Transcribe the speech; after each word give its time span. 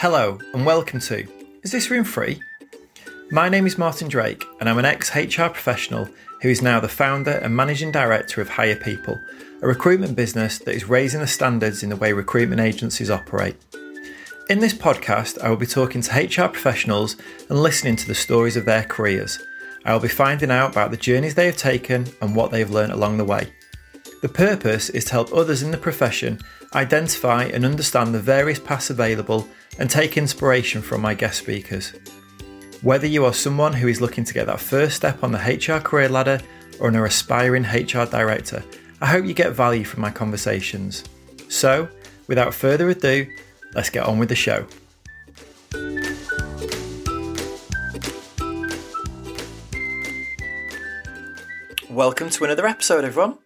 Hello, 0.00 0.38
and 0.54 0.64
welcome 0.64 0.98
to 0.98 1.28
Is 1.62 1.72
This 1.72 1.90
Room 1.90 2.04
Free? 2.04 2.40
My 3.30 3.50
name 3.50 3.66
is 3.66 3.76
Martin 3.76 4.08
Drake, 4.08 4.46
and 4.58 4.66
I'm 4.66 4.78
an 4.78 4.86
ex 4.86 5.14
HR 5.14 5.48
professional 5.48 6.08
who 6.40 6.48
is 6.48 6.62
now 6.62 6.80
the 6.80 6.88
founder 6.88 7.32
and 7.32 7.54
managing 7.54 7.92
director 7.92 8.40
of 8.40 8.48
Hire 8.48 8.76
People, 8.76 9.20
a 9.60 9.66
recruitment 9.66 10.16
business 10.16 10.58
that 10.60 10.74
is 10.74 10.88
raising 10.88 11.20
the 11.20 11.26
standards 11.26 11.82
in 11.82 11.90
the 11.90 11.96
way 11.96 12.14
recruitment 12.14 12.62
agencies 12.62 13.10
operate. 13.10 13.56
In 14.48 14.60
this 14.60 14.72
podcast, 14.72 15.38
I 15.42 15.50
will 15.50 15.58
be 15.58 15.66
talking 15.66 16.00
to 16.00 16.44
HR 16.44 16.48
professionals 16.48 17.16
and 17.50 17.62
listening 17.62 17.96
to 17.96 18.06
the 18.06 18.14
stories 18.14 18.56
of 18.56 18.64
their 18.64 18.84
careers. 18.84 19.38
I 19.84 19.92
will 19.92 20.00
be 20.00 20.08
finding 20.08 20.50
out 20.50 20.70
about 20.70 20.92
the 20.92 20.96
journeys 20.96 21.34
they 21.34 21.44
have 21.44 21.58
taken 21.58 22.06
and 22.22 22.34
what 22.34 22.50
they 22.50 22.60
have 22.60 22.70
learned 22.70 22.92
along 22.92 23.18
the 23.18 23.26
way. 23.26 23.52
The 24.22 24.30
purpose 24.30 24.88
is 24.88 25.04
to 25.04 25.12
help 25.12 25.34
others 25.34 25.62
in 25.62 25.70
the 25.70 25.76
profession 25.76 26.40
identify 26.74 27.44
and 27.44 27.66
understand 27.66 28.14
the 28.14 28.18
various 28.18 28.58
paths 28.58 28.88
available 28.88 29.46
and 29.80 29.88
take 29.88 30.18
inspiration 30.18 30.82
from 30.82 31.00
my 31.00 31.14
guest 31.14 31.38
speakers. 31.38 31.94
Whether 32.82 33.06
you 33.06 33.24
are 33.24 33.32
someone 33.32 33.72
who 33.72 33.88
is 33.88 34.00
looking 34.00 34.24
to 34.24 34.34
get 34.34 34.46
that 34.46 34.60
first 34.60 34.94
step 34.94 35.24
on 35.24 35.32
the 35.32 35.38
HR 35.38 35.80
career 35.80 36.08
ladder 36.08 36.38
or 36.78 36.88
an 36.88 36.96
aspiring 36.96 37.64
HR 37.64 38.04
director, 38.04 38.62
I 39.00 39.06
hope 39.06 39.24
you 39.24 39.32
get 39.32 39.52
value 39.52 39.84
from 39.84 40.02
my 40.02 40.10
conversations. 40.10 41.04
So, 41.48 41.88
without 42.26 42.52
further 42.52 42.90
ado, 42.90 43.26
let's 43.74 43.88
get 43.88 44.04
on 44.04 44.18
with 44.18 44.28
the 44.28 44.36
show. 44.36 44.66
Welcome 51.88 52.28
to 52.30 52.44
another 52.44 52.66
episode, 52.66 53.04
everyone. 53.04 53.38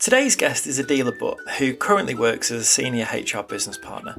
Today's 0.00 0.34
guest 0.34 0.66
is 0.66 0.78
Adela 0.78 1.12
Butt, 1.12 1.46
who 1.58 1.74
currently 1.74 2.14
works 2.14 2.50
as 2.50 2.62
a 2.62 2.64
senior 2.64 3.06
HR 3.12 3.42
business 3.42 3.76
partner. 3.76 4.16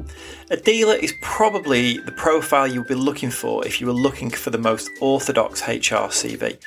Adela 0.51 0.93
is 0.93 1.11
probably 1.23 1.97
the 1.97 2.11
profile 2.11 2.67
you'll 2.67 2.83
be 2.83 2.93
looking 2.93 3.31
for 3.31 3.65
if 3.65 3.81
you 3.81 3.87
were 3.87 3.93
looking 3.93 4.29
for 4.29 4.51
the 4.51 4.59
most 4.59 4.91
orthodox 5.01 5.63
HR 5.67 6.11
CV. 6.13 6.59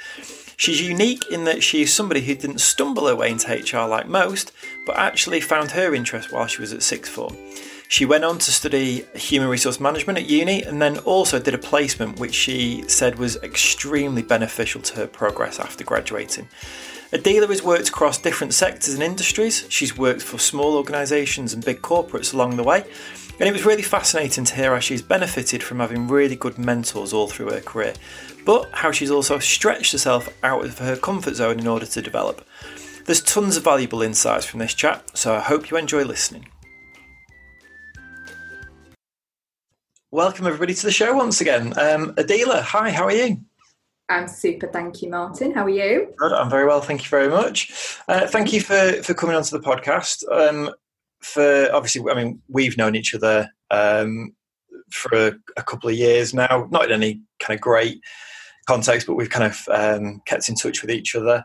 She's 0.57 0.83
unique 0.83 1.31
in 1.31 1.45
that 1.45 1.63
she 1.63 1.83
is 1.83 1.95
somebody 1.95 2.23
who 2.23 2.35
didn't 2.35 2.59
stumble 2.59 3.07
her 3.07 3.15
way 3.15 3.31
into 3.31 3.53
HR 3.53 3.89
like 3.89 4.09
most, 4.09 4.51
but 4.85 4.97
actually 4.97 5.41
found 5.41 5.71
her 5.71 5.95
interest 5.95 6.33
while 6.33 6.49
she 6.49 6.61
was 6.61 6.73
at 6.73 6.83
sixth 6.83 7.13
form. 7.13 7.37
She 7.87 8.07
went 8.07 8.25
on 8.25 8.39
to 8.39 8.51
study 8.51 9.05
human 9.15 9.49
resource 9.49 9.79
management 9.79 10.19
at 10.19 10.29
uni 10.29 10.65
and 10.65 10.83
then 10.83 10.99
also 10.99 11.39
did 11.39 11.55
a 11.55 11.59
placement 11.59 12.19
which 12.19 12.35
she 12.35 12.83
said 12.89 13.21
was 13.21 13.37
extremely 13.45 14.23
beneficial 14.23 14.81
to 14.83 14.97
her 14.97 15.07
progress 15.07 15.61
after 15.61 15.85
graduating. 15.85 16.49
Adela 17.13 17.47
has 17.47 17.63
worked 17.63 17.89
across 17.89 18.19
different 18.19 18.55
sectors 18.55 18.95
and 18.95 19.03
industries. 19.03 19.67
She's 19.69 19.97
worked 19.97 20.23
for 20.23 20.39
small 20.39 20.77
organisations 20.77 21.53
and 21.53 21.65
big 21.65 21.83
corporates 21.83 22.35
along 22.35 22.57
the 22.57 22.65
way. 22.65 22.85
And 23.39 23.49
it 23.49 23.53
was 23.53 23.65
really 23.65 23.83
fascinating 23.83 24.45
to 24.45 24.55
hear 24.55 24.73
how 24.73 24.79
she's 24.79 25.03
benefited 25.03 25.63
from 25.63 25.81
having 25.81 26.09
really 26.09 26.37
good 26.37 26.57
mentors 26.57 27.13
all 27.13 27.27
through 27.27 27.51
her 27.51 27.61
career, 27.61 27.95
but 28.45 28.71
how 28.73 28.93
she's 28.93 29.11
also 29.11 29.39
stretched 29.39 29.93
herself 29.93 30.29
out 30.45 30.65
of 30.65 30.79
her 30.79 30.97
comfort 30.97 31.35
zone 31.35 31.59
in 31.59 31.67
order 31.67 31.87
to 31.87 32.03
develop. 32.03 32.47
There's 33.07 33.21
tons 33.21 33.57
of 33.57 33.65
valuable 33.65 34.03
insights 34.03 34.47
from 34.47 34.61
this 34.61 34.73
chat, 34.73 35.17
so 35.17 35.35
I 35.35 35.41
hope 35.41 35.71
you 35.71 35.77
enjoy 35.77 36.05
listening. 36.05 36.47
Welcome, 40.11 40.47
everybody, 40.47 40.75
to 40.75 40.87
the 40.87 40.93
show 40.93 41.17
once 41.17 41.41
again. 41.41 41.77
Um, 41.77 42.15
Adela, 42.17 42.63
hi, 42.63 42.93
how 42.93 43.05
are 43.05 43.13
you? 43.13 43.39
I'm 44.09 44.29
super. 44.29 44.67
Thank 44.67 45.03
you, 45.03 45.09
Martin. 45.09 45.53
How 45.53 45.65
are 45.65 45.71
you? 45.71 46.13
Good. 46.19 46.33
I'm 46.33 46.51
very 46.51 46.67
well. 46.67 46.81
Thank 46.81 47.03
you 47.03 47.09
very 47.09 47.29
much. 47.29 47.99
Uh, 48.07 48.27
thank 48.27 48.53
you 48.53 48.61
for, 48.61 48.93
for 49.03 49.15
coming 49.15 49.35
onto 49.35 49.57
the 49.57 49.65
podcast. 49.65 50.25
Um, 50.31 50.71
for 51.21 51.71
obviously, 51.73 52.03
I 52.11 52.15
mean, 52.15 52.43
we've 52.49 52.77
known 52.77 52.95
each 52.95 53.15
other 53.15 53.49
um, 53.71 54.35
for 54.91 55.11
a, 55.15 55.33
a, 55.57 55.63
couple 55.63 55.89
of 55.89 55.97
years 55.97 56.35
now, 56.35 56.69
not 56.71 56.85
in 56.85 56.93
any 56.93 57.23
kind 57.41 57.57
of 57.57 57.63
great 57.63 57.99
context, 58.67 59.07
but 59.07 59.15
we've 59.15 59.31
kind 59.31 59.51
of 59.51 59.69
um, 59.71 60.21
kept 60.27 60.51
in 60.51 60.55
touch 60.55 60.83
with 60.83 60.91
each 60.91 61.15
other. 61.15 61.43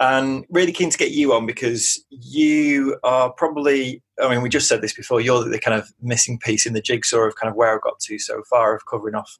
And 0.00 0.46
really 0.50 0.72
keen 0.72 0.90
to 0.90 0.98
get 0.98 1.12
you 1.12 1.32
on 1.32 1.46
because 1.46 2.02
you 2.08 2.98
are 3.04 3.30
probably, 3.30 4.02
I 4.20 4.30
mean, 4.30 4.42
we 4.42 4.48
just 4.48 4.66
said 4.66 4.80
this 4.80 4.94
before, 4.94 5.20
you're 5.20 5.48
the 5.48 5.60
kind 5.60 5.78
of 5.78 5.92
missing 6.00 6.38
piece 6.38 6.66
in 6.66 6.72
the 6.72 6.80
jigsaw 6.80 7.20
of 7.20 7.36
kind 7.36 7.50
of 7.50 7.56
where 7.56 7.74
I've 7.74 7.82
got 7.82 8.00
to 8.00 8.18
so 8.18 8.42
far 8.48 8.74
of 8.74 8.86
covering 8.86 9.14
off 9.14 9.38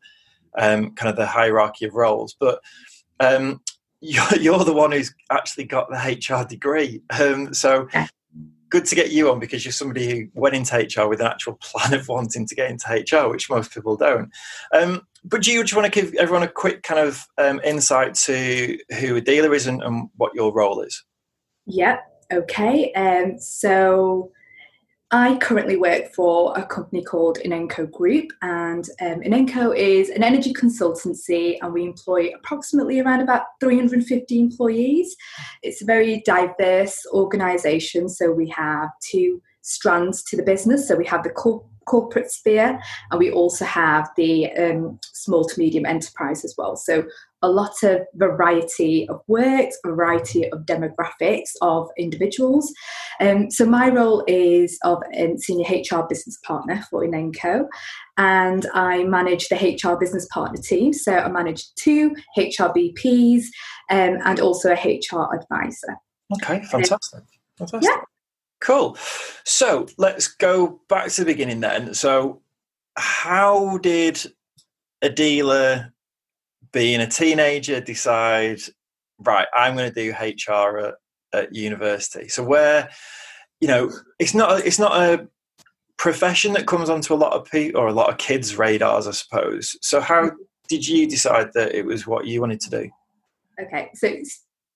um, 0.58 0.94
kind 0.94 1.10
of 1.10 1.16
the 1.16 1.26
hierarchy 1.26 1.86
of 1.86 1.94
roles. 1.94 2.34
But 2.38 2.60
um, 3.18 3.60
you're, 4.00 4.36
you're, 4.40 4.64
the 4.64 4.72
one 4.72 4.92
who's 4.92 5.14
actually 5.30 5.64
got 5.64 5.90
the 5.90 5.96
HR 5.96 6.46
degree. 6.46 7.02
Um, 7.10 7.52
so 7.52 7.86
good 8.70 8.86
to 8.86 8.94
get 8.94 9.10
you 9.10 9.30
on 9.30 9.38
because 9.38 9.64
you're 9.64 9.72
somebody 9.72 10.08
who 10.08 10.40
went 10.40 10.54
into 10.54 10.76
HR 10.76 11.08
with 11.08 11.20
an 11.20 11.26
actual 11.26 11.54
plan 11.60 11.92
of 11.92 12.08
wanting 12.08 12.46
to 12.46 12.54
get 12.54 12.70
into 12.70 12.88
HR, 12.88 13.28
which 13.28 13.50
most 13.50 13.74
people 13.74 13.96
don't. 13.96 14.30
Um, 14.72 15.06
but 15.24 15.42
do 15.42 15.52
you 15.52 15.62
just 15.62 15.74
want 15.74 15.92
to 15.92 16.00
give 16.00 16.14
everyone 16.14 16.44
a 16.44 16.48
quick 16.48 16.82
kind 16.82 17.00
of 17.00 17.26
um, 17.36 17.60
insight 17.62 18.14
to 18.14 18.78
who 18.98 19.16
Adela 19.16 19.50
is 19.50 19.66
and, 19.66 19.82
and, 19.82 20.08
what 20.16 20.34
your 20.34 20.52
role 20.54 20.80
is? 20.80 21.04
Yeah, 21.66 21.98
okay. 22.32 22.92
Um, 22.94 23.38
so 23.38 24.30
I 25.12 25.38
currently 25.38 25.76
work 25.76 26.14
for 26.14 26.56
a 26.56 26.64
company 26.64 27.02
called 27.02 27.38
Inenco 27.44 27.90
Group, 27.90 28.30
and 28.42 28.88
um, 29.00 29.20
Inenco 29.22 29.76
is 29.76 30.08
an 30.08 30.22
energy 30.22 30.52
consultancy, 30.52 31.56
and 31.60 31.72
we 31.72 31.84
employ 31.84 32.30
approximately 32.32 33.00
around 33.00 33.20
about 33.20 33.42
350 33.58 34.38
employees. 34.38 35.16
It's 35.64 35.82
a 35.82 35.84
very 35.84 36.22
diverse 36.24 37.04
organisation, 37.12 38.08
so 38.08 38.30
we 38.30 38.48
have 38.50 38.88
two 39.02 39.42
strands 39.62 40.22
to 40.24 40.36
the 40.36 40.44
business. 40.44 40.86
So 40.86 40.94
we 40.94 41.06
have 41.06 41.24
the 41.24 41.30
co- 41.30 41.68
corporate 41.86 42.30
sphere, 42.30 42.78
and 43.10 43.18
we 43.18 43.32
also 43.32 43.64
have 43.64 44.10
the 44.16 44.52
um, 44.52 45.00
small 45.12 45.44
to 45.44 45.58
medium 45.58 45.86
enterprise 45.86 46.44
as 46.44 46.54
well. 46.56 46.76
So 46.76 47.02
a 47.42 47.48
lot 47.48 47.82
of 47.82 48.00
variety 48.14 49.08
of 49.08 49.22
works, 49.26 49.78
variety 49.84 50.50
of 50.50 50.60
demographics 50.60 51.50
of 51.62 51.88
individuals. 51.96 52.72
Um, 53.20 53.50
so 53.50 53.64
my 53.64 53.88
role 53.88 54.24
is 54.26 54.78
of 54.84 55.02
a 55.14 55.36
senior 55.38 55.66
HR 55.68 56.06
business 56.08 56.38
partner 56.44 56.84
for 56.90 57.02
Inenco, 57.02 57.66
and 58.18 58.66
I 58.74 59.04
manage 59.04 59.48
the 59.48 59.56
HR 59.56 59.96
business 59.98 60.26
partner 60.32 60.60
team. 60.60 60.92
So 60.92 61.16
I 61.16 61.28
manage 61.28 61.74
two 61.74 62.14
HR 62.36 62.72
BPs 62.76 63.44
um, 63.90 64.18
and 64.24 64.40
also 64.40 64.72
a 64.72 64.74
HR 64.74 65.34
advisor. 65.34 65.96
Okay, 66.34 66.62
fantastic. 66.64 67.24
Fantastic. 67.58 67.90
Yeah. 67.90 68.02
Cool. 68.60 68.96
So 69.44 69.86
let's 69.96 70.28
go 70.28 70.80
back 70.88 71.08
to 71.12 71.22
the 71.22 71.32
beginning 71.32 71.60
then. 71.60 71.94
So, 71.94 72.42
how 72.96 73.78
did 73.78 74.20
Adela, 75.02 75.92
being 76.72 77.00
a 77.00 77.06
teenager, 77.06 77.80
decide, 77.80 78.60
right, 79.18 79.48
I'm 79.54 79.76
going 79.76 79.92
to 79.92 79.94
do 79.94 80.12
HR 80.12 80.78
at, 80.78 80.94
at 81.32 81.54
university? 81.54 82.28
So, 82.28 82.42
where, 82.44 82.90
you 83.60 83.68
know, 83.68 83.90
it's 84.18 84.34
not 84.34 84.60
it's 84.60 84.78
not 84.78 85.00
a 85.00 85.28
profession 85.96 86.54
that 86.54 86.66
comes 86.66 86.88
onto 86.88 87.12
a 87.12 87.16
lot 87.16 87.32
of 87.32 87.50
people 87.50 87.80
or 87.80 87.88
a 87.88 87.92
lot 87.92 88.10
of 88.10 88.18
kids' 88.18 88.56
radars, 88.56 89.06
I 89.06 89.12
suppose. 89.12 89.76
So, 89.82 90.00
how 90.00 90.30
did 90.68 90.86
you 90.86 91.08
decide 91.08 91.50
that 91.54 91.74
it 91.74 91.84
was 91.84 92.06
what 92.06 92.26
you 92.26 92.40
wanted 92.40 92.60
to 92.60 92.70
do? 92.70 92.90
Okay, 93.60 93.90
so 93.94 94.16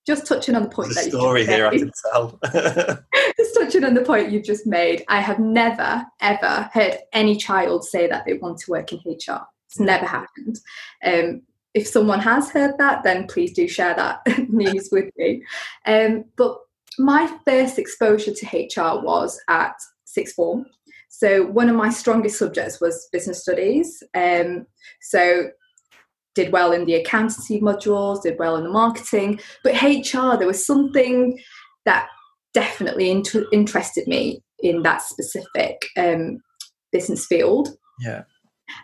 just 0.06 0.27
touching 0.27 0.54
on 0.54 0.65
the 0.65 0.69
point 0.69 0.93
There's 0.93 1.06
that 1.06 1.12
story 1.12 1.47
here 1.47 1.66
I 1.66 1.78
can 1.78 1.91
tell. 2.12 2.38
just 3.37 3.54
touching 3.54 3.84
on 3.84 3.94
the 3.94 4.03
point 4.03 4.31
you've 4.31 4.44
just 4.44 4.66
made, 4.66 5.03
I 5.09 5.21
have 5.21 5.38
never 5.38 6.04
ever 6.21 6.69
heard 6.72 6.99
any 7.12 7.37
child 7.37 7.84
say 7.84 8.06
that 8.06 8.25
they 8.27 8.34
want 8.34 8.59
to 8.59 8.71
work 8.71 8.93
in 8.93 8.99
HR. 8.99 9.41
It's 9.69 9.81
never 9.81 10.04
happened. 10.04 10.60
Um, 11.03 11.43
if 11.74 11.86
someone 11.86 12.20
has 12.20 12.50
heard 12.50 12.78
that, 12.78 13.02
then 13.02 13.26
please 13.26 13.52
do 13.52 13.66
share 13.66 13.94
that 13.94 14.20
news 14.48 14.88
with 14.92 15.10
me. 15.16 15.42
Um, 15.86 16.24
but 16.36 16.56
my 16.98 17.32
first 17.44 17.78
exposure 17.78 18.32
to 18.32 18.46
HR 18.46 19.02
was 19.04 19.40
at 19.48 19.74
sixth 20.04 20.36
form. 20.36 20.66
So 21.08 21.44
one 21.44 21.68
of 21.68 21.76
my 21.76 21.90
strongest 21.90 22.38
subjects 22.38 22.80
was 22.80 23.08
business 23.12 23.42
studies. 23.42 24.02
Um, 24.15 24.66
so 25.03 25.50
did 26.34 26.53
well 26.53 26.72
in 26.72 26.84
the 26.84 26.94
accountancy 26.94 27.60
modules, 27.60 28.22
did 28.22 28.38
well 28.38 28.56
in 28.56 28.65
the 28.65 28.70
marketing, 28.70 29.41
but 29.62 29.80
HR, 29.80 30.36
there 30.36 30.47
was 30.47 30.65
something 30.65 31.38
that 31.84 32.09
definitely 32.53 33.10
inter- 33.10 33.47
interested 33.53 34.06
me 34.09 34.42
in 34.60 34.82
that 34.82 35.03
specific 35.03 35.86
um, 35.97 36.38
business 36.92 37.27
field. 37.27 37.68
Yeah. 38.00 38.22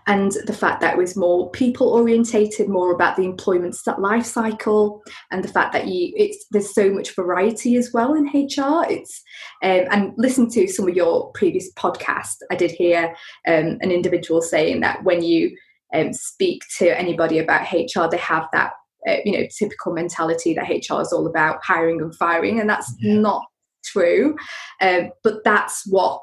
And 0.07 0.33
the 0.47 0.53
fact 0.53 0.81
that 0.81 0.95
it 0.95 0.99
was 0.99 1.17
more 1.17 1.51
people 1.51 1.89
orientated, 1.89 2.69
more 2.69 2.93
about 2.93 3.17
the 3.17 3.25
employment 3.25 3.77
life 3.99 4.25
cycle, 4.27 5.03
and 5.31 5.45
the 5.45 5.49
fact 5.49 5.73
that 5.73 5.87
you 5.87 6.13
it's 6.17 6.47
there's 6.51 6.75
so 6.75 6.91
much 6.91 7.15
variety 7.15 7.77
as 7.77 7.93
well 7.93 8.15
in 8.15 8.27
HR. 8.27 8.85
It's 8.89 9.23
um, 9.63 9.85
and 9.91 10.13
listen 10.17 10.49
to 10.51 10.67
some 10.69 10.89
of 10.89 10.95
your 10.95 11.31
previous 11.33 11.73
podcasts. 11.75 12.39
I 12.51 12.57
did 12.57 12.71
hear 12.71 13.15
um, 13.47 13.79
an 13.81 13.91
individual 13.91 14.43
saying 14.43 14.81
that 14.81 15.05
when 15.05 15.23
you 15.23 15.57
um, 15.95 16.13
speak 16.13 16.63
to 16.79 16.99
anybody 16.99 17.39
about 17.39 17.73
HR, 17.73 18.09
they 18.11 18.19
have 18.19 18.49
that 18.53 18.73
uh, 19.09 19.17
you 19.25 19.39
know 19.39 19.47
typical 19.57 19.93
mentality 19.93 20.55
that 20.55 20.69
HR 20.69 21.01
is 21.01 21.13
all 21.13 21.27
about 21.27 21.63
hiring 21.65 22.01
and 22.01 22.15
firing, 22.15 22.61
and 22.61 22.69
that's 22.69 22.93
yeah. 23.01 23.15
not 23.15 23.45
true. 23.85 24.37
Um, 24.81 25.11
but 25.23 25.45
that's 25.45 25.85
what 25.87 26.21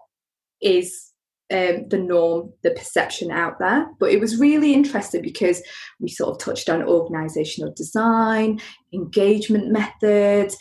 is 0.62 1.07
um, 1.52 1.88
the 1.90 1.98
norm, 1.98 2.52
the 2.64 2.72
perception 2.72 3.32
out 3.32 3.60
there. 3.60 3.88
But 4.00 4.12
it 4.12 4.20
was 4.20 4.40
really 4.40 4.74
interesting 4.74 5.22
because 5.22 5.62
we 6.00 6.10
sort 6.10 6.32
of 6.32 6.40
touched 6.40 6.70
on 6.70 6.84
organizational 6.84 7.74
design, 7.74 8.60
engagement 8.94 9.72
methods, 9.72 10.58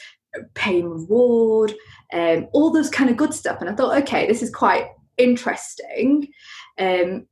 pay 0.54 0.80
and 0.80 0.90
reward, 0.90 1.74
um, 2.12 2.48
all 2.52 2.70
those 2.70 2.90
kind 2.90 3.10
of 3.10 3.16
good 3.16 3.34
stuff. 3.34 3.60
And 3.60 3.70
I 3.70 3.74
thought, 3.74 3.98
okay, 4.02 4.26
this 4.26 4.42
is 4.42 4.50
quite 4.50 4.86
interesting. 5.16 6.28
Um, 6.78 7.26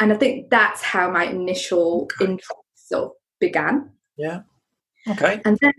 and 0.00 0.12
I 0.12 0.16
think 0.16 0.50
that's 0.50 0.82
how 0.82 1.10
my 1.10 1.24
initial 1.24 2.08
interest 2.20 2.50
sort 2.74 3.04
of 3.04 3.10
began. 3.40 3.90
Yeah. 4.16 4.40
Okay. 5.08 5.40
And 5.44 5.58
then, 5.60 5.72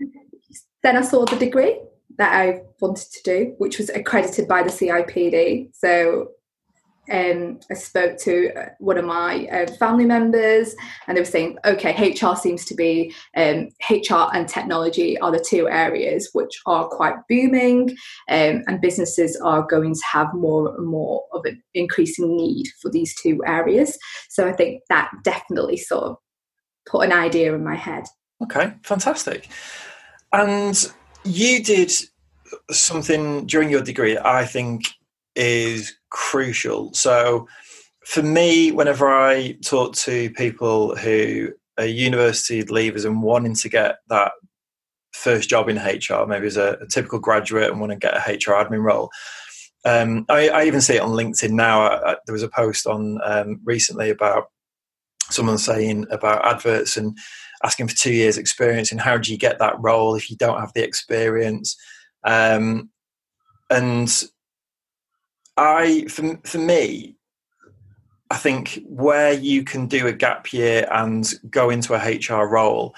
then 0.82 0.96
I 0.96 1.02
saw 1.02 1.24
the 1.24 1.36
degree 1.36 1.80
that 2.18 2.32
I 2.32 2.62
wanted 2.80 3.10
to 3.12 3.22
do, 3.24 3.54
which 3.58 3.78
was 3.78 3.90
accredited 3.90 4.48
by 4.48 4.62
the 4.62 4.70
CIPD. 4.70 5.74
So 5.74 6.28
um, 7.10 7.60
I 7.70 7.74
spoke 7.74 8.18
to 8.20 8.52
uh, 8.54 8.68
one 8.78 8.98
of 8.98 9.04
my 9.04 9.46
uh, 9.46 9.66
family 9.72 10.04
members, 10.04 10.74
and 11.06 11.16
they 11.16 11.20
were 11.20 11.26
saying, 11.26 11.58
okay, 11.64 12.12
HR 12.12 12.36
seems 12.36 12.64
to 12.66 12.74
be 12.74 13.14
um, 13.36 13.68
HR 13.90 14.28
and 14.32 14.48
technology 14.48 15.18
are 15.18 15.30
the 15.30 15.44
two 15.46 15.68
areas 15.68 16.30
which 16.32 16.60
are 16.66 16.88
quite 16.88 17.16
booming, 17.28 17.90
um, 18.30 18.62
and 18.66 18.80
businesses 18.80 19.40
are 19.42 19.62
going 19.62 19.94
to 19.94 20.02
have 20.10 20.32
more 20.34 20.74
and 20.76 20.86
more 20.86 21.24
of 21.32 21.44
an 21.44 21.62
increasing 21.74 22.36
need 22.36 22.66
for 22.80 22.90
these 22.90 23.14
two 23.14 23.42
areas. 23.46 23.98
So 24.28 24.48
I 24.48 24.52
think 24.52 24.82
that 24.88 25.10
definitely 25.22 25.76
sort 25.76 26.04
of 26.04 26.16
put 26.86 27.06
an 27.06 27.12
idea 27.12 27.54
in 27.54 27.64
my 27.64 27.76
head. 27.76 28.04
Okay, 28.42 28.74
fantastic. 28.82 29.48
And 30.32 30.92
you 31.24 31.62
did 31.62 31.92
something 32.70 33.46
during 33.46 33.70
your 33.70 33.82
degree 33.82 34.16
I 34.18 34.44
think 34.44 34.86
is 35.36 35.94
crucial. 36.10 36.92
So, 36.94 37.46
for 38.04 38.22
me, 38.22 38.70
whenever 38.70 39.08
I 39.08 39.58
talk 39.64 39.94
to 39.96 40.30
people 40.30 40.94
who 40.96 41.50
are 41.78 41.86
university 41.86 42.62
leavers 42.62 43.04
and 43.04 43.22
wanting 43.22 43.54
to 43.56 43.68
get 43.68 43.96
that 44.08 44.32
first 45.12 45.48
job 45.48 45.68
in 45.68 45.76
HR, 45.76 46.26
maybe 46.26 46.46
as 46.46 46.56
a, 46.56 46.78
a 46.80 46.86
typical 46.86 47.18
graduate 47.18 47.70
and 47.70 47.80
want 47.80 47.92
to 47.92 47.98
get 47.98 48.14
a 48.14 48.32
HR 48.32 48.54
admin 48.54 48.82
role, 48.82 49.10
um, 49.84 50.24
I, 50.28 50.48
I, 50.48 50.64
even 50.64 50.80
see 50.80 50.96
it 50.96 51.02
on 51.02 51.10
LinkedIn 51.10 51.50
now. 51.50 51.82
I, 51.82 52.12
I, 52.12 52.16
there 52.26 52.32
was 52.32 52.42
a 52.42 52.48
post 52.48 52.86
on 52.86 53.20
um, 53.24 53.60
recently 53.64 54.10
about 54.10 54.46
someone 55.30 55.58
saying 55.58 56.06
about 56.10 56.44
adverts 56.44 56.96
and 56.96 57.16
asking 57.64 57.88
for 57.88 57.96
two 57.96 58.12
years 58.12 58.38
experience 58.38 58.92
and 58.92 59.00
how 59.00 59.16
do 59.16 59.32
you 59.32 59.38
get 59.38 59.58
that 59.58 59.74
role 59.80 60.14
if 60.14 60.30
you 60.30 60.36
don't 60.36 60.60
have 60.60 60.72
the 60.74 60.84
experience 60.84 61.76
um, 62.24 62.90
and 63.70 64.24
I 65.56 66.06
for 66.08 66.38
for 66.44 66.58
me, 66.58 67.16
I 68.30 68.36
think 68.36 68.82
where 68.86 69.32
you 69.32 69.64
can 69.64 69.86
do 69.86 70.06
a 70.06 70.12
gap 70.12 70.52
year 70.52 70.86
and 70.90 71.28
go 71.50 71.70
into 71.70 71.94
a 71.94 71.98
HR 71.98 72.46
role, 72.46 72.94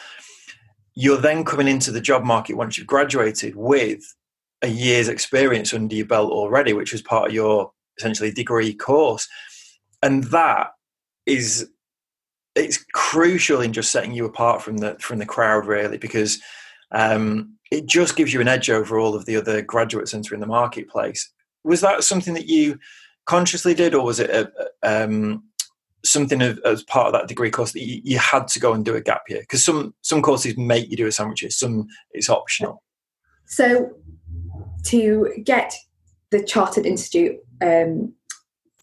you're 0.94 1.20
then 1.20 1.44
coming 1.44 1.68
into 1.68 1.92
the 1.92 2.00
job 2.00 2.24
market 2.24 2.56
once 2.56 2.76
you've 2.76 2.86
graduated 2.86 3.54
with 3.54 4.14
a 4.62 4.68
year's 4.68 5.08
experience 5.08 5.72
under 5.72 5.94
your 5.94 6.06
belt 6.06 6.32
already, 6.32 6.72
which 6.72 6.92
was 6.92 7.02
part 7.02 7.28
of 7.28 7.34
your 7.34 7.72
essentially 7.98 8.32
degree 8.32 8.74
course, 8.74 9.28
and 10.02 10.24
that 10.24 10.70
is 11.26 11.68
it's 12.54 12.84
crucial 12.92 13.60
in 13.60 13.72
just 13.72 13.92
setting 13.92 14.12
you 14.12 14.24
apart 14.24 14.62
from 14.62 14.78
the 14.78 14.96
from 14.98 15.18
the 15.18 15.26
crowd 15.26 15.66
really 15.66 15.98
because 15.98 16.40
um, 16.90 17.54
it 17.70 17.86
just 17.86 18.16
gives 18.16 18.32
you 18.32 18.40
an 18.40 18.48
edge 18.48 18.70
over 18.70 18.98
all 18.98 19.14
of 19.14 19.26
the 19.26 19.36
other 19.36 19.62
graduates 19.62 20.14
entering 20.14 20.40
the 20.40 20.46
marketplace 20.46 21.30
was 21.68 21.80
that 21.82 22.02
something 22.02 22.34
that 22.34 22.48
you 22.48 22.78
consciously 23.26 23.74
did, 23.74 23.94
or 23.94 24.04
was 24.04 24.18
it 24.18 24.30
a, 24.30 24.50
um, 24.82 25.44
something 26.04 26.42
of, 26.42 26.58
as 26.64 26.82
part 26.84 27.08
of 27.08 27.12
that 27.12 27.28
degree 27.28 27.50
course 27.50 27.72
that 27.72 27.84
you, 27.84 28.00
you 28.02 28.18
had 28.18 28.48
to 28.48 28.58
go 28.58 28.72
and 28.72 28.84
do 28.84 28.96
a 28.96 29.00
gap 29.00 29.22
year? 29.28 29.40
Because 29.40 29.64
some 29.64 29.94
some 30.00 30.22
courses 30.22 30.56
make 30.56 30.90
you 30.90 30.96
do 30.96 31.06
a 31.06 31.12
sandwich 31.12 31.42
year, 31.42 31.50
some 31.50 31.86
it's 32.12 32.30
optional. 32.30 32.82
So, 33.46 33.90
to 34.84 35.32
get 35.44 35.74
the 36.30 36.42
Chartered 36.42 36.86
Institute 36.86 37.36
um, 37.62 38.14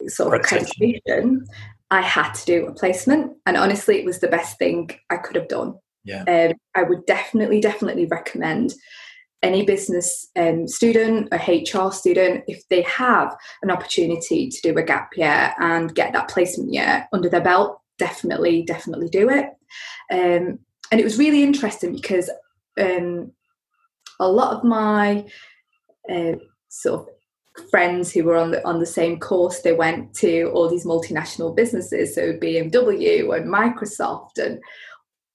sort 0.08 0.34
of 0.34 0.42
accreditation, 0.42 1.46
I 1.92 2.02
had 2.02 2.34
to 2.34 2.46
do 2.46 2.68
a 2.68 2.74
placement, 2.74 3.34
and 3.46 3.58
honestly, 3.58 4.00
it 4.00 4.06
was 4.06 4.20
the 4.20 4.28
best 4.28 4.58
thing 4.58 4.92
I 5.10 5.18
could 5.18 5.36
have 5.36 5.48
done. 5.48 5.76
Yeah, 6.04 6.24
um, 6.24 6.54
I 6.76 6.84
would 6.84 7.06
definitely, 7.08 7.60
definitely 7.62 8.06
recommend 8.06 8.76
any 9.46 9.64
business 9.64 10.28
um, 10.36 10.68
student, 10.68 11.30
a 11.32 11.38
HR 11.38 11.92
student, 11.92 12.44
if 12.48 12.68
they 12.70 12.82
have 12.82 13.36
an 13.62 13.70
opportunity 13.70 14.50
to 14.50 14.62
do 14.62 14.78
a 14.78 14.84
gap 14.84 15.12
year 15.16 15.54
and 15.60 15.94
get 15.94 16.14
that 16.14 16.30
placement 16.30 16.74
year 16.74 17.08
under 17.14 17.30
their 17.30 17.42
belt, 17.42 17.80
definitely, 18.00 18.64
definitely 18.64 19.08
do 19.08 19.30
it. 19.30 19.46
Um, 20.12 20.60
and 20.92 21.00
it 21.00 21.04
was 21.04 21.20
really 21.20 21.44
interesting 21.44 21.94
because 21.94 22.30
um, 22.80 23.32
a 24.20 24.28
lot 24.28 24.56
of 24.56 24.64
my 24.64 25.26
uh, 26.12 26.34
sort 26.70 27.02
of 27.02 27.70
friends 27.70 28.12
who 28.12 28.24
were 28.24 28.36
on 28.36 28.52
the 28.52 28.68
on 28.68 28.80
the 28.80 28.86
same 28.86 29.20
course, 29.20 29.62
they 29.62 29.74
went 29.74 30.14
to 30.16 30.52
all 30.54 30.70
these 30.70 30.86
multinational 30.86 31.56
businesses, 31.56 32.16
so 32.16 32.34
BMW 32.34 33.36
and 33.36 33.52
Microsoft 33.52 34.38
and 34.38 34.60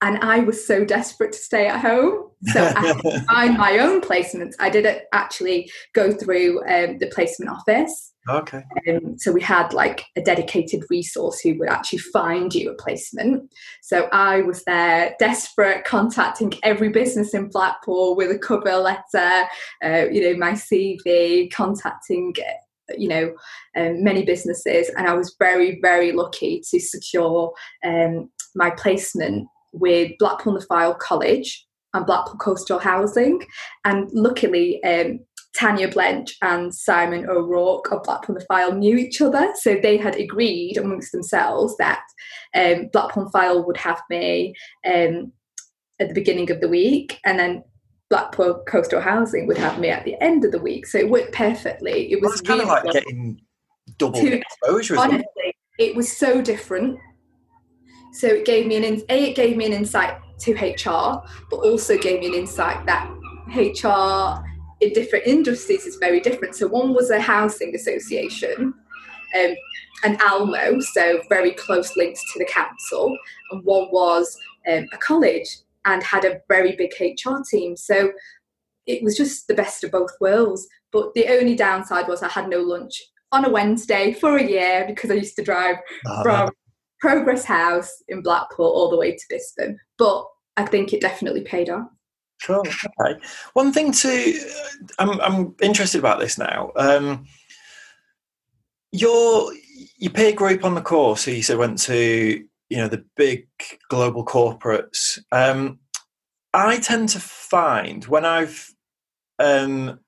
and 0.02 0.19
I 0.19 0.41
was 0.41 0.67
so 0.67 0.85
desperate 0.85 1.32
to 1.32 1.38
stay 1.38 1.67
at 1.67 1.81
home. 1.81 2.31
So 2.52 2.73
I 2.75 3.20
find 3.29 3.58
my 3.58 3.79
own 3.79 4.00
placements. 4.00 4.55
I 4.58 4.70
didn't 4.70 5.02
actually 5.12 5.70
go 5.94 6.11
through 6.11 6.61
um, 6.61 6.99
the 6.99 7.11
placement 7.12 7.50
office. 7.50 8.12
Okay. 8.29 8.62
Um, 8.88 9.19
so 9.19 9.32
we 9.32 9.43
had 9.43 9.75
like 9.75 10.05
a 10.17 10.23
dedicated 10.23 10.85
resource 10.88 11.41
who 11.41 11.58
would 11.58 11.69
actually 11.69 11.99
find 11.99 12.55
you 12.55 12.70
a 12.70 12.75
placement. 12.75 13.52
So 13.82 14.08
I 14.12 14.41
was 14.43 14.64
there, 14.64 15.14
desperate, 15.19 15.85
contacting 15.85 16.55
every 16.62 16.88
business 16.88 17.35
in 17.35 17.49
Blackpool 17.49 18.17
with 18.17 18.31
a 18.31 18.38
cover 18.38 18.76
letter, 18.76 19.49
uh, 19.85 20.06
you 20.11 20.23
know, 20.23 20.38
my 20.38 20.53
CV, 20.53 21.53
contacting 21.53 22.35
you 22.99 23.08
know 23.08 23.32
um, 23.76 24.03
many 24.03 24.25
businesses 24.25 24.88
and 24.96 25.06
i 25.06 25.14
was 25.14 25.37
very 25.38 25.79
very 25.81 26.11
lucky 26.11 26.61
to 26.69 26.81
secure 26.81 27.53
um, 27.85 28.29
my 28.56 28.69
placement 28.70 29.46
with 29.72 30.12
Blackpool 30.19 30.58
the 30.58 30.96
College 31.00 31.67
and 31.94 32.06
Blackpool 32.06 32.37
Coastal 32.37 32.78
Housing. 32.78 33.44
And 33.84 34.08
luckily, 34.12 34.82
um, 34.84 35.20
Tanya 35.58 35.88
Blench 35.88 36.32
and 36.43 36.72
Simon 36.72 37.28
O'Rourke 37.28 37.90
of 37.90 38.05
Blackpool 38.05 38.37
the 38.37 38.46
Fylde 38.50 38.78
knew 38.78 38.96
each 38.96 39.20
other. 39.20 39.52
So 39.56 39.76
they 39.81 39.96
had 39.96 40.17
agreed 40.17 40.76
amongst 40.76 41.12
themselves 41.12 41.76
that 41.78 42.02
um, 42.55 42.88
Blackpool 42.93 43.31
Fylde 43.34 43.67
would 43.67 43.77
have 43.77 44.00
me 44.08 44.55
um, 44.86 45.32
at 45.98 46.08
the 46.08 46.15
beginning 46.15 46.50
of 46.50 46.60
the 46.60 46.69
week 46.69 47.19
and 47.24 47.39
then 47.39 47.65
Blackpool 48.10 48.62
Coastal 48.67 49.00
Housing 49.00 49.46
would 49.46 49.58
have 49.58 49.79
me 49.79 49.89
at 49.89 50.05
the 50.05 50.20
end 50.22 50.44
of 50.44 50.53
the 50.53 50.60
week. 50.60 50.86
So 50.86 50.98
it 50.98 51.08
worked 51.08 51.32
perfectly. 51.32 52.12
It 52.12 52.20
was, 52.20 52.43
well, 52.43 52.58
kind 52.58 52.60
of 52.60 52.69
like 52.69 52.93
getting 52.93 53.41
double 53.98 54.27
exposure. 54.27 54.98
Honestly, 54.98 55.24
well. 55.36 55.53
it 55.79 55.94
was 55.94 56.15
so 56.17 56.43
different 56.43 56.98
so 58.12 58.26
it 58.26 58.44
gave 58.44 58.67
me 58.67 58.76
an 58.76 58.84
in, 58.84 59.02
a 59.08 59.31
it 59.31 59.36
gave 59.36 59.56
me 59.56 59.67
an 59.67 59.72
insight 59.72 60.19
to 60.40 60.52
HR, 60.52 61.22
but 61.50 61.56
also 61.56 61.98
gave 61.98 62.20
me 62.20 62.26
an 62.26 62.34
insight 62.34 62.84
that 62.86 63.08
HR 63.55 64.44
in 64.81 64.93
different 64.93 65.26
industries 65.26 65.86
is 65.86 65.96
very 65.96 66.20
different. 66.20 66.55
So 66.55 66.67
one 66.67 66.94
was 66.94 67.10
a 67.10 67.20
housing 67.20 67.74
association, 67.74 68.74
um, 69.38 69.55
an 70.05 70.19
ALMO, 70.22 70.81
so 70.81 71.20
very 71.29 71.52
close 71.52 71.96
links 71.96 72.20
to 72.32 72.38
the 72.38 72.46
council, 72.46 73.17
and 73.50 73.64
one 73.64 73.88
was 73.93 74.38
um, 74.70 74.86
a 74.93 74.98
college 74.98 75.58
and 75.84 76.02
had 76.02 76.24
a 76.24 76.40
very 76.48 76.76
big 76.76 76.93
HR 77.00 77.38
team. 77.48 77.76
So 77.76 78.12
it 78.86 79.02
was 79.02 79.17
just 79.17 79.48
the 79.48 79.55
best 79.55 79.84
of 79.84 79.93
both 79.93 80.10
worlds. 80.20 80.67
But 80.93 81.14
the 81.14 81.29
only 81.29 81.55
downside 81.55 82.08
was 82.08 82.22
I 82.22 82.29
had 82.29 82.48
no 82.48 82.58
lunch 82.58 83.02
on 83.32 83.44
a 83.44 83.50
Wednesday 83.50 84.12
for 84.12 84.36
a 84.36 84.43
year 84.43 84.84
because 84.86 85.10
I 85.10 85.14
used 85.14 85.36
to 85.36 85.44
drive 85.44 85.76
oh, 86.06 86.22
from 86.22 86.50
Progress 87.01 87.45
House 87.45 88.03
in 88.09 88.23
Blackpool 88.23 88.67
all 88.67 88.91
the 88.91 88.97
way 88.97 89.17
to 89.17 89.25
Bispham. 89.31 89.77
But 89.99 90.25
I 90.57 90.67
think 90.67 90.93
it 90.93 91.01
definitely 91.01 91.43
paid 91.43 91.71
off. 91.71 91.89
Cool. 92.45 92.61
Okay. 92.61 93.21
One 93.53 93.73
thing 93.73 93.93
to, 93.93 94.51
I'm, 94.99 95.21
I'm 95.21 95.55
interested 95.61 95.99
about 95.99 96.21
this 96.21 96.39
now. 96.39 96.73
Um, 96.77 97.27
your 98.93 99.53
your 99.99 100.11
peer 100.11 100.33
group 100.33 100.65
on 100.65 100.75
the 100.75 100.81
course, 100.81 101.25
who 101.25 101.33
you 101.33 101.43
said 101.43 101.59
went 101.59 101.79
to, 101.79 102.45
you 102.69 102.77
know, 102.77 102.89
the 102.89 103.05
big 103.17 103.47
global 103.89 104.25
corporates. 104.25 105.19
Um, 105.31 105.79
I 106.53 106.79
tend 106.79 107.11
to 107.11 107.21
find 107.21 108.05
when 108.07 108.25
I've 108.25 108.75
um, 109.39 110.01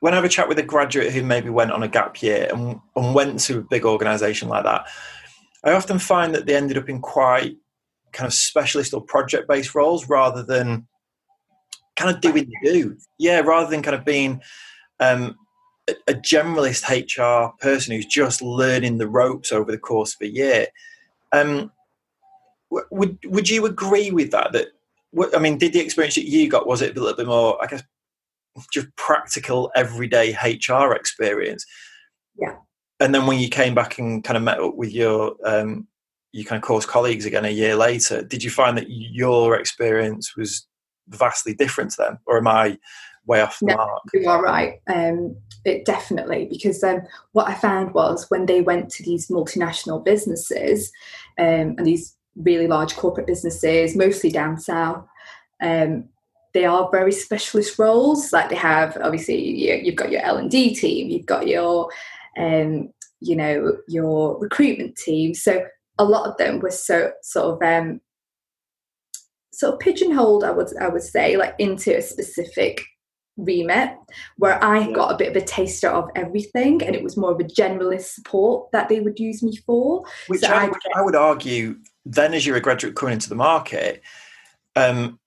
when 0.00 0.14
I 0.14 0.16
have 0.16 0.24
a 0.24 0.28
chat 0.28 0.48
with 0.48 0.58
a 0.58 0.62
graduate 0.62 1.12
who 1.12 1.22
maybe 1.22 1.50
went 1.50 1.72
on 1.72 1.82
a 1.82 1.88
gap 1.88 2.22
year 2.22 2.48
and, 2.52 2.80
and 2.94 3.14
went 3.14 3.40
to 3.40 3.58
a 3.58 3.62
big 3.62 3.84
organisation 3.84 4.48
like 4.48 4.64
that, 4.64 4.86
I 5.68 5.72
often 5.74 5.98
find 5.98 6.34
that 6.34 6.46
they 6.46 6.56
ended 6.56 6.78
up 6.78 6.88
in 6.88 7.00
quite 7.00 7.56
kind 8.12 8.26
of 8.26 8.34
specialist 8.34 8.94
or 8.94 9.02
project 9.02 9.48
based 9.48 9.74
roles 9.74 10.08
rather 10.08 10.42
than 10.42 10.86
kind 11.96 12.14
of 12.14 12.20
doing 12.20 12.48
the 12.62 12.72
do. 12.72 12.96
Yeah, 13.18 13.40
rather 13.40 13.70
than 13.70 13.82
kind 13.82 13.96
of 13.96 14.04
being 14.04 14.40
um, 15.00 15.36
a 16.06 16.14
generalist 16.14 16.88
HR 16.88 17.54
person 17.60 17.94
who's 17.94 18.06
just 18.06 18.42
learning 18.42 18.98
the 18.98 19.08
ropes 19.08 19.52
over 19.52 19.70
the 19.70 19.78
course 19.78 20.14
of 20.14 20.20
a 20.22 20.32
year. 20.32 20.66
Um, 21.32 21.72
would 22.70 23.18
would 23.24 23.48
you 23.48 23.66
agree 23.66 24.10
with 24.10 24.30
that? 24.30 24.52
That 24.52 24.68
I 25.34 25.38
mean, 25.38 25.58
did 25.58 25.72
the 25.72 25.80
experience 25.80 26.14
that 26.16 26.28
you 26.28 26.48
got 26.48 26.66
was 26.66 26.82
it 26.82 26.96
a 26.96 27.00
little 27.00 27.16
bit 27.16 27.26
more, 27.26 27.62
I 27.62 27.66
guess, 27.66 27.82
just 28.72 28.94
practical 28.96 29.70
everyday 29.74 30.32
HR 30.34 30.92
experience? 30.92 31.64
Yeah. 32.38 32.56
And 33.00 33.14
then 33.14 33.26
when 33.26 33.38
you 33.38 33.48
came 33.48 33.74
back 33.74 33.98
and 33.98 34.24
kind 34.24 34.36
of 34.36 34.42
met 34.42 34.60
up 34.60 34.74
with 34.74 34.92
your 34.92 35.36
um, 35.44 35.86
your 36.32 36.44
kind 36.44 36.60
of 36.60 36.66
course 36.66 36.84
colleagues 36.84 37.24
again 37.24 37.44
a 37.44 37.50
year 37.50 37.76
later, 37.76 38.22
did 38.22 38.42
you 38.42 38.50
find 38.50 38.76
that 38.76 38.86
your 38.88 39.56
experience 39.56 40.36
was 40.36 40.66
vastly 41.08 41.54
different 41.54 41.90
to 41.92 42.02
them, 42.02 42.18
or 42.26 42.38
am 42.38 42.48
I 42.48 42.78
way 43.26 43.40
off 43.40 43.58
the 43.60 43.66
no, 43.66 43.76
mark? 43.76 44.02
You 44.12 44.28
are 44.28 44.42
right. 44.42 44.80
Um, 44.88 45.36
it 45.64 45.84
definitely 45.84 46.46
because 46.50 46.82
um, 46.82 47.02
what 47.32 47.48
I 47.48 47.54
found 47.54 47.92
was 47.94 48.26
when 48.30 48.46
they 48.46 48.60
went 48.60 48.90
to 48.90 49.02
these 49.02 49.28
multinational 49.28 50.04
businesses 50.04 50.90
um, 51.38 51.74
and 51.76 51.86
these 51.86 52.16
really 52.36 52.66
large 52.66 52.96
corporate 52.96 53.26
businesses, 53.26 53.96
mostly 53.96 54.30
down 54.30 54.58
south. 54.58 55.04
Um, 55.60 56.08
they 56.54 56.64
are 56.64 56.90
very 56.90 57.12
specialist 57.12 57.78
roles. 57.78 58.32
Like 58.32 58.48
they 58.48 58.56
have, 58.56 58.96
obviously, 59.02 59.38
you, 59.38 59.86
have 59.86 59.96
got 59.96 60.10
your 60.10 60.22
L 60.22 60.38
and 60.38 60.50
D 60.50 60.74
team, 60.74 61.10
you've 61.10 61.26
got 61.26 61.46
your, 61.46 61.90
um, 62.38 62.90
you 63.20 63.36
know, 63.36 63.76
your 63.88 64.38
recruitment 64.38 64.96
team. 64.96 65.34
So 65.34 65.64
a 65.98 66.04
lot 66.04 66.28
of 66.28 66.36
them 66.36 66.60
were 66.60 66.70
so 66.70 67.12
sort 67.22 67.56
of 67.56 67.68
um, 67.68 68.00
sort 69.52 69.74
of 69.74 69.80
pigeonholed. 69.80 70.44
I 70.44 70.50
would 70.50 70.68
I 70.80 70.88
would 70.88 71.02
say 71.02 71.36
like 71.36 71.54
into 71.58 71.96
a 71.96 72.02
specific 72.02 72.84
remit 73.38 73.90
where 74.36 74.62
I 74.62 74.90
got 74.92 75.12
a 75.12 75.16
bit 75.16 75.28
of 75.28 75.40
a 75.40 75.44
taster 75.44 75.88
of 75.88 76.10
everything 76.16 76.82
and 76.82 76.94
it 76.94 77.02
was 77.02 77.16
more 77.16 77.32
of 77.32 77.40
a 77.40 77.44
generalist 77.44 78.14
support 78.14 78.70
that 78.72 78.88
they 78.88 79.00
would 79.00 79.18
use 79.18 79.42
me 79.42 79.56
for. 79.64 80.04
Which 80.26 80.40
so 80.40 80.48
I, 80.48 80.64
I, 80.64 80.68
would, 80.68 80.80
I, 80.96 81.02
would, 81.02 81.14
argue 81.14 81.76
then 82.04 82.34
as 82.34 82.44
you're 82.44 82.56
a 82.56 82.60
graduate 82.60 82.96
coming 82.96 83.14
into 83.14 83.28
the 83.28 83.36
market 83.36 84.02
um, 84.74 85.18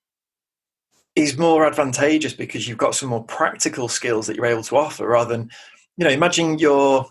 is 1.16 1.38
more 1.38 1.66
advantageous 1.66 2.34
because 2.34 2.68
you've 2.68 2.78
got 2.78 2.96
some 2.96 3.10
more 3.10 3.24
practical 3.24 3.88
skills 3.88 4.28
that 4.28 4.36
you're 4.36 4.46
able 4.46 4.64
to 4.64 4.78
offer 4.78 5.08
rather 5.08 5.38
than, 5.38 5.50
you 6.02 6.08
know, 6.08 6.14
imagine 6.14 6.58
you're, 6.58 7.06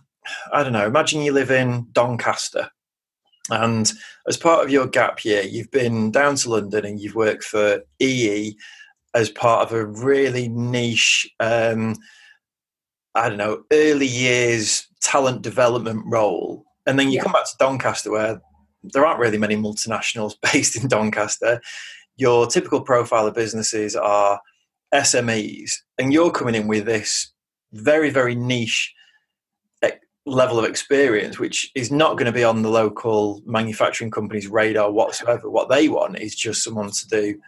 I 0.52 0.64
don't 0.64 0.73
know, 0.73 0.85
imagine 0.85 1.23
you 1.23 1.32
live 1.32 1.52
in 1.52 1.87
Doncaster 1.92 2.68
and 3.49 3.92
as 4.26 4.37
part 4.37 4.64
of 4.64 4.70
your 4.70 4.88
gap 4.88 5.25
year, 5.25 5.42
you've 5.42 5.70
been 5.70 6.11
down 6.11 6.35
to 6.35 6.50
London 6.50 6.85
and 6.85 6.99
you've 6.99 7.14
worked 7.14 7.44
for 7.44 7.85
EE 8.00 8.56
as 9.14 9.30
part 9.30 9.62
of 9.64 9.73
a 9.73 9.87
really 9.87 10.49
niche, 10.49 11.30
um, 11.38 11.94
I 13.14 13.28
don't 13.28 13.38
know, 13.38 13.62
early 13.73 14.09
years 14.09 14.88
talent 15.00 15.42
development 15.42 16.02
role. 16.06 16.64
And 16.85 16.99
then 16.99 17.11
you 17.11 17.18
yeah. 17.18 17.23
come 17.23 17.32
back 17.32 17.44
to 17.44 17.56
Doncaster 17.61 18.11
where 18.11 18.42
there 18.82 19.06
aren't 19.06 19.20
really 19.20 19.38
many 19.38 19.54
multinationals 19.54 20.35
based 20.52 20.75
in 20.75 20.88
Doncaster. 20.88 21.61
Your 22.16 22.49
typical 22.49 22.80
profile 22.80 23.28
of 23.28 23.37
businesses 23.37 23.94
are 23.94 24.40
SMEs, 24.92 25.75
and 25.97 26.12
you're 26.12 26.32
coming 26.32 26.56
in 26.56 26.66
with 26.66 26.87
this 26.87 27.32
very, 27.73 28.11
very 28.11 28.35
niche 28.35 28.95
eh, 29.83 29.93
level 30.27 30.59
of 30.59 30.65
experience, 30.65 31.39
which 31.39 31.71
is 31.75 31.91
not 31.91 32.15
going 32.15 32.27
to 32.27 32.33
be 32.33 32.45
on 32.45 32.62
the 32.62 32.69
local 32.69 33.43
manufacturing 33.45 34.11
company's 34.11 34.49
radar 34.49 34.91
whatsoever. 34.91 35.50
What 35.50 35.69
they 35.69 35.89
want 35.89 36.19
is 36.19 36.35
just 36.35 36.65
someone 36.65 36.91
to 36.91 37.09
do 37.09 37.41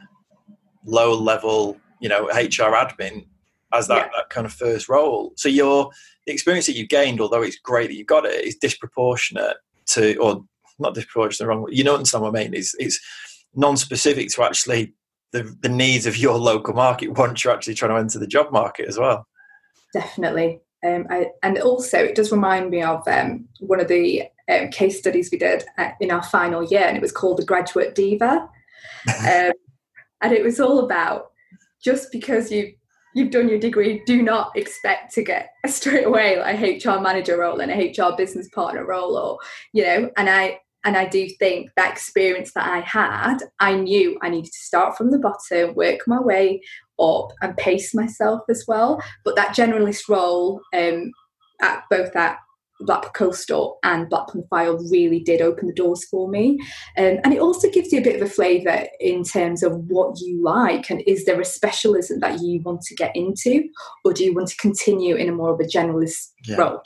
low 0.84 1.14
level, 1.14 1.78
you 2.00 2.08
know, 2.08 2.26
HR 2.26 2.74
admin 2.74 3.26
as 3.72 3.88
that, 3.88 3.96
yeah. 4.06 4.08
that 4.16 4.30
kind 4.30 4.46
of 4.46 4.52
first 4.52 4.88
role. 4.88 5.32
So 5.36 5.48
your 5.48 5.90
the 6.26 6.32
experience 6.32 6.66
that 6.66 6.76
you've 6.76 6.88
gained, 6.88 7.20
although 7.20 7.42
it's 7.42 7.58
great 7.58 7.88
that 7.88 7.96
you've 7.96 8.06
got 8.06 8.26
it, 8.26 8.44
is 8.44 8.56
disproportionate 8.56 9.56
to, 9.86 10.16
or 10.18 10.44
not 10.78 10.94
disproportionate, 10.94 11.48
wrong. 11.48 11.66
You 11.70 11.84
know, 11.84 11.94
understand 11.94 12.22
what 12.22 12.36
I 12.36 12.44
mean? 12.44 12.54
It's 12.54 12.74
it's 12.78 13.00
non-specific 13.54 14.28
to 14.30 14.44
actually 14.44 14.94
the 15.32 15.56
the 15.62 15.68
needs 15.68 16.06
of 16.06 16.16
your 16.16 16.38
local 16.38 16.74
market 16.74 17.08
once 17.18 17.42
you're 17.44 17.52
actually 17.52 17.74
trying 17.74 17.90
to 17.90 18.00
enter 18.00 18.18
the 18.18 18.26
job 18.26 18.52
market 18.52 18.88
as 18.88 18.98
well. 18.98 19.26
Definitely, 19.92 20.60
um, 20.84 21.06
I, 21.10 21.26
and 21.42 21.58
also 21.58 21.98
it 21.98 22.14
does 22.14 22.32
remind 22.32 22.70
me 22.70 22.82
of 22.82 23.06
um, 23.06 23.46
one 23.60 23.80
of 23.80 23.88
the 23.88 24.24
um, 24.48 24.68
case 24.70 24.98
studies 24.98 25.30
we 25.30 25.38
did 25.38 25.64
at, 25.76 25.96
in 26.00 26.10
our 26.10 26.22
final 26.22 26.62
year, 26.62 26.84
and 26.84 26.96
it 26.96 27.02
was 27.02 27.12
called 27.12 27.38
the 27.38 27.44
Graduate 27.44 27.94
Diva. 27.94 28.48
Um, 29.08 29.52
and 30.20 30.32
it 30.32 30.44
was 30.44 30.60
all 30.60 30.78
about 30.78 31.32
just 31.82 32.12
because 32.12 32.52
you 32.52 32.72
you've 33.14 33.30
done 33.30 33.48
your 33.48 33.58
degree, 33.58 34.02
do 34.06 34.22
not 34.22 34.56
expect 34.56 35.12
to 35.14 35.22
get 35.22 35.50
straight 35.66 36.06
away 36.06 36.38
like 36.38 36.60
a 36.60 36.90
HR 36.90 37.00
manager 37.00 37.38
role 37.38 37.60
and 37.60 37.70
a 37.70 37.90
HR 37.90 38.16
business 38.16 38.48
partner 38.50 38.84
role, 38.84 39.16
or 39.16 39.38
you 39.72 39.84
know. 39.84 40.10
And 40.16 40.30
I 40.30 40.60
and 40.84 40.96
I 40.96 41.06
do 41.06 41.28
think 41.28 41.70
that 41.76 41.92
experience 41.92 42.52
that 42.54 42.66
I 42.66 42.80
had, 42.80 43.38
I 43.60 43.74
knew 43.74 44.18
I 44.20 44.30
needed 44.30 44.50
to 44.52 44.58
start 44.58 44.96
from 44.96 45.10
the 45.10 45.18
bottom, 45.18 45.74
work 45.74 46.00
my 46.06 46.20
way 46.20 46.60
up, 47.02 47.32
and 47.42 47.56
pace 47.56 47.94
myself 47.94 48.40
as 48.48 48.64
well. 48.68 49.02
But 49.24 49.36
that 49.36 49.56
generalist 49.56 50.08
role, 50.08 50.60
um, 50.74 51.10
at 51.60 51.84
both 51.90 52.14
at 52.16 52.38
Blackpool 52.80 53.10
Coastal 53.12 53.78
and 53.82 54.08
Blackpool 54.08 54.46
Fylde 54.50 54.90
really 54.90 55.20
did 55.20 55.40
open 55.40 55.68
the 55.68 55.74
doors 55.74 56.04
for 56.06 56.28
me. 56.28 56.58
Um, 56.98 57.18
and 57.24 57.32
it 57.32 57.40
also 57.40 57.70
gives 57.70 57.92
you 57.92 58.00
a 58.00 58.02
bit 58.02 58.20
of 58.20 58.26
a 58.26 58.30
flavour 58.30 58.86
in 59.00 59.24
terms 59.24 59.62
of 59.62 59.76
what 59.88 60.20
you 60.20 60.42
like 60.42 60.90
and 60.90 61.02
is 61.06 61.24
there 61.24 61.40
a 61.40 61.44
specialism 61.44 62.20
that 62.20 62.40
you 62.40 62.60
want 62.62 62.82
to 62.82 62.94
get 62.94 63.14
into 63.14 63.68
or 64.04 64.12
do 64.12 64.24
you 64.24 64.34
want 64.34 64.48
to 64.48 64.56
continue 64.56 65.14
in 65.14 65.28
a 65.28 65.32
more 65.32 65.50
of 65.50 65.60
a 65.60 65.64
generalist 65.64 66.30
yeah. 66.44 66.56
role? 66.56 66.82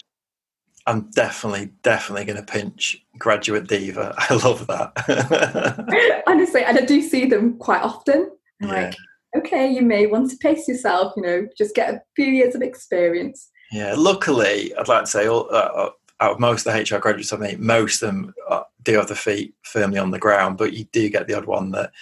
I'm 0.88 1.10
definitely, 1.10 1.72
definitely 1.82 2.26
going 2.26 2.36
to 2.36 2.44
pinch 2.44 2.96
Graduate 3.18 3.66
Diva. 3.66 4.14
I 4.18 4.34
love 4.34 4.66
that. 4.68 6.22
Honestly, 6.26 6.62
and 6.62 6.78
I 6.78 6.82
do 6.82 7.02
see 7.02 7.26
them 7.26 7.58
quite 7.58 7.82
often. 7.82 8.30
Yeah. 8.60 8.68
Like, 8.68 8.94
okay, 9.38 9.70
you 9.70 9.82
may 9.82 10.06
want 10.06 10.30
to 10.30 10.36
pace 10.36 10.66
yourself, 10.68 11.12
you 11.16 11.22
know, 11.22 11.46
just 11.56 11.74
get 11.74 11.94
a 11.94 12.02
few 12.14 12.26
years 12.26 12.54
of 12.54 12.62
experience. 12.62 13.50
Yeah, 13.72 13.94
luckily, 13.96 14.74
I'd 14.76 14.88
like 14.88 15.04
to 15.04 15.10
say, 15.10 15.26
all, 15.26 15.48
uh, 15.50 15.70
uh 15.74 15.90
out 16.20 16.32
of 16.32 16.40
most 16.40 16.66
of 16.66 16.72
the 16.72 16.80
HR 16.80 16.98
graduates 16.98 17.32
I 17.32 17.36
mean, 17.36 17.64
most 17.64 18.02
of 18.02 18.08
them 18.08 18.34
uh, 18.48 18.62
do 18.82 18.94
have 18.94 19.08
their 19.08 19.16
feet 19.16 19.54
firmly 19.62 19.98
on 19.98 20.10
the 20.10 20.18
ground, 20.18 20.56
but 20.56 20.72
you 20.72 20.84
do 20.92 21.10
get 21.10 21.26
the 21.26 21.34
odd 21.34 21.44
one 21.44 21.72
that 21.72 21.92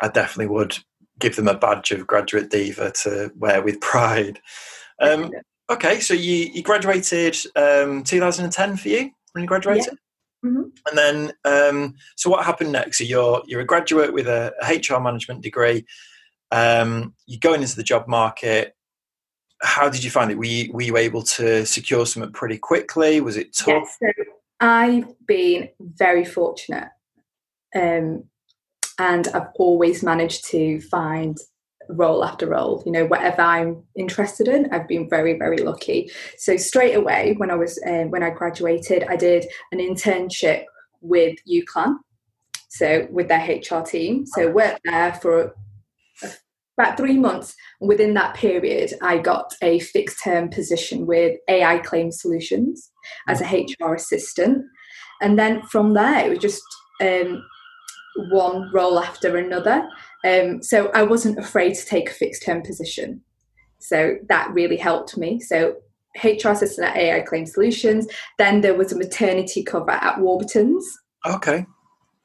I 0.00 0.08
definitely 0.08 0.46
would 0.54 0.78
give 1.18 1.36
them 1.36 1.48
a 1.48 1.54
badge 1.54 1.90
of 1.90 2.06
graduate 2.06 2.50
diva 2.50 2.92
to 3.02 3.30
wear 3.36 3.62
with 3.62 3.80
pride. 3.80 4.40
Um, 5.00 5.30
okay, 5.70 6.00
so 6.00 6.14
you, 6.14 6.50
you 6.52 6.62
graduated 6.62 7.36
um, 7.56 8.02
2010 8.04 8.76
for 8.76 8.88
you 8.88 9.10
when 9.32 9.42
you 9.42 9.48
graduated? 9.48 9.86
Yeah. 9.86 10.50
Mm-hmm. 10.50 10.62
And 10.88 10.98
then, 10.98 11.32
um, 11.44 11.94
so 12.16 12.30
what 12.30 12.44
happened 12.44 12.72
next? 12.72 12.98
So 12.98 13.04
you're 13.04 13.42
you're 13.46 13.60
a 13.60 13.66
graduate 13.66 14.12
with 14.12 14.26
a, 14.26 14.52
a 14.60 14.74
HR 14.74 15.00
management 15.00 15.40
degree. 15.40 15.84
Um, 16.52 17.14
you're 17.26 17.40
going 17.40 17.62
into 17.62 17.76
the 17.76 17.82
job 17.82 18.06
market 18.06 18.76
how 19.62 19.88
did 19.88 20.02
you 20.02 20.10
find 20.10 20.30
it? 20.30 20.36
Were 20.36 20.44
you, 20.44 20.72
were 20.72 20.82
you 20.82 20.96
able 20.96 21.22
to 21.22 21.64
secure 21.64 22.04
something 22.04 22.32
pretty 22.32 22.58
quickly? 22.58 23.20
Was 23.20 23.36
it 23.36 23.56
tough? 23.56 23.96
Yes, 24.00 24.16
so 24.18 24.24
I've 24.60 25.26
been 25.26 25.68
very 25.78 26.24
fortunate. 26.24 26.88
Um, 27.74 28.24
and 28.98 29.28
I've 29.28 29.48
always 29.54 30.02
managed 30.02 30.46
to 30.48 30.80
find 30.82 31.38
role 31.88 32.24
after 32.24 32.48
role. 32.48 32.82
You 32.84 32.92
know, 32.92 33.06
whatever 33.06 33.42
I'm 33.42 33.84
interested 33.96 34.48
in, 34.48 34.72
I've 34.72 34.88
been 34.88 35.08
very, 35.08 35.38
very 35.38 35.58
lucky. 35.58 36.10
So 36.38 36.56
straight 36.56 36.94
away, 36.94 37.34
when 37.38 37.50
I 37.50 37.54
was 37.54 37.80
um, 37.86 38.10
when 38.10 38.22
I 38.22 38.30
graduated, 38.30 39.04
I 39.08 39.16
did 39.16 39.46
an 39.70 39.78
internship 39.78 40.64
with 41.00 41.38
UCLan, 41.50 41.96
so 42.68 43.06
with 43.10 43.28
their 43.28 43.40
HR 43.40 43.82
team. 43.82 44.26
So 44.26 44.50
worked 44.50 44.80
there 44.84 45.14
for 45.14 45.54
about 46.78 46.96
three 46.96 47.18
months. 47.18 47.54
Within 47.80 48.14
that 48.14 48.34
period, 48.34 48.92
I 49.02 49.18
got 49.18 49.54
a 49.62 49.80
fixed 49.80 50.22
term 50.22 50.48
position 50.48 51.06
with 51.06 51.38
AI 51.48 51.78
Claim 51.78 52.10
Solutions 52.10 52.90
as 53.28 53.40
a 53.40 53.46
HR 53.46 53.94
assistant. 53.94 54.64
And 55.20 55.38
then 55.38 55.62
from 55.62 55.94
there, 55.94 56.26
it 56.26 56.30
was 56.30 56.38
just 56.38 56.62
um, 57.00 57.44
one 58.30 58.70
role 58.72 58.98
after 58.98 59.36
another. 59.36 59.88
Um, 60.24 60.62
so 60.62 60.90
I 60.94 61.02
wasn't 61.02 61.38
afraid 61.38 61.74
to 61.74 61.84
take 61.84 62.10
a 62.10 62.14
fixed 62.14 62.44
term 62.44 62.62
position. 62.62 63.22
So 63.80 64.16
that 64.28 64.52
really 64.52 64.76
helped 64.76 65.16
me. 65.16 65.40
So 65.40 65.76
HR 66.22 66.50
assistant 66.50 66.88
at 66.88 66.96
AI 66.96 67.20
Claim 67.20 67.46
Solutions. 67.46 68.06
Then 68.38 68.60
there 68.60 68.76
was 68.76 68.92
a 68.92 68.98
maternity 68.98 69.62
cover 69.62 69.90
at 69.90 70.20
Warburton's. 70.20 70.86
Okay. 71.26 71.66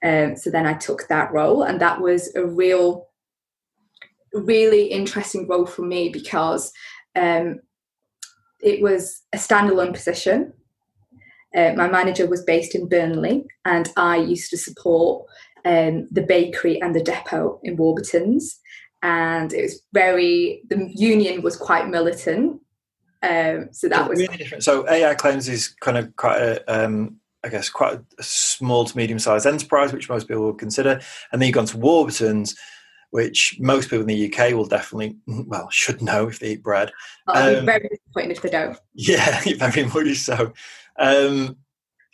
Um, 0.03 0.35
so 0.35 0.51
then 0.51 0.67
I 0.67 0.73
took 0.73 1.07
that 1.07 1.31
role, 1.33 1.63
and 1.63 1.81
that 1.81 2.01
was 2.01 2.33
a 2.35 2.45
real 2.45 3.06
really 4.39 4.85
interesting 4.85 5.47
role 5.47 5.65
for 5.65 5.83
me 5.83 6.09
because 6.09 6.71
um, 7.15 7.59
it 8.61 8.81
was 8.81 9.21
a 9.33 9.37
standalone 9.37 9.93
position. 9.93 10.53
Uh, 11.55 11.73
my 11.75 11.87
manager 11.87 12.27
was 12.27 12.43
based 12.43 12.75
in 12.75 12.87
Burnley, 12.87 13.45
and 13.65 13.89
I 13.97 14.17
used 14.17 14.49
to 14.51 14.57
support 14.57 15.25
um, 15.65 16.07
the 16.11 16.21
bakery 16.21 16.81
and 16.81 16.95
the 16.95 17.03
depot 17.03 17.59
in 17.63 17.77
Warburton's. 17.77 18.59
And 19.01 19.53
it 19.53 19.61
was 19.63 19.81
very, 19.93 20.61
the 20.69 20.89
union 20.93 21.41
was 21.41 21.55
quite 21.55 21.89
militant. 21.89 22.61
Um, 23.21 23.69
so 23.71 23.87
that 23.89 24.09
was 24.09 24.19
really 24.19 24.37
different. 24.37 24.63
So 24.63 24.87
AI 24.89 25.13
claims 25.15 25.47
is 25.47 25.69
kind 25.81 25.97
of 25.97 26.15
quite 26.15 26.39
a, 26.39 26.63
um, 26.67 27.17
I 27.43 27.49
guess, 27.49 27.69
quite 27.69 27.99
a 28.19 28.23
small 28.23 28.85
to 28.85 28.97
medium 28.97 29.19
sized 29.19 29.45
enterprise, 29.45 29.93
which 29.93 30.09
most 30.09 30.27
people 30.27 30.45
would 30.45 30.59
consider. 30.59 30.99
And 31.31 31.41
then 31.41 31.47
you've 31.47 31.55
gone 31.55 31.65
to 31.67 31.77
Warburton's, 31.77 32.55
which 33.11 33.57
most 33.59 33.85
people 33.89 34.01
in 34.01 34.07
the 34.07 34.33
UK 34.33 34.53
will 34.53 34.65
definitely, 34.65 35.17
well, 35.27 35.69
should 35.69 36.01
know 36.01 36.27
if 36.27 36.39
they 36.39 36.51
eat 36.51 36.63
bread. 36.63 36.91
I'll 37.27 37.55
um, 37.55 37.61
be 37.61 37.65
very 37.65 37.89
disappointed 37.89 38.31
if 38.37 38.41
they 38.41 38.49
don't. 38.49 38.77
Yeah, 38.93 39.41
very 39.69 39.85
much 39.85 40.17
so. 40.17 40.53
Um, 40.99 41.57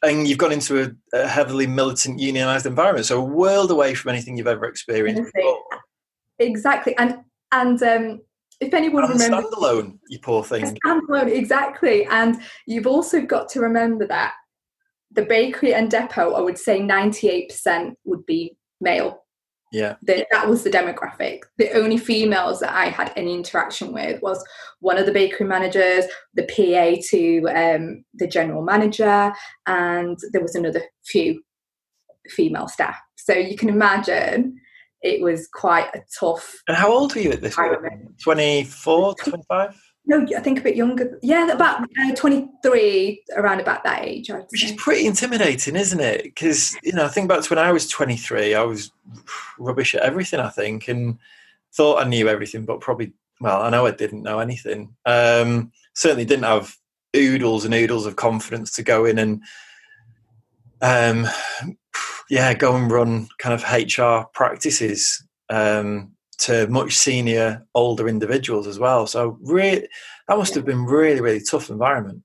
and 0.03 0.27
you've 0.27 0.37
gone 0.37 0.51
into 0.51 0.83
a, 0.83 1.17
a, 1.17 1.27
heavily 1.27 1.65
militant 1.65 2.19
unionized 2.19 2.65
environment, 2.65 3.05
so 3.05 3.19
a 3.19 3.23
world 3.23 3.71
away 3.71 3.93
from 3.93 4.09
anything 4.09 4.37
you've 4.37 4.47
ever 4.47 4.65
experienced. 4.65 5.31
Exactly, 6.39 6.95
and 6.97 7.19
and 7.51 7.81
um, 7.83 8.21
if 8.59 8.73
anyone 8.73 9.05
and 9.05 9.13
remembers, 9.13 9.45
standalone, 9.45 9.99
you 10.09 10.19
poor 10.19 10.43
thing. 10.43 10.77
Standalone, 10.85 11.31
exactly, 11.31 12.05
and 12.05 12.41
you've 12.67 12.87
also 12.87 13.21
got 13.21 13.47
to 13.49 13.61
remember 13.61 14.05
that 14.07 14.33
the 15.11 15.23
bakery 15.23 15.73
and 15.73 15.89
depot, 15.89 16.33
I 16.33 16.41
would 16.41 16.57
say, 16.57 16.81
ninety-eight 16.81 17.49
percent 17.49 17.97
would 18.03 18.25
be 18.25 18.57
male. 18.81 19.22
Yeah. 19.73 19.95
The, 20.03 20.25
that 20.31 20.47
was 20.47 20.63
the 20.63 20.69
demographic. 20.69 21.39
The 21.57 21.71
only 21.71 21.97
females 21.97 22.59
that 22.59 22.73
I 22.73 22.85
had 22.85 23.11
any 23.15 23.33
interaction 23.33 23.91
with 23.91 24.21
was 24.21 24.41
one 24.79 24.97
of 24.97 25.07
the 25.07 25.11
bakery 25.11 25.47
managers, 25.47 26.05
the 26.35 26.43
PA 26.43 27.01
to 27.09 27.47
um, 27.49 28.05
the 28.13 28.27
general 28.27 28.61
manager, 28.61 29.33
and 29.65 30.17
there 30.31 30.43
was 30.43 30.53
another 30.53 30.83
few 31.03 31.43
female 32.29 32.67
staff. 32.67 32.97
So 33.15 33.33
you 33.33 33.57
can 33.57 33.67
imagine 33.67 34.59
it 35.01 35.21
was 35.21 35.49
quite 35.51 35.87
a 35.95 36.01
tough. 36.17 36.61
And 36.67 36.77
how 36.77 36.91
old 36.91 37.15
were 37.15 37.21
you 37.21 37.31
at 37.31 37.41
this 37.41 37.55
point? 37.55 38.19
24, 38.21 39.15
25? 39.15 39.82
No, 40.05 40.25
I 40.35 40.41
think 40.41 40.59
a 40.59 40.63
bit 40.63 40.75
younger. 40.75 41.17
Yeah, 41.21 41.47
about 41.47 41.83
uh, 41.83 42.15
23, 42.15 43.23
around 43.37 43.61
about 43.61 43.85
that 43.85 44.03
age. 44.03 44.29
Which 44.49 44.65
is 44.65 44.73
pretty 44.73 45.07
intimidating, 45.07 45.77
isn't 45.77 45.99
it? 45.99 46.23
Because, 46.23 46.75
you 46.83 46.91
know, 46.91 47.05
I 47.05 47.07
think 47.07 47.29
back 47.29 47.41
to 47.41 47.49
when 47.49 47.63
I 47.63 47.71
was 47.71 47.87
23, 47.87 48.53
I 48.53 48.63
was 48.63 48.91
rubbish 49.57 49.95
at 49.95 50.01
everything, 50.01 50.41
I 50.41 50.49
think, 50.49 50.89
and 50.89 51.17
thought 51.73 52.03
I 52.03 52.07
knew 52.07 52.27
everything, 52.27 52.65
but 52.65 52.81
probably, 52.81 53.13
well, 53.39 53.61
I 53.61 53.69
know 53.69 53.85
I 53.85 53.91
didn't 53.91 54.23
know 54.23 54.39
anything. 54.39 54.93
Um, 55.05 55.71
certainly 55.93 56.25
didn't 56.25 56.43
have 56.43 56.75
oodles 57.15 57.63
and 57.63 57.73
oodles 57.73 58.05
of 58.05 58.17
confidence 58.17 58.73
to 58.75 58.83
go 58.83 59.05
in 59.05 59.17
and, 59.17 59.41
um, 60.81 61.27
yeah, 62.29 62.53
go 62.53 62.75
and 62.75 62.91
run 62.91 63.29
kind 63.37 63.53
of 63.53 63.63
HR 63.63 64.27
practices. 64.33 65.23
Um, 65.49 66.11
to 66.39 66.67
much 66.67 66.95
senior, 66.95 67.65
older 67.75 68.07
individuals 68.07 68.67
as 68.67 68.79
well. 68.79 69.07
So 69.07 69.37
really, 69.41 69.87
that 70.27 70.37
must 70.37 70.55
have 70.55 70.65
been 70.65 70.85
really, 70.85 71.21
really 71.21 71.41
tough 71.41 71.69
environment. 71.69 72.23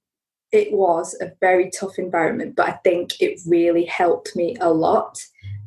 It 0.51 0.73
was 0.73 1.15
a 1.21 1.33
very 1.41 1.71
tough 1.71 1.99
environment, 1.99 2.57
but 2.57 2.69
I 2.69 2.73
think 2.85 3.21
it 3.21 3.41
really 3.47 3.85
helped 3.85 4.35
me 4.35 4.57
a 4.61 4.73
lot 4.73 5.19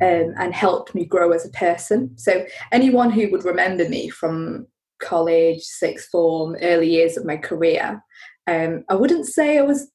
um, 0.02 0.34
and 0.38 0.54
helped 0.54 0.96
me 0.96 1.06
grow 1.06 1.32
as 1.32 1.46
a 1.46 1.50
person. 1.50 2.18
So 2.18 2.46
anyone 2.72 3.12
who 3.12 3.30
would 3.32 3.46
remember 3.46 3.88
me 3.88 4.10
from 4.10 4.66
college, 5.00 5.62
sixth 5.62 6.10
form, 6.10 6.56
early 6.62 6.90
years 6.90 7.16
of 7.16 7.26
my 7.26 7.38
career, 7.38 8.04
um, 8.48 8.84
I 8.90 8.96
wouldn't 8.96 9.28
say 9.28 9.60
I 9.60 9.62
was, 9.62 9.92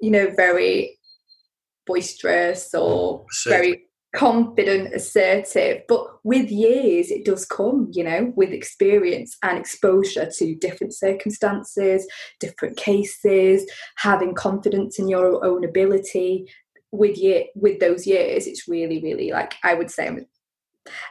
you 0.00 0.10
know, 0.10 0.30
very 0.34 0.98
boisterous 1.86 2.74
or 2.74 3.26
very 3.46 3.84
confident, 4.14 4.94
assertive. 4.94 5.82
But 5.88 6.06
with 6.24 6.50
years, 6.50 7.10
it 7.10 7.24
does 7.24 7.44
come, 7.44 7.90
you 7.92 8.04
know, 8.04 8.32
with 8.36 8.50
experience 8.50 9.36
and 9.42 9.58
exposure 9.58 10.30
to 10.38 10.54
different 10.54 10.94
circumstances, 10.94 12.06
different 12.40 12.76
cases, 12.76 13.68
having 13.96 14.34
confidence 14.34 14.98
in 14.98 15.08
your 15.08 15.44
own 15.44 15.64
ability. 15.64 16.48
With 16.92 17.18
year, 17.18 17.46
with 17.56 17.80
those 17.80 18.06
years, 18.06 18.46
it's 18.46 18.68
really, 18.68 19.02
really 19.02 19.32
like 19.32 19.54
I 19.64 19.74
would 19.74 19.90
say. 19.90 20.06
I'm, 20.06 20.26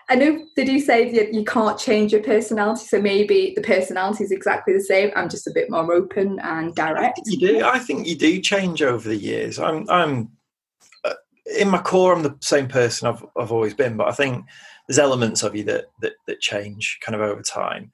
I 0.07 0.15
know 0.15 0.45
they 0.55 0.63
do 0.63 0.79
say 0.79 1.12
that 1.17 1.34
you 1.34 1.43
can't 1.43 1.78
change 1.78 2.13
your 2.13 2.23
personality, 2.23 2.86
so 2.86 3.01
maybe 3.01 3.51
the 3.56 3.62
personality 3.62 4.23
is 4.23 4.32
exactly 4.32 4.73
the 4.73 4.84
same. 4.84 5.12
I'm 5.13 5.28
just 5.28 5.47
a 5.47 5.51
bit 5.54 5.69
more 5.69 5.91
open 5.91 6.39
and 6.39 6.73
direct. 6.73 7.19
you 7.25 7.38
do. 7.38 7.65
I 7.65 7.80
think 7.80 8.08
you 8.08 8.15
do 8.15 8.39
change 8.39 8.82
over 8.82 9.10
the 9.10 9.17
years. 9.17 9.60
I'm, 9.60 9.89
I'm 9.89 10.30
in 11.45 11.69
my 11.69 11.82
core, 11.82 12.13
I'm 12.13 12.23
the 12.23 12.38
same 12.41 12.67
person 12.67 13.08
I've 13.08 13.25
I've 13.38 13.51
always 13.51 13.73
been, 13.73 13.97
but 13.97 14.08
I 14.08 14.12
think 14.12 14.45
there's 14.88 14.99
elements 14.99 15.43
of 15.43 15.56
you 15.56 15.63
that 15.65 15.86
that, 16.01 16.13
that 16.27 16.39
change 16.39 16.99
kind 17.01 17.15
of 17.15 17.21
over 17.21 17.41
time. 17.41 17.91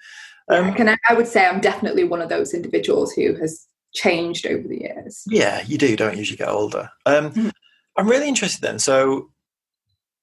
Um, 0.50 0.74
can 0.74 0.90
I, 0.90 0.98
I 1.08 1.14
would 1.14 1.28
say 1.28 1.46
I'm 1.46 1.62
definitely 1.62 2.04
one 2.04 2.22
of 2.22 2.30
those 2.30 2.54
individuals 2.54 3.14
who 3.14 3.36
has 3.36 3.68
changed 3.94 4.46
over 4.48 4.68
the 4.68 4.82
years. 4.82 5.24
Yeah, 5.28 5.62
you 5.62 5.78
do, 5.78 5.96
don't 5.96 6.16
you, 6.16 6.22
as 6.22 6.32
you 6.32 6.38
get 6.38 6.50
older? 6.50 6.90
Um, 7.06 7.32
mm-hmm. 7.32 7.50
I'm 7.98 8.08
really 8.08 8.28
interested 8.28 8.62
then. 8.62 8.80
So 8.80 9.30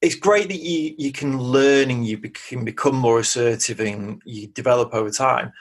it's 0.02 0.14
great 0.14 0.48
that 0.48 0.60
you 0.60 0.94
you 0.98 1.12
can 1.12 1.38
learn 1.38 1.90
and 1.90 2.06
you 2.06 2.18
can 2.18 2.64
become 2.64 2.96
more 2.96 3.20
assertive 3.20 3.80
and 3.80 4.20
you 4.24 4.48
develop 4.48 4.94
over 4.94 5.10
time, 5.10 5.52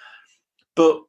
but 0.76 1.02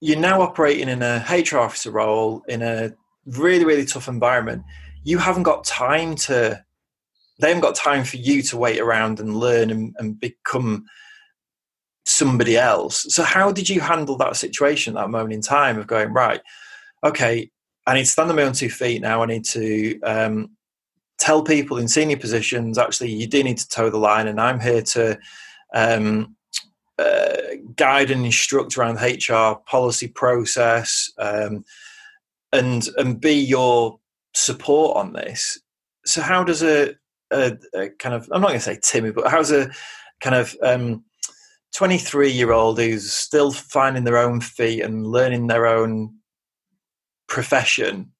you're 0.00 0.18
now 0.18 0.42
operating 0.42 0.88
in 0.88 1.02
a 1.02 1.24
HR 1.28 1.58
officer 1.58 1.90
role 1.90 2.42
in 2.48 2.62
a 2.62 2.92
really 3.26 3.64
really 3.64 3.86
tough 3.86 4.08
environment 4.08 4.62
you 5.04 5.18
haven't 5.18 5.44
got 5.44 5.64
time 5.64 6.16
to 6.16 6.64
they 7.40 7.48
haven't 7.48 7.62
got 7.62 7.74
time 7.74 8.04
for 8.04 8.16
you 8.16 8.42
to 8.42 8.56
wait 8.56 8.80
around 8.80 9.20
and 9.20 9.36
learn 9.36 9.70
and, 9.70 9.94
and 9.98 10.20
become 10.20 10.84
somebody 12.06 12.56
else. 12.56 13.06
So 13.08 13.22
how 13.22 13.50
did 13.50 13.68
you 13.68 13.80
handle 13.80 14.16
that 14.18 14.36
situation 14.36 14.94
that 14.94 15.10
moment 15.10 15.34
in 15.34 15.40
time 15.40 15.78
of 15.78 15.86
going 15.86 16.12
right 16.12 16.40
okay 17.02 17.50
i 17.86 17.94
need 17.94 18.04
to 18.04 18.10
stand 18.10 18.30
on 18.30 18.36
my 18.36 18.42
own 18.42 18.52
two 18.52 18.70
feet 18.70 19.02
now. 19.02 19.22
I 19.22 19.26
need 19.26 19.44
to 19.46 20.00
um, 20.02 20.50
tell 21.18 21.42
people 21.42 21.78
in 21.78 21.88
senior 21.88 22.16
positions 22.16 22.78
actually 22.78 23.12
you 23.12 23.26
do 23.26 23.42
need 23.42 23.58
to 23.58 23.68
toe 23.68 23.90
the 23.90 23.98
line 23.98 24.26
and 24.26 24.40
i'm 24.40 24.58
here 24.58 24.82
to 24.82 25.18
um, 25.74 26.34
uh, 26.98 27.36
guide 27.76 28.10
and 28.10 28.24
instruct 28.24 28.76
around 28.76 28.96
hr 28.96 29.60
policy 29.66 30.08
process 30.08 31.12
um, 31.18 31.64
and 32.52 32.88
and 32.96 33.20
be 33.20 33.34
your 33.34 33.98
support 34.34 34.96
on 34.96 35.12
this. 35.12 35.58
So 36.04 36.20
how 36.20 36.44
does 36.44 36.62
a, 36.62 36.94
a, 37.30 37.56
a 37.74 37.88
kind 37.90 38.14
of 38.14 38.28
I'm 38.32 38.40
not 38.40 38.48
going 38.48 38.60
to 38.60 38.64
say 38.64 38.78
timid, 38.82 39.14
but 39.14 39.30
how's 39.30 39.50
a 39.50 39.70
kind 40.20 40.36
of 40.36 40.56
um, 40.62 41.04
23 41.74 42.30
year 42.30 42.52
old 42.52 42.78
who's 42.78 43.12
still 43.12 43.52
finding 43.52 44.04
their 44.04 44.18
own 44.18 44.40
feet 44.40 44.82
and 44.82 45.06
learning 45.06 45.46
their 45.46 45.66
own 45.66 46.14
profession 47.28 48.12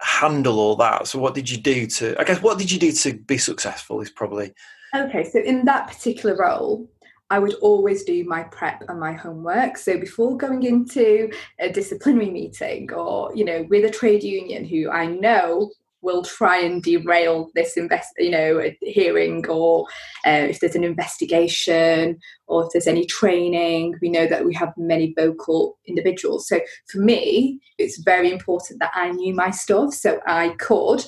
handle 0.00 0.58
all 0.58 0.76
that? 0.76 1.06
So 1.06 1.18
what 1.18 1.34
did 1.34 1.50
you 1.50 1.58
do 1.58 1.86
to 1.86 2.18
I 2.18 2.24
guess 2.24 2.42
what 2.42 2.58
did 2.58 2.70
you 2.70 2.78
do 2.78 2.92
to 2.92 3.14
be 3.14 3.38
successful 3.38 4.00
is 4.00 4.10
probably 4.10 4.54
Okay, 4.94 5.24
so 5.24 5.40
in 5.40 5.64
that 5.64 5.88
particular 5.88 6.36
role, 6.36 6.88
I 7.30 7.38
would 7.38 7.54
always 7.54 8.04
do 8.04 8.24
my 8.24 8.44
prep 8.44 8.84
and 8.88 9.00
my 9.00 9.12
homework. 9.12 9.78
So 9.78 9.98
before 9.98 10.36
going 10.36 10.62
into 10.62 11.30
a 11.58 11.70
disciplinary 11.70 12.30
meeting 12.30 12.92
or, 12.92 13.34
you 13.34 13.44
know, 13.44 13.66
with 13.68 13.84
a 13.84 13.90
trade 13.90 14.22
union 14.22 14.64
who 14.64 14.90
I 14.90 15.06
know 15.06 15.70
will 16.04 16.22
try 16.22 16.58
and 16.58 16.82
derail 16.82 17.50
this 17.54 17.76
invest, 17.76 18.10
you 18.18 18.30
know, 18.30 18.70
hearing 18.82 19.44
or 19.48 19.86
uh, 20.26 20.46
if 20.50 20.60
there's 20.60 20.76
an 20.76 20.84
investigation 20.84 22.18
or 22.46 22.64
if 22.64 22.72
there's 22.72 22.86
any 22.86 23.06
training, 23.06 23.94
we 24.02 24.10
know 24.10 24.26
that 24.26 24.44
we 24.44 24.54
have 24.54 24.74
many 24.76 25.14
vocal 25.18 25.78
individuals. 25.86 26.46
So 26.46 26.60
for 26.88 26.98
me, 26.98 27.58
it's 27.78 28.02
very 28.04 28.30
important 28.30 28.80
that 28.80 28.92
I 28.94 29.10
knew 29.10 29.34
my 29.34 29.50
stuff 29.50 29.94
so 29.94 30.20
I 30.26 30.50
could 30.58 31.04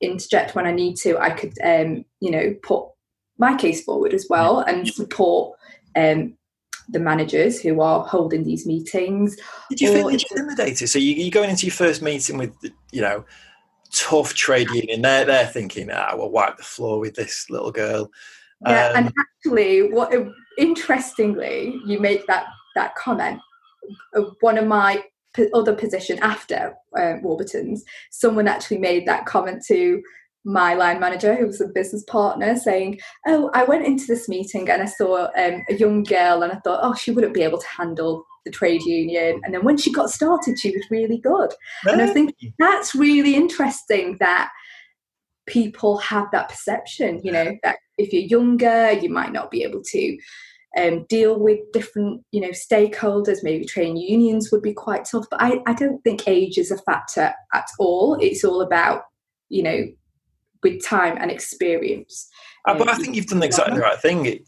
interject 0.00 0.54
when 0.54 0.66
I 0.66 0.72
need 0.72 0.96
to. 0.96 1.18
I 1.18 1.30
could, 1.30 1.52
um, 1.62 2.04
you 2.20 2.30
know, 2.30 2.54
put 2.62 2.93
my 3.38 3.56
case 3.56 3.82
forward 3.84 4.14
as 4.14 4.26
well 4.28 4.60
and 4.60 4.86
support 4.86 5.58
um, 5.96 6.34
the 6.88 6.98
managers 6.98 7.60
who 7.60 7.80
are 7.80 8.04
holding 8.04 8.44
these 8.44 8.66
meetings. 8.66 9.36
Did 9.70 9.80
you 9.80 9.92
feel 9.92 10.08
intimidated? 10.08 10.88
So 10.88 10.98
you, 10.98 11.26
are 11.26 11.30
going 11.30 11.50
into 11.50 11.66
your 11.66 11.74
first 11.74 12.02
meeting 12.02 12.38
with, 12.38 12.54
you 12.92 13.00
know, 13.00 13.24
tough 13.92 14.34
trade 14.34 14.68
union. 14.70 15.02
They're 15.02 15.24
they're 15.24 15.46
thinking, 15.46 15.90
ah, 15.90 16.14
we'll 16.14 16.30
wipe 16.30 16.56
the 16.56 16.62
floor 16.62 16.98
with 17.00 17.14
this 17.14 17.48
little 17.48 17.72
girl. 17.72 18.10
Yeah, 18.66 18.88
um, 18.88 18.96
and 18.96 19.12
actually, 19.18 19.92
what 19.92 20.12
interestingly, 20.58 21.80
you 21.86 22.00
make 22.00 22.26
that 22.26 22.46
that 22.74 22.94
comment. 22.96 23.40
One 24.40 24.58
of 24.58 24.66
my 24.66 25.04
other 25.52 25.74
position 25.74 26.18
after 26.22 26.74
uh, 26.96 27.14
Warburton's, 27.22 27.84
someone 28.10 28.46
actually 28.48 28.78
made 28.78 29.06
that 29.06 29.26
comment 29.26 29.64
to 29.66 30.02
my 30.44 30.74
line 30.74 31.00
manager, 31.00 31.34
who 31.34 31.46
was 31.46 31.60
a 31.60 31.68
business 31.68 32.04
partner, 32.04 32.56
saying, 32.56 33.00
Oh, 33.26 33.50
I 33.54 33.64
went 33.64 33.86
into 33.86 34.06
this 34.06 34.28
meeting 34.28 34.68
and 34.68 34.82
I 34.82 34.86
saw 34.86 35.28
um, 35.36 35.62
a 35.68 35.74
young 35.74 36.02
girl 36.02 36.42
and 36.42 36.52
I 36.52 36.56
thought, 36.56 36.80
oh, 36.82 36.94
she 36.94 37.10
wouldn't 37.10 37.34
be 37.34 37.42
able 37.42 37.58
to 37.58 37.68
handle 37.68 38.24
the 38.44 38.50
trade 38.50 38.82
union. 38.82 39.40
And 39.44 39.54
then 39.54 39.64
when 39.64 39.76
she 39.76 39.92
got 39.92 40.10
started, 40.10 40.58
she 40.58 40.70
was 40.70 40.84
really 40.90 41.18
good. 41.18 41.52
And 41.84 42.02
I 42.02 42.12
think 42.12 42.34
that's 42.58 42.94
really 42.94 43.34
interesting 43.34 44.18
that 44.20 44.50
people 45.46 45.98
have 45.98 46.26
that 46.32 46.48
perception, 46.48 47.20
you 47.22 47.32
know, 47.32 47.56
that 47.62 47.76
if 47.98 48.12
you're 48.12 48.22
younger, 48.22 48.92
you 48.92 49.08
might 49.08 49.32
not 49.32 49.50
be 49.50 49.62
able 49.62 49.82
to 49.82 50.18
um, 50.76 51.06
deal 51.08 51.38
with 51.38 51.60
different, 51.72 52.22
you 52.32 52.40
know, 52.40 52.50
stakeholders. 52.50 53.38
Maybe 53.42 53.64
training 53.64 53.96
unions 53.96 54.50
would 54.50 54.62
be 54.62 54.74
quite 54.74 55.06
tough, 55.10 55.26
but 55.30 55.40
I, 55.40 55.60
I 55.66 55.74
don't 55.74 56.02
think 56.02 56.26
age 56.26 56.58
is 56.58 56.70
a 56.70 56.78
factor 56.78 57.32
at 57.52 57.66
all. 57.78 58.18
It's 58.20 58.44
all 58.44 58.60
about, 58.60 59.02
you 59.48 59.62
know, 59.62 59.86
with 60.64 60.84
time 60.84 61.16
and 61.20 61.30
experience. 61.30 62.28
Uh, 62.66 62.76
but 62.76 62.88
I 62.88 62.96
think 62.96 63.14
you've 63.14 63.26
done 63.26 63.42
exactly 63.42 63.76
the 63.76 63.82
right 63.82 64.00
thing. 64.00 64.44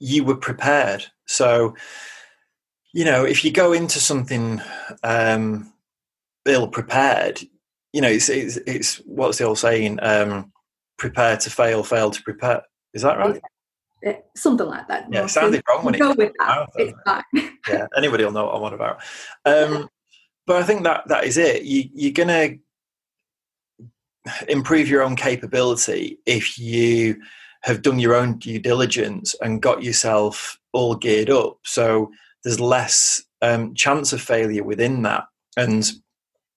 You 0.00 0.24
were 0.24 0.36
prepared, 0.36 1.04
so 1.26 1.76
you 2.92 3.04
know 3.04 3.24
if 3.24 3.44
you 3.44 3.52
go 3.52 3.72
into 3.72 4.00
something 4.00 4.60
um, 5.04 5.72
ill 6.44 6.66
prepared, 6.66 7.40
you 7.92 8.00
know 8.00 8.08
it's, 8.08 8.28
it's, 8.28 8.56
it's 8.66 8.96
what's 9.04 9.38
the 9.38 9.44
old 9.44 9.58
saying? 9.58 10.00
Um, 10.02 10.50
prepare 10.98 11.36
to 11.36 11.50
fail, 11.50 11.84
fail 11.84 12.10
to 12.10 12.22
prepare. 12.22 12.62
Is 12.94 13.02
that 13.02 13.18
right? 13.18 13.40
something 14.34 14.66
like 14.66 14.88
that. 14.88 15.06
Yeah, 15.12 15.24
it 15.24 15.28
sounded 15.28 15.62
wrong 15.68 15.84
when 15.84 15.94
go 15.94 16.10
it 16.10 16.18
with 16.18 16.32
that. 16.40 16.68
It's 16.76 16.98
fine. 17.04 17.58
yeah, 17.68 17.86
anybody 17.96 18.24
will 18.24 18.32
know 18.32 18.46
what 18.46 18.56
I'm 18.56 18.62
on 18.62 18.74
about. 18.74 19.02
Um, 19.44 19.88
but 20.44 20.56
I 20.56 20.64
think 20.64 20.82
that 20.82 21.06
that 21.06 21.24
is 21.24 21.38
it. 21.38 21.62
You, 21.62 21.88
you're 21.94 22.12
gonna 22.12 22.56
improve 24.48 24.88
your 24.88 25.02
own 25.02 25.16
capability 25.16 26.18
if 26.26 26.58
you 26.58 27.20
have 27.62 27.82
done 27.82 27.98
your 27.98 28.14
own 28.14 28.38
due 28.38 28.58
diligence 28.58 29.34
and 29.40 29.62
got 29.62 29.82
yourself 29.82 30.58
all 30.72 30.94
geared 30.94 31.30
up. 31.30 31.58
So 31.64 32.10
there's 32.42 32.60
less 32.60 33.22
um, 33.40 33.74
chance 33.74 34.12
of 34.12 34.20
failure 34.20 34.64
within 34.64 35.02
that. 35.02 35.24
And 35.56 35.90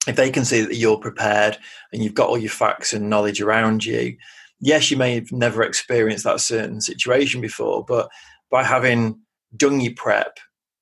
if 0.07 0.15
they 0.15 0.29
can 0.31 0.45
see 0.45 0.61
that 0.61 0.75
you're 0.75 0.99
prepared 0.99 1.57
and 1.91 2.03
you've 2.03 2.13
got 2.13 2.29
all 2.29 2.37
your 2.37 2.51
facts 2.51 2.93
and 2.93 3.09
knowledge 3.09 3.41
around 3.41 3.85
you, 3.85 4.17
yes, 4.59 4.89
you 4.89 4.97
may 4.97 5.15
have 5.15 5.31
never 5.31 5.63
experienced 5.63 6.23
that 6.23 6.39
certain 6.39 6.81
situation 6.81 7.41
before, 7.41 7.83
but 7.83 8.09
by 8.49 8.63
having 8.63 9.19
done 9.57 9.79
your 9.79 9.93
prep, 9.95 10.37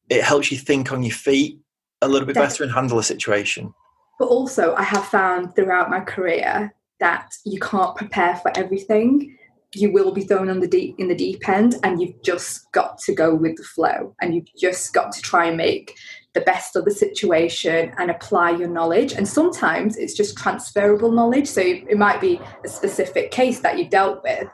it 0.09 0.23
helps 0.23 0.51
you 0.51 0.57
think 0.57 0.91
on 0.91 1.03
your 1.03 1.15
feet 1.15 1.59
a 2.01 2.07
little 2.07 2.25
bit 2.25 2.33
Definitely. 2.33 2.53
better 2.53 2.63
and 2.63 2.73
handle 2.73 2.99
a 2.99 3.03
situation. 3.03 3.73
But 4.19 4.29
also, 4.29 4.75
I 4.75 4.83
have 4.83 5.05
found 5.05 5.55
throughout 5.55 5.89
my 5.89 5.99
career 5.99 6.73
that 6.99 7.29
you 7.45 7.59
can't 7.59 7.95
prepare 7.95 8.35
for 8.37 8.51
everything. 8.55 9.37
You 9.75 9.91
will 9.91 10.13
be 10.13 10.21
thrown 10.21 10.49
on 10.49 10.59
the 10.59 10.67
deep 10.67 10.95
in 10.99 11.07
the 11.07 11.15
deep 11.15 11.47
end, 11.49 11.75
and 11.83 11.99
you've 11.99 12.21
just 12.23 12.71
got 12.71 12.99
to 12.99 13.13
go 13.13 13.33
with 13.33 13.57
the 13.57 13.63
flow, 13.63 14.15
and 14.21 14.35
you've 14.35 14.53
just 14.57 14.93
got 14.93 15.11
to 15.13 15.21
try 15.21 15.45
and 15.45 15.57
make 15.57 15.95
the 16.33 16.41
best 16.41 16.75
of 16.75 16.83
the 16.85 16.91
situation 16.91 17.93
and 17.97 18.09
apply 18.09 18.51
your 18.51 18.67
knowledge. 18.67 19.13
And 19.13 19.27
sometimes 19.27 19.97
it's 19.97 20.13
just 20.13 20.35
transferable 20.35 21.11
knowledge. 21.11 21.47
So 21.47 21.61
it 21.61 21.97
might 21.97 22.19
be 22.19 22.41
a 22.65 22.67
specific 22.67 23.29
case 23.29 23.59
that 23.59 23.77
you 23.77 23.87
dealt 23.87 24.23
with, 24.23 24.47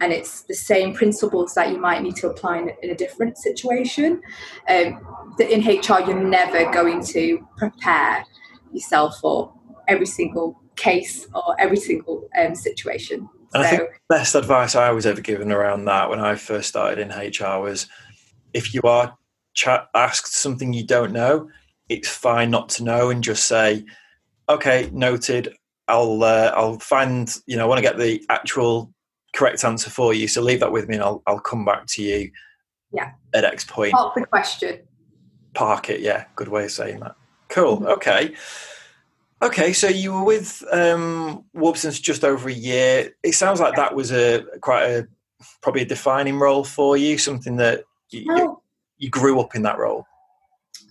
and 0.00 0.12
it's 0.12 0.42
the 0.42 0.54
same 0.54 0.92
principles 0.92 1.54
that 1.54 1.70
you 1.70 1.78
might 1.78 2.02
need 2.02 2.16
to 2.16 2.28
apply 2.28 2.58
in, 2.58 2.70
in 2.82 2.90
a 2.90 2.96
different 2.96 3.38
situation. 3.38 4.20
Um, 4.68 5.34
in 5.38 5.60
HR, 5.60 6.00
you're 6.00 6.22
never 6.22 6.70
going 6.72 7.04
to 7.06 7.46
prepare 7.56 8.24
yourself 8.74 9.18
for 9.20 9.52
every 9.88 10.06
single 10.06 10.60
case 10.76 11.26
or 11.34 11.58
every 11.58 11.76
single 11.76 12.28
um, 12.38 12.54
situation. 12.54 13.28
And 13.54 13.62
so, 13.62 13.68
I 13.68 13.70
think 13.70 13.82
the 13.90 14.16
best 14.16 14.34
advice 14.34 14.74
I 14.74 14.90
was 14.90 15.06
ever 15.06 15.20
given 15.20 15.52
around 15.52 15.84
that 15.84 16.10
when 16.10 16.20
I 16.20 16.34
first 16.34 16.68
started 16.68 16.98
in 16.98 17.10
HR 17.10 17.60
was 17.60 17.86
if 18.52 18.74
you 18.74 18.80
are 18.82 19.16
asked 19.94 20.34
something 20.34 20.72
you 20.72 20.84
don't 20.84 21.12
know, 21.12 21.48
it's 21.88 22.08
fine 22.08 22.50
not 22.50 22.68
to 22.70 22.84
know 22.84 23.10
and 23.10 23.22
just 23.22 23.44
say, 23.44 23.84
okay, 24.48 24.90
noted. 24.92 25.54
I'll 25.86 26.24
uh, 26.24 26.50
I'll 26.56 26.78
find 26.78 27.30
you 27.46 27.56
know 27.56 27.64
I 27.64 27.66
want 27.66 27.78
to 27.78 27.82
get 27.82 27.98
the 27.98 28.24
actual 28.30 28.90
correct 29.34 29.64
answer 29.64 29.90
for 29.90 30.14
you. 30.14 30.26
So 30.28 30.40
leave 30.40 30.60
that 30.60 30.72
with 30.72 30.88
me, 30.88 30.94
and 30.94 31.04
I'll 31.04 31.22
I'll 31.26 31.40
come 31.40 31.64
back 31.64 31.86
to 31.88 32.02
you. 32.02 32.30
Yeah. 32.90 33.10
At 33.34 33.44
X 33.44 33.64
point. 33.64 33.92
Park 33.92 34.14
the 34.14 34.24
question. 34.26 34.80
Park 35.52 35.90
it. 35.90 36.00
Yeah. 36.00 36.24
Good 36.36 36.48
way 36.48 36.64
of 36.64 36.70
saying 36.70 37.00
that. 37.00 37.16
Cool. 37.54 37.76
Mm-hmm. 37.76 37.86
Okay. 37.86 38.34
Okay, 39.40 39.72
so 39.72 39.88
you 39.88 40.12
were 40.12 40.24
with 40.24 40.64
um, 40.72 41.44
Warburton's 41.52 42.00
just 42.00 42.24
over 42.24 42.48
a 42.48 42.52
year. 42.52 43.14
It 43.22 43.34
sounds 43.34 43.60
like 43.60 43.76
that 43.76 43.94
was 43.94 44.10
a 44.10 44.44
quite 44.60 44.84
a 44.84 45.08
probably 45.60 45.82
a 45.82 45.86
defining 45.86 46.38
role 46.38 46.64
for 46.64 46.96
you, 46.96 47.18
something 47.18 47.56
that 47.56 47.84
you, 48.10 48.24
well, 48.26 48.62
you 48.98 49.10
grew 49.10 49.40
up 49.40 49.54
in 49.54 49.62
that 49.62 49.78
role. 49.78 50.06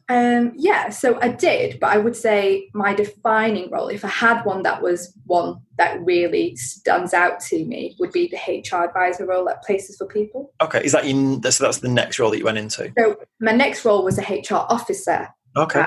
Um, 0.07 0.53
yeah, 0.55 0.89
so 0.89 1.19
I 1.21 1.29
did, 1.29 1.79
but 1.79 1.89
I 1.89 1.97
would 1.97 2.15
say 2.15 2.69
my 2.73 2.93
defining 2.93 3.71
role, 3.71 3.87
if 3.87 4.05
I 4.05 4.09
had 4.09 4.43
one 4.43 4.61
that 4.63 4.81
was 4.81 5.17
one 5.25 5.61
that 5.77 5.99
really 6.03 6.55
stands 6.55 7.13
out 7.13 7.39
to 7.47 7.65
me, 7.65 7.95
would 7.99 8.11
be 8.11 8.27
the 8.27 8.37
HR 8.37 8.83
advisor 8.83 9.25
role 9.25 9.49
at 9.49 9.63
Places 9.63 9.97
for 9.97 10.05
People. 10.05 10.53
Okay, 10.61 10.83
is 10.83 10.91
that 10.91 11.05
in? 11.05 11.41
So 11.43 11.63
that's 11.63 11.79
the 11.79 11.89
next 11.89 12.19
role 12.19 12.29
that 12.29 12.37
you 12.37 12.45
went 12.45 12.57
into. 12.57 12.93
So 12.97 13.17
my 13.39 13.53
next 13.53 13.83
role 13.83 14.03
was 14.03 14.19
a 14.19 14.21
HR 14.21 14.65
officer. 14.69 15.29
Okay. 15.55 15.85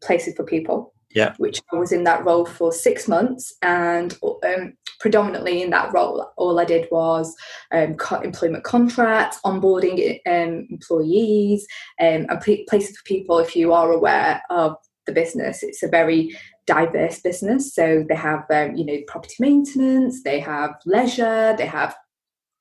Places 0.00 0.34
for 0.36 0.44
People 0.44 0.92
yeah. 1.10 1.34
which 1.38 1.60
I 1.72 1.76
was 1.76 1.92
in 1.92 2.04
that 2.04 2.24
role 2.24 2.44
for 2.44 2.72
six 2.72 3.08
months. 3.08 3.54
And 3.62 4.16
um, 4.22 4.74
predominantly 5.00 5.62
in 5.62 5.70
that 5.70 5.92
role, 5.92 6.30
all 6.36 6.58
I 6.58 6.64
did 6.64 6.88
was 6.90 7.34
um, 7.72 7.96
employment 8.22 8.64
contracts, 8.64 9.40
onboarding 9.44 10.20
um, 10.26 10.66
employees, 10.70 11.66
um, 12.00 12.26
and 12.28 12.66
places 12.68 12.96
for 12.96 13.04
people. 13.04 13.38
If 13.38 13.56
you 13.56 13.72
are 13.72 13.90
aware 13.90 14.42
of 14.50 14.76
the 15.06 15.12
business, 15.12 15.62
it's 15.62 15.82
a 15.82 15.88
very 15.88 16.36
diverse 16.66 17.20
business. 17.20 17.74
So 17.74 18.04
they 18.08 18.14
have, 18.16 18.44
um, 18.50 18.76
you 18.76 18.84
know, 18.84 18.98
property 19.06 19.36
maintenance, 19.40 20.22
they 20.22 20.40
have 20.40 20.74
leisure, 20.84 21.54
they 21.56 21.66
have 21.66 21.96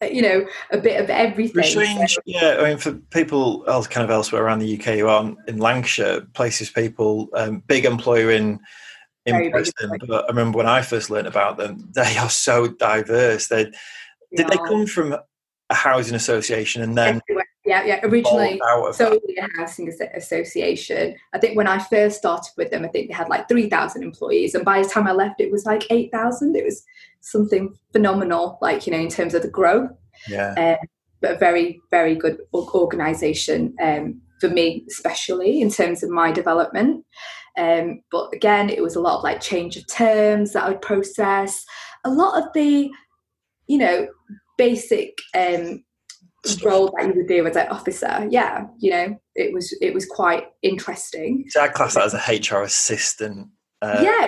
you 0.01 0.21
know 0.21 0.45
a 0.71 0.77
bit 0.77 1.01
of 1.01 1.09
everything. 1.09 1.63
Strange, 1.63 2.17
yeah. 2.25 2.57
I 2.59 2.69
mean, 2.69 2.77
for 2.77 2.93
people 2.93 3.63
else, 3.67 3.87
kind 3.87 4.03
of 4.03 4.11
elsewhere 4.11 4.43
around 4.43 4.59
the 4.59 4.77
UK 4.77 4.95
who 4.95 5.07
aren't 5.07 5.37
in 5.47 5.57
Lancashire, 5.57 6.21
places 6.33 6.69
people 6.69 7.29
um, 7.33 7.63
big 7.67 7.85
employer 7.85 8.31
in 8.31 8.59
in 9.25 9.35
Very 9.35 9.49
Preston. 9.49 9.91
But 10.07 10.25
I 10.25 10.27
remember 10.27 10.57
when 10.57 10.67
I 10.67 10.81
first 10.81 11.09
learned 11.09 11.27
about 11.27 11.57
them, 11.57 11.89
they 11.95 12.17
are 12.17 12.29
so 12.29 12.67
diverse. 12.67 13.47
They 13.47 13.61
yeah. 13.61 13.69
did 14.35 14.47
they 14.49 14.57
come 14.57 14.85
from 14.85 15.15
a 15.69 15.73
housing 15.73 16.15
association 16.15 16.81
and 16.81 16.97
then. 16.97 17.21
Yeah 17.67 17.83
yeah 17.83 17.99
originally 18.03 18.59
solely 18.91 19.37
a 19.37 19.47
housing 19.59 19.93
association 20.15 21.15
i 21.33 21.37
think 21.37 21.55
when 21.55 21.67
i 21.67 21.77
first 21.77 22.17
started 22.17 22.51
with 22.57 22.71
them 22.71 22.83
i 22.83 22.87
think 22.87 23.09
they 23.09 23.13
had 23.13 23.29
like 23.29 23.47
3000 23.47 24.01
employees 24.01 24.55
and 24.55 24.65
by 24.65 24.81
the 24.81 24.89
time 24.89 25.05
i 25.05 25.11
left 25.11 25.39
it 25.39 25.51
was 25.51 25.65
like 25.65 25.85
8000 25.91 26.55
it 26.55 26.65
was 26.65 26.83
something 27.27 27.75
phenomenal, 27.91 28.57
like, 28.61 28.87
you 28.87 28.93
know, 28.93 28.99
in 28.99 29.09
terms 29.09 29.33
of 29.33 29.41
the 29.41 29.49
growth. 29.49 29.91
Yeah. 30.27 30.53
Um, 30.53 30.87
but 31.19 31.35
a 31.35 31.37
very, 31.37 31.81
very 31.91 32.15
good 32.15 32.37
organization 32.53 33.75
um, 33.81 34.21
for 34.39 34.49
me, 34.49 34.85
especially 34.87 35.61
in 35.61 35.69
terms 35.69 36.03
of 36.03 36.09
my 36.09 36.31
development. 36.31 37.05
Um, 37.57 38.01
but 38.11 38.29
again, 38.33 38.69
it 38.69 38.83
was 38.83 38.95
a 38.95 38.99
lot 38.99 39.17
of 39.17 39.23
like 39.23 39.41
change 39.41 39.77
of 39.77 39.87
terms 39.87 40.53
that 40.53 40.63
I 40.63 40.69
would 40.69 40.81
process, 40.81 41.65
a 42.05 42.09
lot 42.09 42.41
of 42.41 42.53
the, 42.53 42.91
you 43.67 43.77
know, 43.77 44.07
basic 44.57 45.17
um, 45.35 45.83
role 46.63 46.93
that 46.97 47.07
you 47.07 47.13
would 47.15 47.27
do 47.27 47.45
as 47.45 47.55
an 47.55 47.67
officer. 47.69 48.27
Yeah, 48.29 48.67
you 48.79 48.91
know, 48.91 49.21
it 49.35 49.53
was 49.53 49.75
it 49.81 49.93
was 49.93 50.05
quite 50.05 50.47
interesting. 50.61 51.45
So 51.49 51.61
I 51.61 51.67
class 51.67 51.95
that 51.95 52.05
as 52.05 52.13
a 52.13 52.55
HR 52.57 52.63
assistant 52.63 53.49
uh, 53.81 54.01
yeah, 54.03 54.27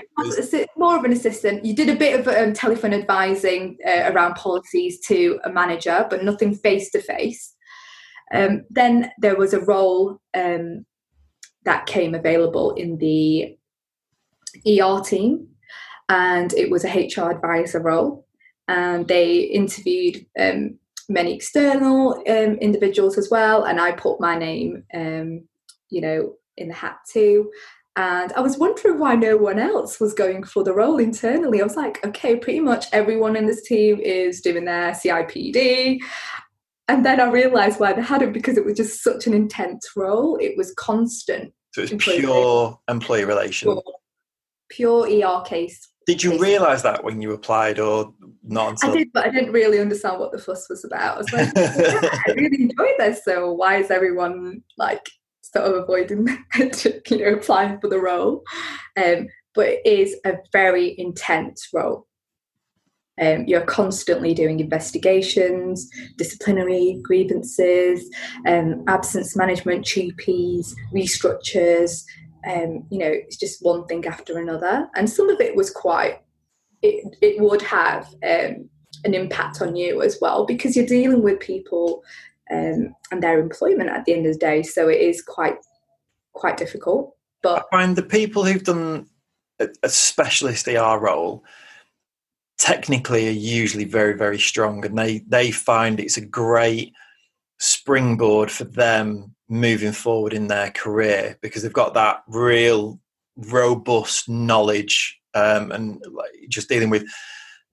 more 0.78 0.98
of 0.98 1.04
an 1.04 1.12
assistant. 1.12 1.66
You 1.66 1.76
did 1.76 1.90
a 1.90 1.96
bit 1.96 2.20
of 2.20 2.28
um, 2.28 2.54
telephone 2.54 2.94
advising 2.94 3.78
uh, 3.86 4.12
around 4.12 4.36
policies 4.36 5.00
to 5.08 5.40
a 5.44 5.50
manager, 5.50 6.06
but 6.08 6.24
nothing 6.24 6.54
face 6.54 6.92
to 6.92 7.02
face. 7.02 7.56
Then 8.32 9.12
there 9.20 9.36
was 9.36 9.54
a 9.54 9.62
role 9.62 10.20
um, 10.36 10.86
that 11.66 11.88
came 11.88 12.14
available 12.14 12.72
in 12.72 13.00
the 13.00 13.58
ER 14.68 15.02
team, 15.04 15.48
and 16.10 16.54
it 16.54 16.70
was 16.70 16.86
a 16.86 16.90
HR 16.90 17.32
advisor 17.32 17.80
role. 17.80 18.28
And 18.68 19.08
they 19.08 19.40
interviewed 19.40 20.28
um, 20.40 20.78
many 21.10 21.34
external 21.34 22.24
um, 22.28 22.56
individuals 22.62 23.18
as 23.18 23.30
well, 23.30 23.64
and 23.64 23.82
I 23.82 23.92
put 23.92 24.22
my 24.22 24.38
name, 24.38 24.84
um, 24.94 25.48
you 25.90 26.02
know, 26.02 26.36
in 26.56 26.70
the 26.70 26.74
hat 26.74 27.00
too. 27.12 27.52
And 27.96 28.32
I 28.34 28.40
was 28.40 28.58
wondering 28.58 29.00
why 29.00 29.16
no 29.16 29.36
one 29.36 29.60
else 29.60 30.00
was 30.00 30.14
going 30.14 30.44
for 30.44 30.64
the 30.64 30.74
role 30.74 31.00
internally. 31.00 31.60
I 31.60 31.66
was 31.66 31.76
like, 31.76 32.06
okay, 32.06 32.38
pretty 32.38 32.62
much 32.62 32.86
everyone 32.94 33.36
in 33.36 33.46
this 33.46 33.64
team 33.64 34.00
is 34.00 34.40
doing 34.40 34.64
their 34.64 34.92
CIPD. 34.92 36.00
And 36.88 37.06
then 37.06 37.20
I 37.20 37.30
realized 37.30 37.80
why 37.80 37.94
they 37.94 38.02
hadn't 38.02 38.32
because 38.32 38.58
it 38.58 38.66
was 38.66 38.78
just 38.78 39.04
such 39.04 39.28
an 39.28 39.34
intense 39.34 39.90
role. 39.98 40.38
It 40.38 40.56
was 40.56 40.74
constant. 40.76 41.54
So 41.74 41.82
it's 41.82 41.94
pure 41.98 42.80
employee 42.88 43.26
relation. 43.26 43.82
Pure, 44.70 45.06
pure 45.08 45.28
ER 45.28 45.42
case. 45.44 45.88
Did 46.10 46.24
you 46.24 46.40
realise 46.40 46.82
that 46.82 47.04
when 47.04 47.22
you 47.22 47.34
applied 47.34 47.78
or 47.78 48.12
not? 48.42 48.72
Until... 48.72 48.90
I 48.90 48.94
did, 48.98 49.14
but 49.14 49.28
I 49.28 49.30
didn't 49.30 49.52
really 49.52 49.80
understand 49.80 50.20
what 50.20 50.32
the 50.32 50.40
fuss 50.40 50.68
was 50.68 50.84
about. 50.84 51.16
I 51.16 51.18
was 51.20 51.32
like, 51.32 51.52
yeah, 51.56 52.10
I 52.28 52.32
really 52.32 52.64
enjoyed 52.64 52.96
this. 52.98 53.24
So 53.24 53.54
why 53.54 53.78
is 53.78 53.92
everyone 53.92 54.64
like 54.76 55.06
sort 55.42 55.68
of 55.68 55.84
avoiding 55.84 56.28
you 56.58 57.18
know 57.18 57.34
applying 57.34 57.80
for 57.80 57.90
the 57.90 58.00
role 58.00 58.44
um, 58.98 59.28
but 59.54 59.68
it 59.68 59.86
is 59.86 60.16
a 60.26 60.38
very 60.52 61.00
intense 61.00 61.70
role 61.74 62.08
Um, 63.22 63.46
you're 63.48 63.62
constantly 63.62 64.34
doing 64.34 64.60
investigations, 64.60 65.90
disciplinary 66.18 67.00
grievances, 67.04 68.10
um, 68.48 68.84
absence 68.88 69.36
management, 69.36 69.86
TUPEs, 69.86 70.74
restructures. 70.94 72.04
Um, 72.48 72.86
you 72.90 73.00
know, 73.00 73.12
it's 73.12 73.38
just 73.38 73.64
one 73.64 73.86
thing 73.86 74.06
after 74.06 74.38
another. 74.38 74.90
And 74.96 75.10
some 75.10 75.30
of 75.30 75.40
it 75.42 75.56
was 75.56 75.70
quite, 75.70 76.22
it, 76.82 77.16
it 77.22 77.42
would 77.42 77.62
have 77.62 78.08
um, 78.24 78.70
an 79.04 79.14
impact 79.14 79.62
on 79.62 79.76
you 79.76 80.02
as 80.02 80.18
well 80.22 80.46
because 80.46 80.76
you're 80.76 80.86
dealing 80.86 81.22
with 81.22 81.40
people 81.40 82.04
um, 82.52 82.96
and 83.12 83.22
their 83.22 83.40
employment 83.40 83.90
at 83.90 84.06
the 84.06 84.14
end 84.14 84.26
of 84.26 84.34
the 84.34 84.40
day. 84.40 84.64
So 84.64 84.88
it 84.88 85.00
is 85.02 85.22
quite 85.22 85.58
quite 86.34 86.58
difficult. 86.58 87.16
But 87.42 87.66
I 87.72 87.78
find 87.78 87.96
the 87.96 88.04
people 88.04 88.44
who've 88.44 88.64
done 88.64 89.08
a, 89.60 89.68
a 89.84 89.90
specialist 89.90 90.68
ER 90.68 91.00
role 91.00 91.44
technically 92.58 93.28
are 93.28 93.32
usually 93.32 93.86
very 93.86 94.18
very 94.18 94.40
strong, 94.40 94.86
and 94.86 94.98
they 94.98 95.20
they 95.28 95.52
find 95.52 96.00
it's 96.00 96.18
a 96.18 96.26
great 96.26 96.94
springboard 97.60 98.50
for 98.50 98.64
them 98.64 99.36
moving 99.50 99.92
forward 99.92 100.34
in 100.34 100.48
their 100.48 100.72
career 100.72 101.38
because 101.42 101.64
they've 101.64 101.74
got 101.74 101.94
that 101.96 102.24
real 102.28 103.00
robust 103.36 104.30
knowledge 104.30 105.20
um, 105.34 105.72
and 105.72 106.04
like, 106.12 106.32
just 106.50 106.70
dealing 106.70 106.90
with 106.90 107.04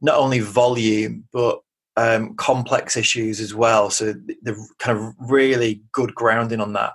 not 0.01 0.17
only 0.17 0.41
volume 0.41 1.25
but 1.33 1.61
um, 1.97 2.35
complex 2.37 2.97
issues 2.97 3.41
as 3.41 3.55
well. 3.55 3.91
So 3.91 4.13
the 4.43 4.69
kind 4.79 4.99
of 4.99 5.15
really 5.19 5.83
good 5.93 6.15
grounding 6.15 6.61
on 6.61 6.75
that. 6.75 6.93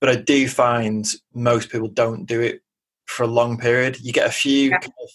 But 0.00 0.10
I 0.10 0.16
do 0.16 0.48
find 0.48 1.06
most 1.34 1.70
people 1.70 1.88
don't 1.88 2.24
do 2.24 2.40
it 2.40 2.62
for 3.06 3.24
a 3.24 3.28
long 3.28 3.58
period. 3.58 4.00
You 4.00 4.12
get 4.12 4.28
a 4.28 4.32
few 4.32 4.70
yeah. 4.70 4.78
kind 4.78 4.92
of 5.02 5.10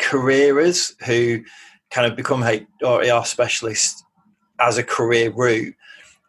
careerers 0.00 0.92
who 1.04 1.42
kind 1.90 2.10
of 2.10 2.16
become 2.16 2.42
HR 2.42 2.64
or 3.12 3.24
specialists 3.24 4.02
as 4.60 4.78
a 4.78 4.84
career 4.84 5.30
route, 5.30 5.74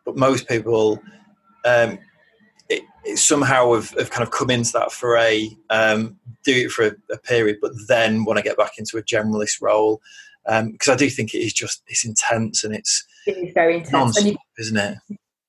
but 0.06 0.17
most 0.17 0.47
people 0.47 1.02
um, 1.65 1.99
it, 2.69 2.84
it 3.04 3.17
somehow 3.17 3.73
have, 3.73 3.91
have, 3.91 4.10
kind 4.10 4.23
of 4.23 4.32
come 4.32 4.49
into 4.49 4.71
that 4.73 4.91
foray, 4.91 5.49
um, 5.69 6.17
do 6.43 6.54
it 6.54 6.71
for 6.71 6.88
a, 6.88 6.91
a 7.12 7.17
period, 7.17 7.58
but 7.62 7.71
then 7.88 8.26
want 8.26 8.38
to 8.38 8.43
get 8.43 8.58
back 8.58 8.78
into 8.78 8.97
a 8.97 9.04
generalist 9.04 9.62
role 9.62 10.02
because 10.45 10.89
um, 10.89 10.93
I 10.93 10.95
do 10.95 11.10
think 11.10 11.34
it 11.34 11.39
is 11.39 11.54
just 11.54 11.84
it's 11.88 12.06
intense 12.06 12.63
and 12.63 12.76
it's 12.76 13.06
it 13.26 13.38
is 13.38 13.54
very 13.54 13.78
intense, 13.78 14.21
you, 14.23 14.36
isn't 14.58 14.78
it? 14.78 14.97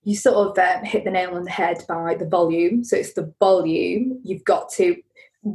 You 0.04 0.14
sort 0.14 0.36
of 0.36 0.58
um, 0.58 0.84
hit 0.84 1.04
the 1.04 1.10
nail 1.10 1.34
on 1.34 1.44
the 1.44 1.50
head 1.50 1.82
by 1.88 2.14
the 2.14 2.26
volume. 2.26 2.84
So 2.84 2.96
it's 2.96 3.14
the 3.14 3.32
volume 3.40 4.20
you've 4.22 4.44
got 4.44 4.70
to 4.72 4.96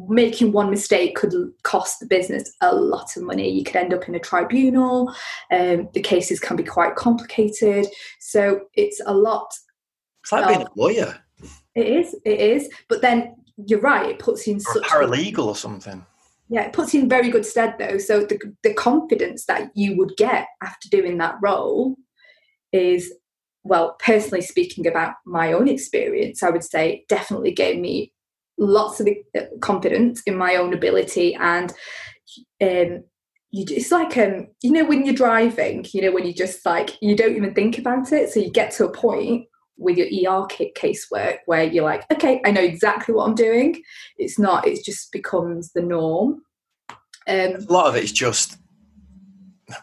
making 0.08 0.52
one 0.52 0.70
mistake 0.70 1.16
could 1.16 1.34
cost 1.64 2.00
the 2.00 2.06
business 2.06 2.52
a 2.62 2.76
lot 2.76 3.16
of 3.16 3.24
money. 3.24 3.50
You 3.50 3.64
could 3.64 3.76
end 3.76 3.94
up 3.94 4.08
in 4.08 4.16
a 4.16 4.20
tribunal. 4.20 5.14
Um, 5.52 5.90
the 5.94 6.02
cases 6.02 6.40
can 6.40 6.56
be 6.56 6.64
quite 6.64 6.96
complicated, 6.96 7.88
so 8.20 8.62
it's 8.74 9.02
a 9.06 9.14
lot. 9.14 9.52
It's 10.30 10.32
like 10.32 10.48
being 10.48 10.62
a 10.62 10.70
lawyer. 10.76 11.18
It 11.76 11.88
is. 11.88 12.16
It 12.26 12.40
is. 12.40 12.70
But 12.88 13.02
then 13.02 13.36
you're 13.68 13.82
right. 13.82 14.10
It 14.10 14.20
puts 14.20 14.46
you 14.46 14.54
in 14.54 14.60
or 14.60 14.74
such 14.74 14.84
paralegal 14.84 15.46
or 15.46 15.56
something 15.56 16.06
yeah 16.50 16.64
it 16.64 16.74
puts 16.74 16.94
you 16.94 17.02
in 17.02 17.10
very 17.10 17.30
good 17.30 17.46
stead 17.46 17.76
though 17.80 17.98
so 17.98 18.26
the, 18.26 18.40
the 18.64 18.74
confidence 18.74 19.46
that 19.46 19.72
you 19.76 19.96
would 19.98 20.16
get 20.18 20.48
after 20.62 20.90
doing 20.90 21.18
that 21.18 21.36
role 21.42 21.96
is 22.74 23.14
well 23.64 23.96
personally 24.04 24.42
speaking 24.42 24.88
about 24.88 25.14
my 25.26 25.54
own 25.54 25.68
experience 25.68 26.44
i 26.44 26.50
would 26.50 26.64
say 26.64 27.06
definitely 27.08 27.52
gave 27.52 27.80
me 27.80 28.12
lots 28.58 29.00
of 29.00 29.08
uh, 29.38 29.42
confidence 29.62 30.22
in 30.24 30.36
my 30.36 30.56
own 30.56 30.74
ability 30.74 31.34
and 31.36 31.72
um, 32.62 33.04
you, 33.52 33.66
it's 33.70 33.92
like 33.92 34.18
um, 34.18 34.48
you 34.62 34.72
know 34.72 34.86
when 34.86 35.06
you're 35.06 35.16
driving 35.16 35.86
you 35.94 36.02
know 36.02 36.12
when 36.12 36.26
you 36.26 36.34
just 36.34 36.66
like 36.66 37.02
you 37.02 37.16
don't 37.16 37.36
even 37.36 37.54
think 37.54 37.78
about 37.78 38.12
it 38.12 38.30
so 38.30 38.40
you 38.40 38.52
get 38.52 38.72
to 38.72 38.86
a 38.86 38.92
point 38.92 39.48
with 39.80 39.98
your 39.98 40.08
ER 40.08 40.46
kit 40.48 40.76
casework 40.76 41.38
where 41.46 41.64
you're 41.64 41.86
like, 41.86 42.06
okay, 42.12 42.42
I 42.46 42.52
know 42.52 42.62
exactly 42.62 43.14
what 43.14 43.28
I'm 43.28 43.36
doing. 43.36 43.82
It's 44.18 44.38
not, 44.38 44.68
it 44.68 44.84
just 44.84 45.12
becomes 45.12 45.72
the 45.72 45.82
norm. 45.82 46.44
Um, 47.28 47.56
a 47.56 47.66
lot 47.70 47.88
of 47.88 47.96
it 47.96 48.04
is 48.04 48.12
just 48.12 48.58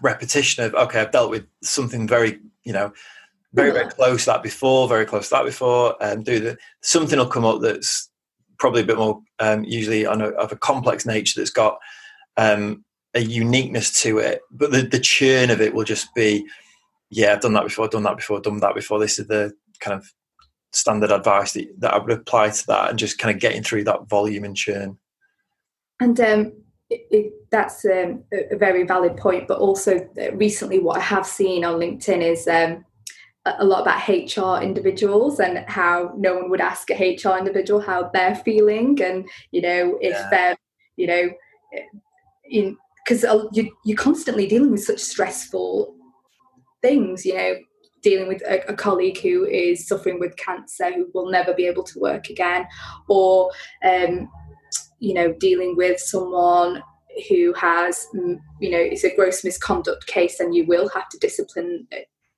repetition 0.02 0.64
of, 0.64 0.74
okay, 0.74 1.00
I've 1.00 1.12
dealt 1.12 1.30
with 1.30 1.46
something 1.62 2.06
very, 2.06 2.40
you 2.64 2.72
know, 2.72 2.92
very, 3.54 3.70
very 3.70 3.88
close 3.88 4.24
to 4.24 4.32
that 4.32 4.42
before, 4.42 4.86
very 4.86 5.06
close 5.06 5.30
to 5.30 5.36
that 5.36 5.44
before, 5.44 5.96
and 6.00 6.24
do 6.24 6.40
the, 6.40 6.58
something 6.82 7.18
will 7.18 7.26
come 7.26 7.44
up 7.44 7.62
that's 7.62 8.10
probably 8.58 8.82
a 8.82 8.86
bit 8.86 8.98
more, 8.98 9.22
um, 9.38 9.64
usually 9.64 10.04
on 10.04 10.20
a, 10.20 10.28
of 10.30 10.52
a 10.52 10.56
complex 10.56 11.06
nature 11.06 11.40
that's 11.40 11.50
got 11.50 11.78
um, 12.36 12.84
a 13.14 13.20
uniqueness 13.20 14.02
to 14.02 14.18
it, 14.18 14.42
but 14.50 14.72
the, 14.72 14.82
the 14.82 15.00
churn 15.00 15.48
of 15.48 15.60
it 15.60 15.74
will 15.74 15.84
just 15.84 16.14
be, 16.14 16.46
yeah, 17.08 17.32
I've 17.32 17.40
done 17.40 17.54
that 17.54 17.64
before, 17.64 17.86
I've 17.86 17.92
done 17.92 18.02
that 18.02 18.16
before, 18.16 18.40
done 18.40 18.58
that 18.60 18.74
before. 18.74 18.98
This 18.98 19.18
is 19.18 19.28
the 19.28 19.52
kind 19.80 19.98
of 19.98 20.06
standard 20.72 21.10
advice 21.10 21.52
that, 21.52 21.68
that 21.78 21.94
I 21.94 21.98
would 21.98 22.10
apply 22.10 22.50
to 22.50 22.66
that 22.68 22.90
and 22.90 22.98
just 22.98 23.18
kind 23.18 23.34
of 23.34 23.40
getting 23.40 23.62
through 23.62 23.84
that 23.84 24.08
volume 24.08 24.44
and 24.44 24.56
churn. 24.56 24.98
And 26.00 26.20
um, 26.20 26.52
it, 26.90 27.06
it, 27.10 27.32
that's 27.50 27.84
um, 27.84 28.24
a 28.32 28.56
very 28.56 28.84
valid 28.84 29.16
point. 29.16 29.48
But 29.48 29.58
also, 29.58 30.08
uh, 30.20 30.32
recently, 30.32 30.78
what 30.78 30.98
I 30.98 31.00
have 31.00 31.26
seen 31.26 31.64
on 31.64 31.80
LinkedIn 31.80 32.22
is 32.22 32.46
um, 32.46 32.84
a 33.46 33.64
lot 33.64 33.82
about 33.82 34.08
HR 34.08 34.62
individuals 34.62 35.40
and 35.40 35.58
how 35.68 36.12
no 36.16 36.34
one 36.34 36.50
would 36.50 36.60
ask 36.60 36.90
a 36.90 36.94
HR 36.94 37.38
individual 37.38 37.80
how 37.80 38.10
they're 38.12 38.34
feeling, 38.34 39.00
and 39.02 39.26
you 39.52 39.62
know 39.62 39.96
if 40.00 40.12
yeah. 40.12 40.28
they're 40.30 40.56
you 40.96 41.06
know 41.06 41.30
in 42.50 42.76
because 43.06 43.24
you, 43.52 43.70
you're 43.84 43.96
constantly 43.96 44.48
dealing 44.48 44.72
with 44.72 44.82
such 44.82 44.98
stressful 44.98 45.94
things, 46.82 47.24
you 47.24 47.34
know, 47.34 47.54
dealing 48.02 48.28
with 48.28 48.42
a, 48.42 48.70
a, 48.70 48.74
colleague 48.74 49.18
who 49.18 49.44
is 49.44 49.86
suffering 49.86 50.20
with 50.20 50.36
cancer 50.36 50.92
who 50.92 51.08
will 51.14 51.30
never 51.30 51.54
be 51.54 51.66
able 51.66 51.82
to 51.82 51.98
work 51.98 52.28
again 52.28 52.66
or 53.08 53.50
um, 53.84 54.28
you 54.98 55.14
know 55.14 55.32
dealing 55.40 55.76
with 55.76 55.98
someone 55.98 56.82
who 57.28 57.52
has 57.54 58.06
mm, 58.14 58.38
you 58.60 58.70
know 58.70 58.78
it's 58.78 59.04
a 59.04 59.14
gross 59.14 59.44
misconduct 59.44 60.06
case 60.06 60.40
and 60.40 60.54
you 60.54 60.64
will 60.66 60.88
have 60.90 61.08
to 61.08 61.18
discipline 61.18 61.86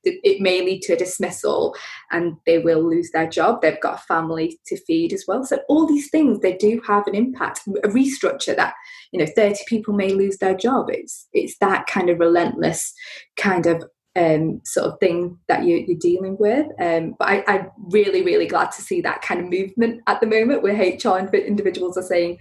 it 0.03 0.41
may 0.41 0.61
lead 0.61 0.81
to 0.81 0.93
a 0.93 0.97
dismissal 0.97 1.75
and 2.11 2.37
they 2.45 2.57
will 2.57 2.81
lose 2.81 3.11
their 3.11 3.27
job. 3.27 3.61
They've 3.61 3.81
got 3.81 3.99
a 3.99 4.03
family 4.03 4.57
to 4.67 4.77
feed 4.85 5.11
as 5.11 5.25
well. 5.27 5.43
So 5.43 5.59
all 5.67 5.85
these 5.85 6.09
things 6.09 6.39
they 6.39 6.55
do 6.55 6.81
have 6.87 7.05
an 7.07 7.15
impact 7.15 7.61
a 7.67 7.87
restructure 7.89 8.55
that 8.55 8.73
you 9.11 9.19
know 9.19 9.31
30 9.35 9.59
people 9.67 9.93
may 9.93 10.13
lose 10.13 10.37
their 10.37 10.55
job. 10.55 10.87
It's 10.89 11.27
it's 11.33 11.57
that 11.59 11.87
kind 11.87 12.09
of 12.09 12.19
relentless 12.19 12.93
kind 13.35 13.65
of 13.65 13.83
um, 14.19 14.61
sort 14.65 14.91
of 14.91 14.99
thing 14.99 15.37
that 15.47 15.63
you, 15.63 15.85
are 15.89 15.99
dealing 15.99 16.37
with. 16.37 16.67
Um, 16.79 17.15
but 17.17 17.27
I, 17.27 17.43
am 17.47 17.71
really, 17.77 18.21
really 18.21 18.47
glad 18.47 18.71
to 18.73 18.81
see 18.81 19.01
that 19.01 19.21
kind 19.21 19.39
of 19.39 19.49
movement 19.49 20.01
at 20.07 20.19
the 20.19 20.27
moment 20.27 20.61
where 20.61 20.75
HR 20.75 21.17
and 21.17 21.33
individuals 21.33 21.97
are 21.97 22.03
saying, 22.03 22.37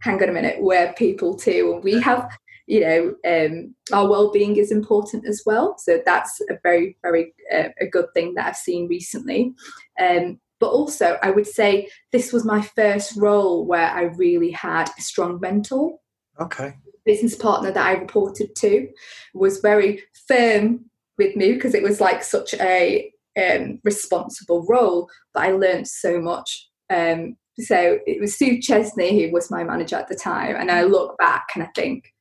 hang 0.00 0.20
on 0.22 0.28
a 0.28 0.32
minute, 0.32 0.56
we're 0.60 0.92
people 0.94 1.36
too. 1.36 1.72
And 1.74 1.84
we 1.84 2.00
have, 2.00 2.28
you 2.66 2.80
know, 2.80 3.14
um, 3.26 3.74
our 3.92 4.08
well-being 4.08 4.56
is 4.56 4.72
important 4.72 5.26
as 5.26 5.42
well. 5.46 5.76
So 5.78 6.02
that's 6.04 6.40
a 6.50 6.58
very, 6.64 6.96
very 7.02 7.32
uh, 7.54 7.68
a 7.80 7.86
good 7.86 8.06
thing 8.12 8.34
that 8.34 8.46
I've 8.46 8.56
seen 8.56 8.88
recently. 8.88 9.54
Um, 10.00 10.40
but 10.58 10.70
also, 10.70 11.16
I 11.22 11.30
would 11.30 11.46
say 11.46 11.88
this 12.12 12.32
was 12.32 12.44
my 12.44 12.60
first 12.60 13.16
role 13.16 13.64
where 13.64 13.90
I 13.90 14.02
really 14.02 14.50
had 14.50 14.90
a 14.98 15.00
strong 15.00 15.40
mentor. 15.40 15.96
Okay 16.40 16.74
business 17.04 17.34
partner 17.34 17.72
that 17.72 17.86
I 17.86 17.92
reported 17.92 18.54
to 18.56 18.88
was 19.34 19.60
very 19.60 20.02
firm 20.28 20.89
with 21.20 21.36
me 21.36 21.52
because 21.52 21.74
it 21.74 21.82
was 21.82 22.00
like 22.00 22.24
such 22.24 22.54
a 22.54 23.12
um, 23.40 23.78
responsible 23.84 24.66
role. 24.68 25.08
But 25.34 25.44
I 25.44 25.52
learned 25.52 25.86
so 25.86 26.20
much. 26.20 26.68
Um, 26.88 27.36
so 27.58 27.98
it 28.06 28.20
was 28.20 28.36
Sue 28.36 28.60
Chesney 28.60 29.22
who 29.22 29.32
was 29.32 29.50
my 29.50 29.62
manager 29.62 29.96
at 29.96 30.08
the 30.08 30.16
time, 30.16 30.56
and 30.56 30.70
I 30.70 30.82
look 30.82 31.16
back 31.18 31.48
and 31.54 31.62
I 31.62 31.68
think 31.76 32.12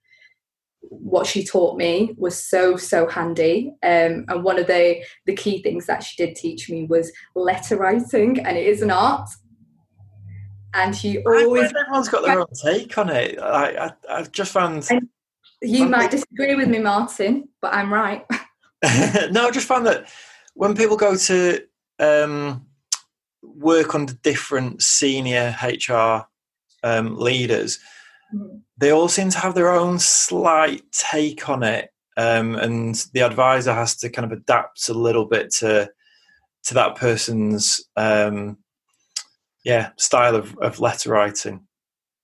what 0.82 1.28
she 1.28 1.44
taught 1.44 1.78
me 1.78 2.14
was 2.18 2.42
so 2.42 2.78
so 2.78 3.08
handy. 3.08 3.72
Um, 3.84 4.26
and 4.28 4.44
one 4.44 4.60
of 4.60 4.68
the 4.68 5.04
the 5.26 5.36
key 5.36 5.62
things 5.62 5.86
that 5.86 6.04
she 6.04 6.24
did 6.24 6.36
teach 6.36 6.70
me 6.70 6.86
was 6.86 7.12
letter 7.36 7.78
writing, 7.78 8.40
and 8.46 8.58
it 8.58 8.68
is 8.68 8.82
an 8.82 8.92
art. 8.92 9.30
And 10.74 10.96
she 10.96 11.24
always 11.24 11.72
everyone's 11.72 12.10
got 12.10 12.24
their 12.24 12.40
own 12.40 12.46
take 12.64 12.98
on 12.98 13.10
it. 13.10 13.40
I 13.40 13.88
I, 13.88 13.92
I 14.10 14.24
just 14.24 14.52
found. 14.52 14.88
you 15.62 15.86
might 15.86 16.12
disagree 16.12 16.56
with 16.56 16.68
me, 16.68 16.80
Martin, 16.80 17.50
but 17.62 17.74
I'm 17.74 17.92
right. 17.94 18.26
no, 19.32 19.48
I 19.48 19.52
just 19.52 19.68
found 19.68 19.86
that 19.88 20.10
when 20.54 20.76
people 20.76 20.98
go 20.98 21.16
to 21.16 21.62
um, 22.00 22.66
work 23.42 23.94
under 23.94 24.14
different 24.14 24.82
senior 24.82 25.56
HR 25.62 26.28
um, 26.84 27.18
leaders, 27.18 27.80
mm. 28.34 28.62
they 28.78 28.92
all 28.92 29.10
seem 29.10 29.30
to 29.32 29.40
have 29.40 29.56
their 29.56 29.70
own 29.70 30.00
slight 30.00 30.84
take 30.92 31.50
on 31.50 31.64
it, 31.64 31.90
um, 32.16 32.56
and 32.56 32.96
the 33.14 33.22
advisor 33.22 33.74
has 33.74 33.96
to 33.98 34.10
kind 34.10 34.32
of 34.32 34.38
adapt 34.38 34.88
a 34.90 34.94
little 34.94 35.26
bit 35.26 35.52
to 35.56 35.90
to 36.64 36.74
that 36.74 36.96
person's 36.96 37.82
um, 37.96 38.58
yeah 39.64 39.92
style 39.98 40.36
of, 40.36 40.58
of 40.60 40.80
letter 40.80 41.12
writing. 41.12 41.68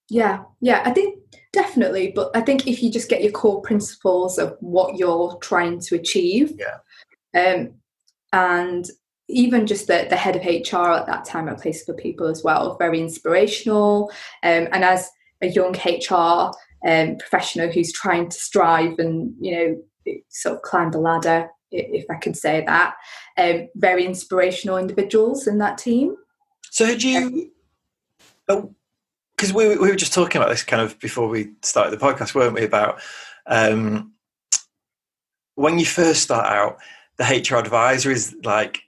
Yeah, 0.09 0.43
yeah. 0.61 0.83
I 0.85 0.91
think 0.91 1.24
definitely. 1.55 2.11
But 2.13 2.29
I 2.35 2.41
think 2.41 2.67
if 2.67 2.83
you 2.83 2.91
just 2.91 3.09
get 3.09 3.23
your 3.23 3.31
core 3.31 3.61
principles 3.61 4.37
of 4.37 4.55
what 4.59 4.97
you're 4.97 5.37
trying 5.41 5.79
to 5.79 5.95
achieve, 5.95 6.53
yeah, 6.59 6.77
um, 7.33 7.73
and 8.31 8.85
even 9.27 9.65
just 9.65 9.87
the, 9.87 10.05
the 10.09 10.17
head 10.17 10.35
of 10.35 10.43
HR 10.43 10.91
at 10.91 11.07
that 11.07 11.25
time 11.25 11.49
at 11.49 11.59
Place 11.59 11.83
for 11.83 11.93
People 11.95 12.27
as 12.27 12.43
well, 12.43 12.77
very 12.77 12.99
inspirational. 12.99 14.11
Um, 14.43 14.67
and 14.71 14.83
as 14.83 15.09
a 15.41 15.47
young 15.47 15.73
HR 15.73 16.51
um, 16.87 17.17
professional 17.17 17.71
who's 17.71 17.91
trying 17.91 18.29
to 18.29 18.37
strive 18.37 18.99
and 18.99 19.33
you 19.39 19.55
know 19.55 20.15
sort 20.29 20.55
of 20.57 20.61
climb 20.61 20.91
the 20.91 20.99
ladder, 20.99 21.49
if 21.71 22.05
I 22.11 22.15
could 22.15 22.37
say 22.37 22.63
that, 22.67 22.95
um, 23.37 23.69
very 23.75 24.05
inspirational 24.05 24.77
individuals 24.77 25.47
in 25.47 25.57
that 25.59 25.77
team. 25.77 26.15
So 26.69 26.85
had 26.85 27.01
you? 27.01 27.51
Because 29.35 29.53
we, 29.53 29.69
we 29.69 29.89
were 29.89 29.95
just 29.95 30.13
talking 30.13 30.41
about 30.41 30.49
this 30.49 30.63
kind 30.63 30.81
of 30.81 30.97
before 30.99 31.27
we 31.27 31.51
started 31.61 31.91
the 31.91 32.03
podcast, 32.03 32.33
weren't 32.33 32.53
we? 32.53 32.63
About 32.63 33.01
um, 33.47 34.13
when 35.55 35.79
you 35.79 35.85
first 35.85 36.21
start 36.21 36.45
out, 36.45 36.77
the 37.17 37.23
HR 37.23 37.57
advisor 37.57 38.11
is 38.11 38.35
like 38.43 38.81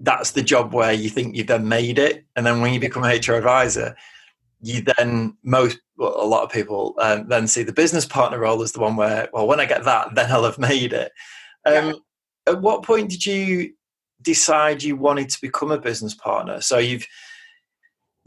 that's 0.00 0.32
the 0.32 0.42
job 0.42 0.72
where 0.72 0.92
you 0.92 1.10
think 1.10 1.34
you've 1.34 1.46
then 1.46 1.68
made 1.68 1.98
it, 1.98 2.24
and 2.36 2.46
then 2.46 2.60
when 2.60 2.72
you 2.72 2.80
become 2.80 3.04
a 3.04 3.16
HR 3.16 3.34
advisor, 3.34 3.96
you 4.62 4.82
then 4.96 5.36
most 5.42 5.78
well, 5.96 6.14
a 6.22 6.26
lot 6.26 6.44
of 6.44 6.50
people 6.50 6.94
um, 6.98 7.28
then 7.28 7.46
see 7.46 7.62
the 7.62 7.72
business 7.72 8.06
partner 8.06 8.38
role 8.38 8.62
as 8.62 8.72
the 8.72 8.80
one 8.80 8.96
where 8.96 9.28
well 9.32 9.46
when 9.46 9.60
I 9.60 9.66
get 9.66 9.84
that 9.84 10.14
then 10.14 10.30
I'll 10.30 10.44
have 10.44 10.58
made 10.58 10.92
it. 10.92 11.12
Um, 11.64 11.74
yeah. 11.74 11.92
At 12.46 12.62
what 12.62 12.82
point 12.82 13.10
did 13.10 13.26
you 13.26 13.74
decide 14.22 14.82
you 14.82 14.96
wanted 14.96 15.28
to 15.30 15.40
become 15.40 15.70
a 15.70 15.78
business 15.78 16.14
partner? 16.14 16.60
So 16.60 16.78
you've 16.78 17.06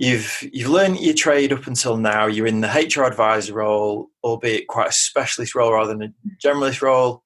you've 0.02 0.50
you've 0.52 0.70
learned 0.70 1.00
your 1.00 1.14
trade 1.14 1.54
up 1.54 1.68
until 1.68 1.96
now. 1.96 2.26
You're 2.26 2.48
in 2.48 2.62
the 2.62 2.68
HR 2.68 3.04
advisor 3.04 3.54
role, 3.54 4.10
albeit 4.24 4.68
quite 4.68 4.90
a 4.90 4.94
specialist 4.94 5.54
role 5.54 5.74
rather 5.74 5.96
than 5.96 6.02
a 6.04 6.14
generalist 6.44 6.82
role. 6.82 7.24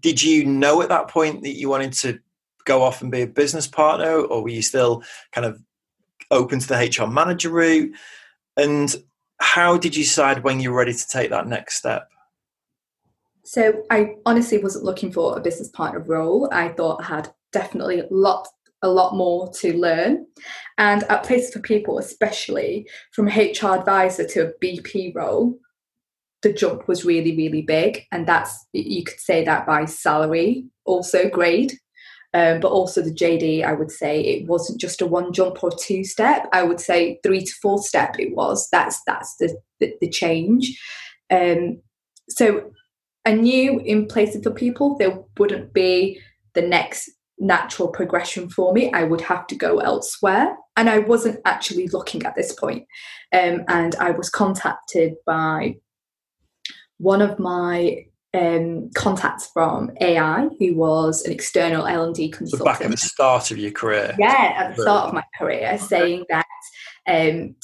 Did 0.00 0.22
you 0.22 0.44
know 0.44 0.82
at 0.82 0.88
that 0.88 1.08
point 1.08 1.42
that 1.42 1.56
you 1.56 1.68
wanted 1.68 1.92
to 1.94 2.18
go 2.64 2.82
off 2.82 3.02
and 3.02 3.10
be 3.10 3.22
a 3.22 3.26
business 3.26 3.68
partner, 3.68 4.20
or 4.20 4.42
were 4.42 4.48
you 4.48 4.62
still 4.62 5.04
kind 5.32 5.46
of 5.46 5.62
open 6.30 6.58
to 6.58 6.66
the 6.66 6.74
HR 6.74 7.06
manager 7.06 7.50
route? 7.50 7.94
And 8.56 8.94
how 9.38 9.78
did 9.78 9.96
you 9.96 10.02
decide 10.02 10.42
when 10.42 10.58
you 10.58 10.72
were 10.72 10.78
ready 10.78 10.92
to 10.92 11.08
take 11.08 11.30
that 11.30 11.46
next 11.46 11.76
step? 11.76 12.08
So 13.44 13.84
I 13.90 14.16
honestly 14.26 14.58
wasn't 14.58 14.84
looking 14.84 15.12
for 15.12 15.36
a 15.36 15.40
business 15.40 15.68
partner 15.68 16.00
role. 16.00 16.48
I 16.52 16.68
thought 16.68 17.02
I 17.02 17.06
had 17.06 17.32
definitely 17.52 18.02
lot 18.10 18.48
a 18.82 18.88
lot 18.88 19.14
more 19.14 19.50
to 19.52 19.76
learn. 19.76 20.26
And 20.80 21.04
at 21.04 21.24
Places 21.24 21.52
for 21.52 21.60
People, 21.60 21.98
especially 21.98 22.88
from 23.12 23.26
HR 23.26 23.76
advisor 23.76 24.26
to 24.28 24.46
a 24.46 24.52
BP 24.64 25.14
role, 25.14 25.58
the 26.42 26.54
jump 26.54 26.88
was 26.88 27.04
really, 27.04 27.36
really 27.36 27.60
big. 27.60 28.06
And 28.10 28.26
that's 28.26 28.66
you 28.72 29.04
could 29.04 29.20
say 29.20 29.44
that 29.44 29.66
by 29.66 29.84
salary, 29.84 30.64
also 30.86 31.28
grade. 31.28 31.74
Um, 32.32 32.60
but 32.60 32.70
also 32.70 33.02
the 33.02 33.12
JD, 33.12 33.64
I 33.64 33.72
would 33.72 33.90
say 33.90 34.20
it 34.20 34.46
wasn't 34.46 34.80
just 34.80 35.02
a 35.02 35.06
one 35.06 35.32
jump 35.32 35.62
or 35.62 35.70
two 35.70 36.02
step. 36.02 36.48
I 36.52 36.62
would 36.62 36.80
say 36.80 37.20
three 37.22 37.44
to 37.44 37.52
four 37.60 37.82
step. 37.82 38.18
It 38.18 38.34
was. 38.34 38.68
That's 38.72 39.02
that's 39.06 39.36
the 39.36 39.60
the, 39.80 39.94
the 40.00 40.08
change. 40.08 40.80
Um, 41.30 41.82
so 42.28 42.70
I 43.26 43.32
knew 43.32 43.80
in 43.80 44.06
places 44.06 44.44
for 44.44 44.50
people 44.50 44.96
there 44.96 45.18
wouldn't 45.36 45.74
be 45.74 46.20
the 46.54 46.62
next 46.62 47.10
natural 47.40 47.88
progression 47.88 48.48
for 48.48 48.72
me. 48.72 48.92
I 48.92 49.02
would 49.02 49.22
have 49.22 49.46
to 49.48 49.56
go 49.56 49.78
elsewhere, 49.78 50.54
and 50.80 50.88
I 50.88 50.98
wasn't 50.98 51.40
actually 51.44 51.88
looking 51.88 52.24
at 52.24 52.34
this 52.34 52.54
point. 52.54 52.86
Um, 53.34 53.64
and 53.68 53.94
I 53.96 54.12
was 54.12 54.30
contacted 54.30 55.16
by 55.26 55.76
one 56.96 57.20
of 57.20 57.38
my 57.38 58.06
um, 58.32 58.90
contacts 58.94 59.50
from 59.52 59.90
AI, 60.00 60.48
who 60.58 60.74
was 60.74 61.22
an 61.26 61.32
external 61.32 61.86
L 61.86 62.04
and 62.04 62.14
D 62.14 62.30
consultant. 62.30 62.60
So 62.60 62.64
back 62.64 62.80
at 62.80 62.90
the 62.90 62.96
start 62.96 63.50
of 63.50 63.58
your 63.58 63.72
career. 63.72 64.14
Yeah, 64.18 64.54
at 64.56 64.76
the 64.76 64.82
start 64.82 65.08
of 65.08 65.14
my 65.14 65.24
career, 65.38 65.76
saying 65.76 66.24
that 66.30 66.46
um, 67.06 67.56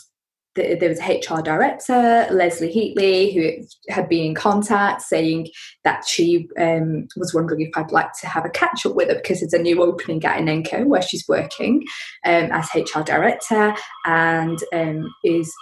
there 0.56 0.88
was 0.88 1.00
a 1.00 1.18
HR 1.18 1.42
director, 1.42 2.26
Leslie 2.30 2.72
Heatley, 2.72 3.32
who 3.34 3.64
had 3.92 4.08
been 4.08 4.26
in 4.26 4.34
contact, 4.34 5.02
saying 5.02 5.48
that 5.84 6.06
she 6.06 6.48
um, 6.58 7.06
was 7.16 7.34
wondering 7.34 7.60
if 7.60 7.76
I'd 7.76 7.92
like 7.92 8.12
to 8.20 8.26
have 8.26 8.44
a 8.44 8.50
catch 8.50 8.86
up 8.86 8.94
with 8.94 9.08
her 9.08 9.16
because 9.16 9.40
there's 9.40 9.52
a 9.52 9.58
new 9.58 9.82
opening 9.82 10.24
at 10.24 10.40
Inenco 10.40 10.86
where 10.86 11.02
she's 11.02 11.28
working 11.28 11.84
um, 12.24 12.50
as 12.50 12.68
HR 12.74 13.02
director 13.02 13.74
and 14.06 14.58
um, 14.72 15.14
is 15.24 15.54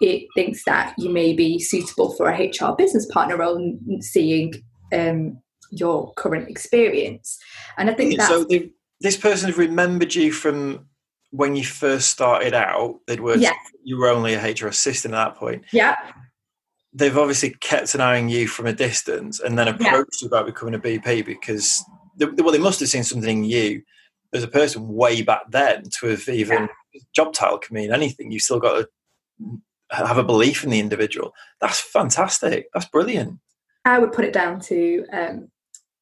it 0.00 0.26
thinks 0.34 0.64
that 0.64 0.94
you 0.98 1.08
may 1.08 1.32
be 1.32 1.58
suitable 1.58 2.14
for 2.14 2.28
a 2.28 2.48
HR 2.48 2.74
business 2.76 3.06
partner 3.06 3.36
role, 3.36 3.78
seeing 4.00 4.54
um, 4.92 5.38
your 5.70 6.12
current 6.14 6.48
experience. 6.48 7.38
And 7.78 7.90
I 7.90 7.94
think 7.94 8.16
that. 8.18 8.28
So 8.28 8.44
the, 8.44 8.70
this 9.00 9.16
person 9.16 9.52
remembered 9.52 10.14
you 10.14 10.32
from 10.32 10.86
when 11.34 11.56
you 11.56 11.64
first 11.64 12.10
started 12.10 12.54
out. 12.54 13.00
They'd 13.06 13.20
worked. 13.20 13.40
Yeah. 13.40 13.54
You 13.82 13.98
were 13.98 14.08
only 14.08 14.34
a 14.34 14.40
HR 14.40 14.68
assistant 14.68 15.14
at 15.14 15.24
that 15.24 15.36
point. 15.36 15.64
Yeah. 15.72 15.96
They've 16.92 17.18
obviously 17.18 17.50
kept 17.60 17.94
an 17.96 18.00
eye 18.00 18.18
on 18.20 18.28
you 18.28 18.46
from 18.46 18.66
a 18.66 18.72
distance, 18.72 19.40
and 19.40 19.58
then 19.58 19.66
approached 19.66 20.22
yeah. 20.22 20.26
you 20.26 20.28
about 20.28 20.46
becoming 20.46 20.74
a 20.74 20.78
BP 20.78 21.26
because 21.26 21.84
they, 22.16 22.26
well, 22.26 22.52
they 22.52 22.58
must 22.58 22.78
have 22.80 22.88
seen 22.88 23.02
something 23.02 23.38
in 23.38 23.44
you 23.44 23.82
as 24.32 24.44
a 24.44 24.48
person 24.48 24.86
way 24.88 25.22
back 25.22 25.50
then 25.50 25.82
to 25.90 26.06
have 26.06 26.28
even 26.28 26.68
yeah. 26.92 27.00
job 27.14 27.32
title 27.32 27.58
can 27.58 27.74
mean 27.74 27.92
anything. 27.92 28.30
You've 28.30 28.42
still 28.42 28.60
got 28.60 28.86
to 29.40 29.58
have 29.90 30.18
a 30.18 30.24
belief 30.24 30.62
in 30.62 30.70
the 30.70 30.78
individual. 30.78 31.32
That's 31.60 31.80
fantastic. 31.80 32.68
That's 32.72 32.86
brilliant. 32.86 33.40
I 33.84 33.98
would 33.98 34.12
put 34.12 34.24
it 34.24 34.32
down 34.32 34.60
to 34.60 35.04
um, 35.12 35.48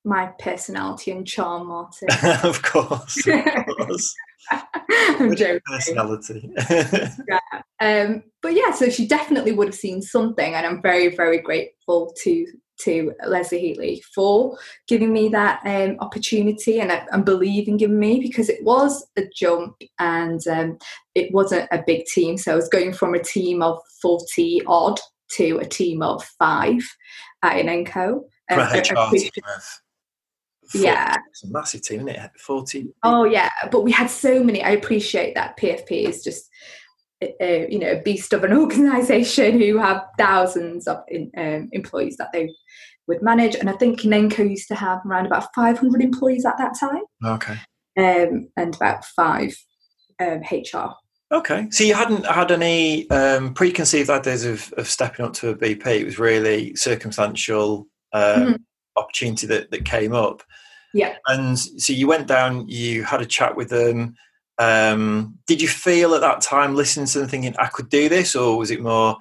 my 0.04 0.26
personality 0.38 1.10
and 1.10 1.26
charm, 1.26 1.68
Martin. 1.68 2.08
of 2.42 2.62
course, 2.62 3.26
of 3.26 3.66
course. 3.78 4.14
I'm 4.50 5.34
joking. 5.34 5.60
Personality. 5.66 6.50
yeah. 6.70 7.38
Um, 7.80 8.22
but 8.40 8.54
yeah, 8.54 8.72
so 8.72 8.88
she 8.88 9.06
definitely 9.06 9.52
would 9.52 9.68
have 9.68 9.74
seen 9.74 10.02
something, 10.02 10.54
and 10.54 10.66
I'm 10.66 10.82
very, 10.82 11.14
very 11.14 11.38
grateful 11.38 12.14
to 12.22 12.46
to 12.80 13.12
Leslie 13.26 13.76
Heatley 13.78 14.02
for 14.14 14.58
giving 14.88 15.12
me 15.12 15.28
that 15.28 15.60
um, 15.64 15.96
opportunity 16.00 16.80
and, 16.80 16.90
and 16.90 17.24
believing 17.24 17.78
in 17.80 17.98
me 17.98 18.20
because 18.20 18.48
it 18.48 18.64
was 18.64 19.06
a 19.16 19.22
jump 19.34 19.76
and 19.98 20.40
um, 20.48 20.78
it 21.14 21.32
wasn't 21.32 21.68
a 21.70 21.82
big 21.86 22.06
team. 22.06 22.36
So 22.36 22.52
I 22.52 22.56
was 22.56 22.68
going 22.68 22.92
from 22.92 23.14
a 23.14 23.22
team 23.22 23.62
of 23.62 23.78
40 24.00 24.62
odd 24.66 24.98
to 25.36 25.58
a 25.58 25.64
team 25.64 26.02
of 26.02 26.24
five 26.38 26.82
at 27.42 27.64
Inenco. 27.64 28.22
Um, 28.50 28.58
a 28.58 28.64
HR 28.64 29.10
team 29.10 29.30
of 29.36 29.81
40. 30.70 30.86
yeah. 30.86 31.16
it's 31.28 31.44
a 31.44 31.48
massive 31.48 31.82
team 31.82 32.08
isn't 32.08 32.22
it? 32.22 32.30
40 32.38 32.86
oh 33.02 33.24
yeah 33.24 33.50
but 33.70 33.82
we 33.82 33.90
had 33.90 34.08
so 34.08 34.42
many 34.42 34.62
i 34.62 34.70
appreciate 34.70 35.34
that 35.34 35.56
pfp 35.58 36.08
is 36.08 36.22
just 36.22 36.48
uh, 37.22 37.66
you 37.68 37.78
know 37.78 37.92
a 37.92 38.02
beast 38.02 38.32
of 38.32 38.44
an 38.44 38.52
organization 38.56 39.60
who 39.60 39.78
have 39.78 40.04
thousands 40.18 40.86
of 40.86 40.98
in, 41.08 41.30
um, 41.36 41.68
employees 41.72 42.16
that 42.16 42.32
they 42.32 42.50
would 43.06 43.22
manage 43.22 43.54
and 43.54 43.68
i 43.68 43.72
think 43.72 44.00
Inenco 44.00 44.48
used 44.48 44.68
to 44.68 44.74
have 44.74 45.00
around 45.04 45.26
about 45.26 45.48
500 45.54 46.00
employees 46.00 46.46
at 46.46 46.58
that 46.58 46.76
time. 46.78 47.02
Okay. 47.24 47.58
Um, 47.98 48.48
and 48.56 48.74
about 48.74 49.04
five 49.04 49.54
um, 50.18 50.40
hr 50.50 50.94
okay 51.30 51.68
so 51.70 51.84
you 51.84 51.94
hadn't 51.94 52.24
had 52.24 52.50
any 52.50 53.08
um, 53.10 53.52
preconceived 53.52 54.08
ideas 54.08 54.46
of, 54.46 54.72
of 54.78 54.88
stepping 54.88 55.26
up 55.26 55.34
to 55.34 55.50
a 55.50 55.54
bp 55.54 55.86
it 55.86 56.04
was 56.06 56.18
really 56.18 56.74
circumstantial 56.74 57.86
um, 58.14 58.22
mm-hmm. 58.22 58.52
Opportunity 58.96 59.46
that, 59.46 59.70
that 59.70 59.84
came 59.84 60.14
up 60.14 60.42
yeah 60.94 61.16
and 61.28 61.58
so 61.58 61.92
you 61.92 62.06
went 62.06 62.26
down 62.26 62.68
you 62.68 63.02
had 63.02 63.20
a 63.20 63.26
chat 63.26 63.56
with 63.56 63.68
them 63.70 64.14
um, 64.58 65.38
did 65.46 65.60
you 65.60 65.68
feel 65.68 66.14
at 66.14 66.20
that 66.20 66.40
time 66.40 66.74
listening 66.74 67.06
to 67.06 67.20
them 67.20 67.28
thinking 67.28 67.56
I 67.58 67.66
could 67.66 67.88
do 67.88 68.08
this, 68.08 68.36
or 68.36 68.56
was 68.58 68.70
it 68.70 68.82
more, 68.82 69.16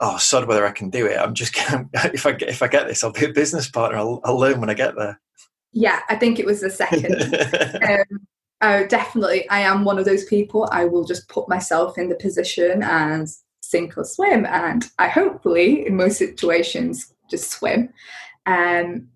oh, 0.00 0.16
sod 0.18 0.46
whether 0.46 0.66
I 0.66 0.72
can 0.72 0.90
do 0.90 1.06
it? 1.06 1.18
I'm 1.18 1.34
just 1.34 1.54
gonna, 1.54 1.88
if 2.12 2.26
I 2.26 2.32
get 2.32 2.48
if 2.48 2.62
I 2.62 2.68
get 2.68 2.86
this, 2.86 3.02
I'll 3.02 3.12
be 3.12 3.24
a 3.24 3.32
business 3.32 3.68
partner. 3.68 3.98
I'll, 3.98 4.20
I'll 4.24 4.38
learn 4.38 4.60
when 4.60 4.70
I 4.70 4.74
get 4.74 4.94
there. 4.96 5.20
Yeah, 5.72 6.00
I 6.08 6.16
think 6.16 6.38
it 6.38 6.46
was 6.46 6.60
the 6.60 6.70
second. 6.70 7.16
um, 7.88 8.26
oh, 8.60 8.86
definitely, 8.86 9.48
I 9.48 9.60
am 9.60 9.84
one 9.84 9.98
of 9.98 10.04
those 10.04 10.24
people. 10.26 10.68
I 10.70 10.84
will 10.84 11.04
just 11.04 11.28
put 11.28 11.48
myself 11.48 11.96
in 11.96 12.08
the 12.08 12.16
position 12.16 12.82
and 12.82 13.28
sink 13.62 13.96
or 13.96 14.04
swim, 14.04 14.44
and 14.46 14.84
I 14.98 15.08
hopefully, 15.08 15.86
in 15.86 15.96
most 15.96 16.18
situations, 16.18 17.14
just 17.30 17.50
swim. 17.50 17.88
Um, 18.46 19.08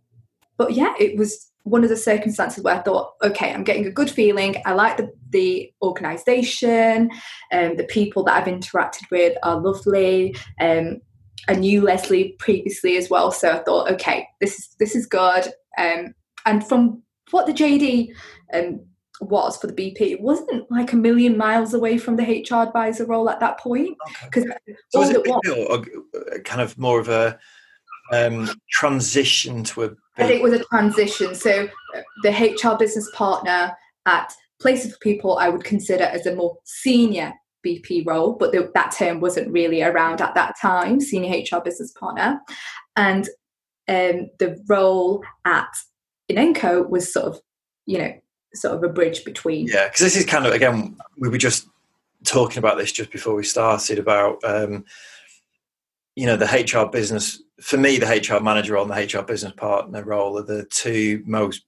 but 0.56 0.72
yeah, 0.72 0.94
it 0.98 1.16
was 1.16 1.50
one 1.66 1.82
of 1.82 1.90
the 1.90 1.96
circumstances 1.96 2.62
where 2.62 2.76
I 2.76 2.82
thought, 2.82 3.14
okay, 3.22 3.52
I'm 3.52 3.64
getting 3.64 3.86
a 3.86 3.90
good 3.90 4.10
feeling. 4.10 4.62
I 4.64 4.72
like 4.72 4.96
the, 4.96 5.10
the 5.30 5.72
organisation, 5.82 7.10
um, 7.52 7.76
the 7.76 7.88
people 7.90 8.22
that 8.24 8.36
I've 8.36 8.52
interacted 8.52 9.10
with 9.10 9.36
are 9.42 9.60
lovely. 9.60 10.36
Um, 10.60 11.00
I 11.48 11.54
knew 11.54 11.82
Leslie 11.82 12.36
previously 12.38 12.96
as 12.96 13.10
well, 13.10 13.32
so 13.32 13.50
I 13.50 13.62
thought, 13.64 13.90
okay, 13.92 14.28
this 14.40 14.58
is 14.58 14.76
this 14.78 14.94
is 14.94 15.06
good. 15.06 15.48
Um, 15.78 16.14
and 16.44 16.66
from 16.66 17.02
what 17.30 17.46
the 17.46 17.52
JD 17.52 18.12
um, 18.54 18.80
was 19.20 19.56
for 19.56 19.66
the 19.66 19.72
BP, 19.72 20.00
it 20.00 20.20
wasn't 20.20 20.70
like 20.70 20.92
a 20.92 20.96
million 20.96 21.36
miles 21.36 21.74
away 21.74 21.98
from 21.98 22.16
the 22.16 22.22
HR 22.22 22.62
advisor 22.62 23.06
role 23.06 23.28
at 23.28 23.40
that 23.40 23.58
point. 23.58 23.96
Because 24.24 24.44
okay. 24.44 24.76
so 24.90 25.00
was 25.00 25.10
it, 25.10 25.16
it 25.24 25.28
was, 25.28 26.40
kind 26.44 26.60
of 26.60 26.78
more 26.78 27.00
of 27.00 27.08
a 27.08 27.38
um, 28.12 28.50
transition 28.70 29.64
to 29.64 29.84
a? 29.84 29.90
I 30.18 30.26
think 30.26 30.40
it 30.40 30.42
was 30.42 30.54
a 30.54 30.64
transition. 30.64 31.34
So 31.34 31.68
uh, 31.94 32.00
the 32.22 32.30
HR 32.30 32.76
business 32.78 33.10
partner 33.14 33.76
at 34.06 34.32
Places 34.60 34.92
for 34.92 34.98
People, 34.98 35.38
I 35.38 35.48
would 35.48 35.64
consider 35.64 36.04
as 36.04 36.26
a 36.26 36.34
more 36.34 36.56
senior 36.64 37.34
BP 37.64 38.06
role, 38.06 38.32
but 38.32 38.52
the, 38.52 38.70
that 38.74 38.92
term 38.92 39.20
wasn't 39.20 39.52
really 39.52 39.82
around 39.82 40.20
at 40.20 40.34
that 40.34 40.54
time. 40.60 41.00
Senior 41.00 41.42
HR 41.42 41.60
business 41.62 41.92
partner, 41.92 42.40
and 42.96 43.28
um, 43.88 44.30
the 44.38 44.62
role 44.68 45.22
at 45.44 45.68
Inenco 46.30 46.88
was 46.88 47.12
sort 47.12 47.26
of, 47.26 47.40
you 47.86 47.98
know, 47.98 48.12
sort 48.54 48.74
of 48.74 48.82
a 48.82 48.88
bridge 48.88 49.24
between. 49.24 49.66
Yeah, 49.66 49.86
because 49.86 50.00
this 50.00 50.16
is 50.16 50.24
kind 50.24 50.46
of 50.46 50.52
again 50.52 50.96
we 51.18 51.28
were 51.28 51.38
just 51.38 51.68
talking 52.24 52.58
about 52.58 52.78
this 52.78 52.92
just 52.92 53.10
before 53.10 53.34
we 53.34 53.44
started 53.44 53.98
about 53.98 54.42
um, 54.44 54.84
you 56.16 56.26
know 56.26 56.36
the 56.36 56.46
HR 56.46 56.90
business. 56.90 57.42
For 57.60 57.76
me, 57.76 57.98
the 57.98 58.06
HR 58.06 58.42
manager 58.42 58.74
role 58.74 58.90
and 58.90 58.92
the 58.92 59.18
HR 59.18 59.22
business 59.22 59.52
partner 59.56 60.02
role 60.02 60.38
are 60.38 60.42
the 60.42 60.66
two 60.70 61.22
most 61.24 61.64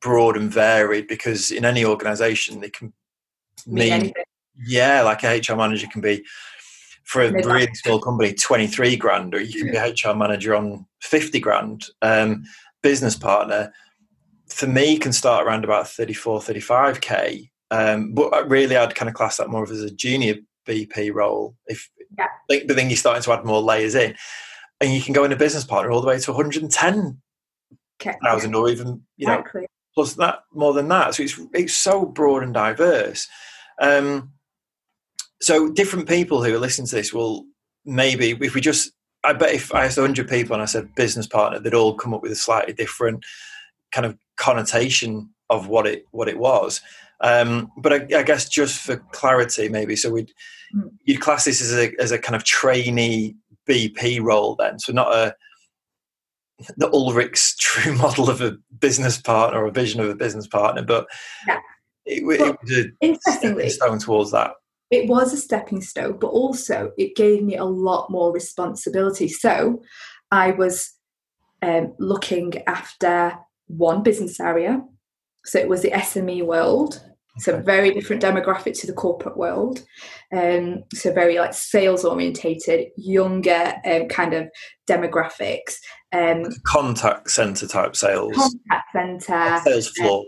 broad 0.00 0.36
and 0.36 0.50
varied 0.50 1.08
because 1.08 1.50
in 1.50 1.64
any 1.64 1.84
organisation 1.84 2.60
they 2.60 2.70
can 2.70 2.92
mean, 3.66 4.12
yeah, 4.66 5.02
like 5.02 5.24
a 5.24 5.38
HR 5.38 5.56
manager 5.56 5.86
can 5.90 6.00
be 6.00 6.24
for 7.04 7.22
a 7.22 7.32
really 7.32 7.72
small 7.74 8.00
company 8.00 8.32
23 8.32 8.96
grand 8.96 9.34
or 9.34 9.40
you 9.40 9.62
can 9.62 9.70
be 9.70 9.78
hr 9.78 10.14
manager 10.14 10.54
on 10.54 10.86
50 11.02 11.38
grand. 11.38 11.86
Um, 12.00 12.44
business 12.82 13.16
partner 13.16 13.72
for 14.48 14.66
me 14.66 14.98
can 14.98 15.12
start 15.12 15.46
around 15.46 15.64
about 15.64 15.88
34 15.88 16.40
35k 16.40 17.50
um, 17.70 18.12
but 18.12 18.48
really 18.48 18.76
i'd 18.76 18.94
kind 18.94 19.08
of 19.08 19.14
class 19.14 19.38
that 19.38 19.48
more 19.48 19.64
of 19.64 19.70
as 19.70 19.80
a 19.80 19.90
junior 19.90 20.36
bp 20.68 21.12
role 21.12 21.56
if 21.66 21.90
yeah. 22.18 22.26
but 22.48 22.76
then 22.76 22.88
you're 22.90 22.96
starting 22.96 23.22
to 23.22 23.32
add 23.32 23.44
more 23.44 23.60
layers 23.60 23.94
in 23.94 24.14
and 24.80 24.92
you 24.92 25.00
can 25.00 25.12
go 25.12 25.24
in 25.24 25.32
a 25.32 25.36
business 25.36 25.64
partner 25.64 25.90
all 25.90 26.00
the 26.00 26.06
way 26.06 26.18
to 26.18 26.32
110 26.32 27.20
thousand 28.22 28.54
or 28.54 28.68
even 28.68 29.00
you 29.16 29.26
know 29.26 29.38
exactly. 29.38 29.66
plus 29.94 30.14
that 30.14 30.40
more 30.52 30.74
than 30.74 30.88
that 30.88 31.14
so 31.14 31.22
it's 31.22 31.40
it's 31.54 31.74
so 31.74 32.04
broad 32.04 32.42
and 32.42 32.52
diverse 32.52 33.28
um, 33.80 34.30
so 35.40 35.70
different 35.70 36.08
people 36.08 36.42
who 36.42 36.54
are 36.54 36.58
listening 36.58 36.86
to 36.86 36.96
this 36.96 37.12
will 37.12 37.44
maybe 37.84 38.36
if 38.40 38.54
we 38.54 38.60
just 38.60 38.92
I 39.24 39.32
bet 39.32 39.54
if 39.54 39.74
I 39.74 39.86
asked 39.86 39.96
100 39.96 40.28
people 40.28 40.54
and 40.54 40.62
I 40.62 40.66
said 40.66 40.94
business 40.94 41.26
partner, 41.26 41.58
they'd 41.58 41.74
all 41.74 41.94
come 41.94 42.12
up 42.12 42.22
with 42.22 42.32
a 42.32 42.36
slightly 42.36 42.74
different 42.74 43.24
kind 43.90 44.04
of 44.04 44.18
connotation 44.36 45.30
of 45.48 45.68
what 45.68 45.86
it 45.86 46.04
what 46.10 46.28
it 46.28 46.38
was. 46.38 46.82
Um, 47.20 47.72
but 47.78 47.92
I, 47.92 48.18
I, 48.18 48.22
guess 48.22 48.48
just 48.48 48.80
for 48.80 48.96
clarity, 49.12 49.68
maybe 49.68 49.96
so 49.96 50.10
we'd. 50.10 50.32
You'd 51.04 51.20
class 51.20 51.44
this 51.44 51.62
as 51.62 51.72
a 51.72 51.92
as 52.00 52.12
a 52.12 52.18
kind 52.18 52.36
of 52.36 52.44
trainee 52.44 53.36
BP 53.68 54.22
role 54.22 54.56
then, 54.56 54.78
so 54.78 54.92
not 54.92 55.12
a 55.12 55.34
the 56.76 56.88
Ulrich's 56.90 57.56
true 57.60 57.94
model 57.96 58.30
of 58.30 58.40
a 58.40 58.56
business 58.78 59.20
partner 59.20 59.60
or 59.60 59.66
a 59.66 59.72
vision 59.72 60.00
of 60.00 60.08
a 60.08 60.14
business 60.14 60.46
partner, 60.46 60.82
but 60.82 61.06
yeah. 61.46 61.58
it, 62.06 62.22
it 62.22 62.56
was 62.62 62.72
a 62.72 62.86
interestingly 63.00 63.68
stone 63.68 63.98
towards 63.98 64.30
that 64.30 64.52
it 64.94 65.08
was 65.08 65.32
a 65.32 65.36
stepping 65.36 65.80
stone, 65.80 66.18
but 66.18 66.28
also 66.28 66.92
it 66.96 67.16
gave 67.16 67.42
me 67.42 67.56
a 67.56 67.64
lot 67.64 68.10
more 68.10 68.32
responsibility. 68.32 69.28
So 69.28 69.82
I 70.30 70.52
was 70.52 70.92
um, 71.62 71.94
looking 71.98 72.62
after 72.66 73.32
one 73.66 74.02
business 74.02 74.38
area. 74.38 74.82
So 75.44 75.58
it 75.58 75.68
was 75.68 75.82
the 75.82 75.90
SME 75.90 76.44
world. 76.44 77.02
So 77.38 77.60
very 77.60 77.92
different 77.92 78.22
demographic 78.22 78.78
to 78.80 78.86
the 78.86 78.92
corporate 78.92 79.36
world. 79.36 79.84
Um, 80.32 80.84
so 80.92 81.12
very 81.12 81.38
like 81.38 81.52
sales 81.52 82.04
orientated, 82.04 82.88
younger 82.96 83.74
um, 83.84 84.08
kind 84.08 84.34
of 84.34 84.48
demographics. 84.88 85.76
Um, 86.12 86.44
contact 86.64 87.30
center 87.30 87.66
type 87.66 87.96
sales. 87.96 88.36
Contact 88.36 88.92
center. 88.92 89.60
Sales 89.64 89.88
floor. 89.88 90.20
Um, 90.20 90.26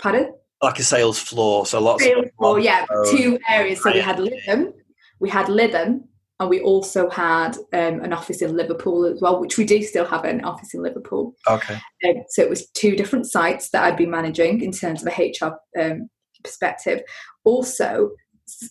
pardon? 0.00 0.32
like 0.64 0.78
a 0.78 0.82
sales 0.82 1.18
floor. 1.18 1.66
So 1.66 1.80
lots 1.80 2.02
sales 2.02 2.26
floor, 2.38 2.58
yeah, 2.58 2.86
two 3.10 3.38
areas. 3.48 3.82
So 3.82 3.92
we 3.92 4.00
had 4.00 4.16
Lytham, 4.16 4.72
we 5.20 5.30
had 5.30 5.46
Lytham, 5.46 6.04
and 6.40 6.50
we 6.50 6.60
also 6.60 7.08
had 7.10 7.56
um, 7.72 8.00
an 8.00 8.12
office 8.12 8.42
in 8.42 8.56
Liverpool 8.56 9.04
as 9.06 9.20
well, 9.20 9.40
which 9.40 9.56
we 9.56 9.64
do 9.64 9.82
still 9.82 10.04
have 10.04 10.24
an 10.24 10.44
office 10.44 10.74
in 10.74 10.82
Liverpool. 10.82 11.34
Okay. 11.48 11.78
Um, 12.06 12.24
so 12.28 12.42
it 12.42 12.50
was 12.50 12.68
two 12.70 12.96
different 12.96 13.26
sites 13.26 13.70
that 13.70 13.84
I'd 13.84 13.96
be 13.96 14.06
managing 14.06 14.60
in 14.60 14.72
terms 14.72 15.04
of 15.04 15.12
a 15.12 15.32
HR 15.32 15.58
um, 15.80 16.10
perspective. 16.42 17.02
Also, 17.44 18.10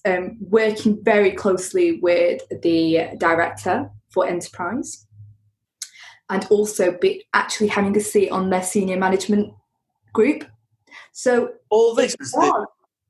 um, 0.05 0.37
working 0.41 1.03
very 1.03 1.31
closely 1.31 1.99
with 2.01 2.41
the 2.61 3.15
director 3.17 3.89
for 4.09 4.27
enterprise, 4.27 5.07
and 6.29 6.45
also 6.49 6.97
be 6.99 7.25
actually 7.33 7.67
having 7.67 7.95
a 7.97 8.01
seat 8.01 8.29
on 8.29 8.49
their 8.49 8.63
senior 8.63 8.97
management 8.97 9.53
group 10.13 10.45
so 11.13 11.53
all 11.69 11.93
this 11.93 12.15
is 12.19 12.31
the, 12.31 12.67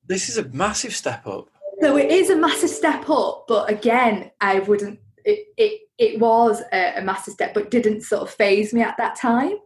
this 0.07 0.29
is 0.29 0.37
a 0.37 0.43
massive 0.49 0.93
step 0.93 1.25
up. 1.25 1.49
So 1.83 1.97
it 1.97 2.09
is 2.09 2.29
a 2.29 2.35
massive 2.37 2.69
step 2.69 3.09
up, 3.09 3.43
but 3.45 3.69
again, 3.69 4.31
I 4.39 4.59
wouldn't. 4.59 4.99
It 5.25 5.47
it, 5.57 5.81
it 5.97 6.17
was 6.17 6.61
a, 6.71 6.99
a 6.99 7.01
massive 7.01 7.33
step, 7.33 7.53
but 7.53 7.71
didn't 7.71 8.03
sort 8.03 8.21
of 8.21 8.29
phase 8.29 8.73
me 8.73 8.81
at 8.81 8.95
that 8.95 9.17
time. 9.17 9.57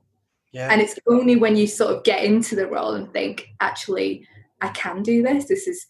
Yeah. 0.51 0.69
And 0.71 0.81
it's 0.81 0.97
only 1.07 1.35
when 1.35 1.55
you 1.55 1.67
sort 1.67 1.95
of 1.95 2.03
get 2.03 2.23
into 2.23 2.55
the 2.55 2.65
role 2.65 2.95
and 2.95 3.13
think, 3.13 3.49
actually, 3.59 4.27
I 4.61 4.69
can 4.69 5.03
do 5.03 5.21
this. 5.21 5.45
This 5.45 5.67
is 5.67 5.85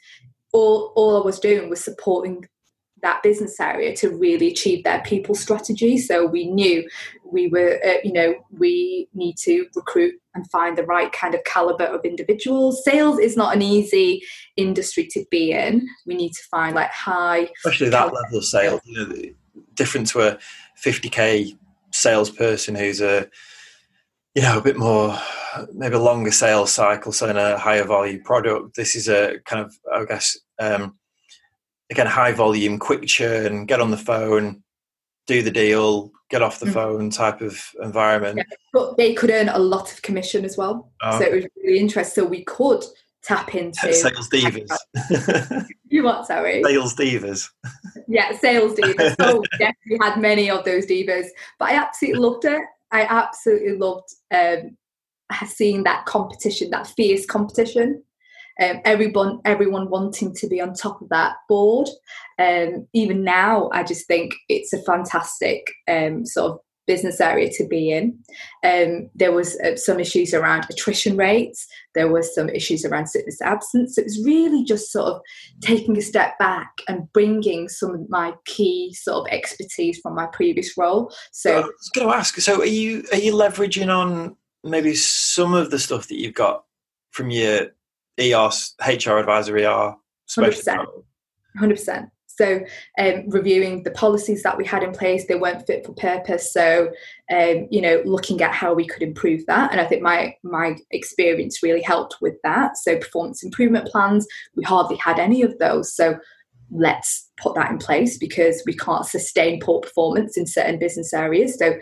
all. 0.51 0.91
All 0.97 1.15
I 1.15 1.25
was 1.25 1.39
doing 1.39 1.69
was 1.69 1.81
supporting 1.81 2.45
that 3.01 3.21
business 3.23 3.59
area 3.59 3.95
to 3.95 4.09
really 4.09 4.47
achieve 4.47 4.83
their 4.83 5.01
people 5.01 5.35
strategy. 5.35 5.97
So 5.97 6.25
we 6.25 6.49
knew 6.49 6.87
we 7.23 7.47
were, 7.47 7.79
uh, 7.85 7.97
you 8.03 8.11
know, 8.11 8.35
we 8.51 9.07
need 9.13 9.37
to 9.39 9.67
recruit 9.75 10.15
and 10.33 10.49
find 10.49 10.77
the 10.77 10.83
right 10.83 11.11
kind 11.11 11.35
of 11.35 11.43
caliber 11.43 11.85
of 11.85 12.03
individuals. 12.03 12.83
Sales 12.83 13.19
is 13.19 13.35
not 13.35 13.55
an 13.55 13.61
easy 13.61 14.21
industry 14.55 15.07
to 15.11 15.25
be 15.29 15.51
in. 15.51 15.87
We 16.05 16.15
need 16.15 16.33
to 16.33 16.43
find 16.49 16.75
like 16.75 16.91
high, 16.91 17.49
especially 17.57 17.89
that 17.89 18.13
level 18.13 18.37
of 18.37 18.45
sales. 18.45 18.81
You 18.85 19.07
know, 19.07 19.15
different 19.73 20.07
to 20.09 20.21
a 20.21 20.37
50k 20.83 21.57
salesperson 21.91 22.75
who's 22.75 23.01
a 23.01 23.27
you 24.35 24.41
know 24.41 24.57
a 24.57 24.61
bit 24.61 24.77
more 24.77 25.17
maybe 25.73 25.95
a 25.95 25.99
longer 25.99 26.31
sales 26.31 26.71
cycle 26.71 27.11
selling 27.11 27.37
a 27.37 27.57
higher 27.57 27.85
value 27.85 28.21
product 28.21 28.75
this 28.75 28.95
is 28.95 29.07
a 29.07 29.39
kind 29.45 29.65
of 29.65 29.73
i 29.93 30.05
guess 30.05 30.37
um, 30.59 30.95
again 31.89 32.07
high 32.07 32.31
volume, 32.31 32.79
quick 32.79 33.05
churn, 33.05 33.65
get 33.65 33.81
on 33.81 33.91
the 33.91 33.97
phone, 33.97 34.63
do 35.25 35.41
the 35.41 35.51
deal, 35.51 36.11
get 36.29 36.41
off 36.41 36.59
the 36.59 36.65
mm-hmm. 36.65 36.73
phone 36.73 37.09
type 37.09 37.41
of 37.41 37.61
environment. 37.81 38.37
Yeah, 38.37 38.57
but 38.73 38.97
they 38.97 39.13
could 39.13 39.29
earn 39.29 39.49
a 39.49 39.59
lot 39.59 39.91
of 39.91 40.01
commission 40.01 40.45
as 40.45 40.57
well. 40.57 40.91
Oh. 41.01 41.19
So 41.19 41.25
it 41.25 41.33
was 41.33 41.45
really 41.63 41.79
interesting. 41.79 42.23
So 42.23 42.27
we 42.27 42.43
could 42.43 42.83
tap 43.23 43.55
into 43.55 43.93
sales 43.93 44.29
divas. 44.29 45.67
you 45.89 46.03
what, 46.03 46.27
sorry? 46.27 46.63
Sales 46.63 46.95
divas. 46.95 47.49
Yeah, 48.07 48.37
sales 48.37 48.73
divas. 48.79 49.15
oh, 49.19 49.43
definitely 49.51 49.99
had 50.01 50.19
many 50.19 50.49
of 50.49 50.65
those 50.65 50.85
divas. 50.85 51.27
But 51.59 51.69
I 51.69 51.75
absolutely 51.75 52.21
loved 52.21 52.45
it. 52.45 52.61
I 52.91 53.01
absolutely 53.03 53.77
loved 53.77 54.09
um, 54.33 54.77
seeing 55.45 55.83
that 55.83 56.05
competition, 56.05 56.69
that 56.69 56.87
fierce 56.87 57.25
competition 57.25 58.03
um, 58.61 58.81
everyone 58.85 59.39
everyone 59.45 59.89
wanting 59.89 60.33
to 60.35 60.47
be 60.47 60.61
on 60.61 60.73
top 60.73 61.01
of 61.01 61.09
that 61.09 61.35
board. 61.47 61.87
Um, 62.39 62.87
even 62.93 63.23
now, 63.23 63.69
I 63.73 63.83
just 63.83 64.07
think 64.07 64.33
it's 64.49 64.73
a 64.73 64.81
fantastic 64.83 65.71
um, 65.87 66.25
sort 66.25 66.51
of 66.51 66.59
business 66.87 67.19
area 67.19 67.49
to 67.51 67.67
be 67.67 67.91
in. 67.91 68.17
Um, 68.63 69.09
there 69.13 69.33
was 69.33 69.59
uh, 69.59 69.75
some 69.75 69.99
issues 69.99 70.33
around 70.33 70.65
attrition 70.69 71.17
rates. 71.17 71.67
There 71.93 72.11
was 72.11 72.33
some 72.33 72.49
issues 72.49 72.85
around 72.85 73.07
sickness 73.07 73.41
absence. 73.41 73.97
It 73.97 74.05
was 74.05 74.23
really 74.25 74.63
just 74.63 74.91
sort 74.91 75.07
of 75.07 75.21
taking 75.61 75.97
a 75.97 76.01
step 76.01 76.39
back 76.39 76.71
and 76.87 77.11
bringing 77.11 77.67
some 77.67 77.93
of 77.93 78.09
my 78.09 78.33
key 78.45 78.93
sort 78.93 79.27
of 79.27 79.33
expertise 79.33 79.99
from 79.99 80.15
my 80.15 80.27
previous 80.27 80.77
role. 80.77 81.13
So 81.31 81.59
I 81.59 81.61
was 81.61 81.91
going 81.93 82.07
to 82.07 82.15
ask. 82.15 82.39
So 82.39 82.61
are 82.61 82.65
you 82.65 83.03
are 83.11 83.19
you 83.19 83.33
leveraging 83.33 83.93
on 83.93 84.35
maybe 84.63 84.95
some 84.95 85.53
of 85.53 85.69
the 85.69 85.79
stuff 85.79 86.07
that 86.07 86.15
you've 86.15 86.33
got 86.33 86.63
from 87.11 87.29
your 87.29 87.67
EOS, 88.19 88.75
HR 88.85 89.17
advisory 89.17 89.65
are 89.65 89.97
special. 90.25 91.05
100%. 91.57 91.67
100%. 91.77 92.09
So, 92.37 92.63
um, 92.99 93.23
reviewing 93.29 93.81
the 93.81 93.91
policies 93.91 94.43
that 94.43 94.57
we 94.57 94.63
had 94.63 94.83
in 94.83 94.91
place, 94.91 95.25
they 95.25 95.35
weren't 95.35 95.65
fit 95.65 95.83
for 95.85 95.93
purpose. 95.93 96.53
So, 96.53 96.91
um, 97.31 97.67
you 97.71 97.81
know, 97.81 98.03
looking 98.05 98.41
at 98.41 98.53
how 98.53 98.75
we 98.75 98.85
could 98.85 99.01
improve 99.01 99.43
that, 99.47 99.71
and 99.71 99.81
I 99.81 99.85
think 99.85 100.03
my 100.03 100.35
my 100.43 100.77
experience 100.91 101.63
really 101.63 101.81
helped 101.81 102.17
with 102.21 102.35
that. 102.43 102.77
So, 102.77 102.97
performance 102.97 103.43
improvement 103.43 103.87
plans, 103.87 104.27
we 104.55 104.63
hardly 104.63 104.97
had 104.97 105.17
any 105.17 105.41
of 105.41 105.57
those. 105.57 105.95
So, 105.95 106.19
let's 106.69 107.27
put 107.37 107.55
that 107.55 107.71
in 107.71 107.79
place 107.79 108.19
because 108.19 108.61
we 108.67 108.75
can't 108.75 109.05
sustain 109.05 109.59
poor 109.59 109.79
performance 109.79 110.37
in 110.37 110.45
certain 110.45 110.77
business 110.77 111.15
areas. 111.15 111.57
So, 111.57 111.73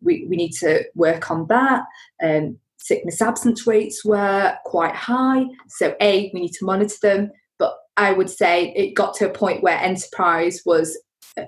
we 0.00 0.26
we 0.28 0.36
need 0.36 0.52
to 0.60 0.84
work 0.94 1.28
on 1.28 1.48
that. 1.48 1.82
Um, 2.22 2.58
sickness 2.84 3.22
absence 3.22 3.66
rates 3.66 4.04
were 4.04 4.54
quite 4.66 4.94
high. 4.94 5.46
So, 5.68 5.94
A, 6.02 6.30
we 6.34 6.40
need 6.42 6.52
to 6.52 6.66
monitor 6.66 6.96
them. 7.00 7.30
But 7.58 7.74
I 7.96 8.12
would 8.12 8.28
say 8.28 8.74
it 8.76 8.94
got 8.94 9.14
to 9.14 9.26
a 9.26 9.32
point 9.32 9.62
where 9.62 9.78
enterprise 9.78 10.60
was 10.66 10.98
uh, 11.38 11.44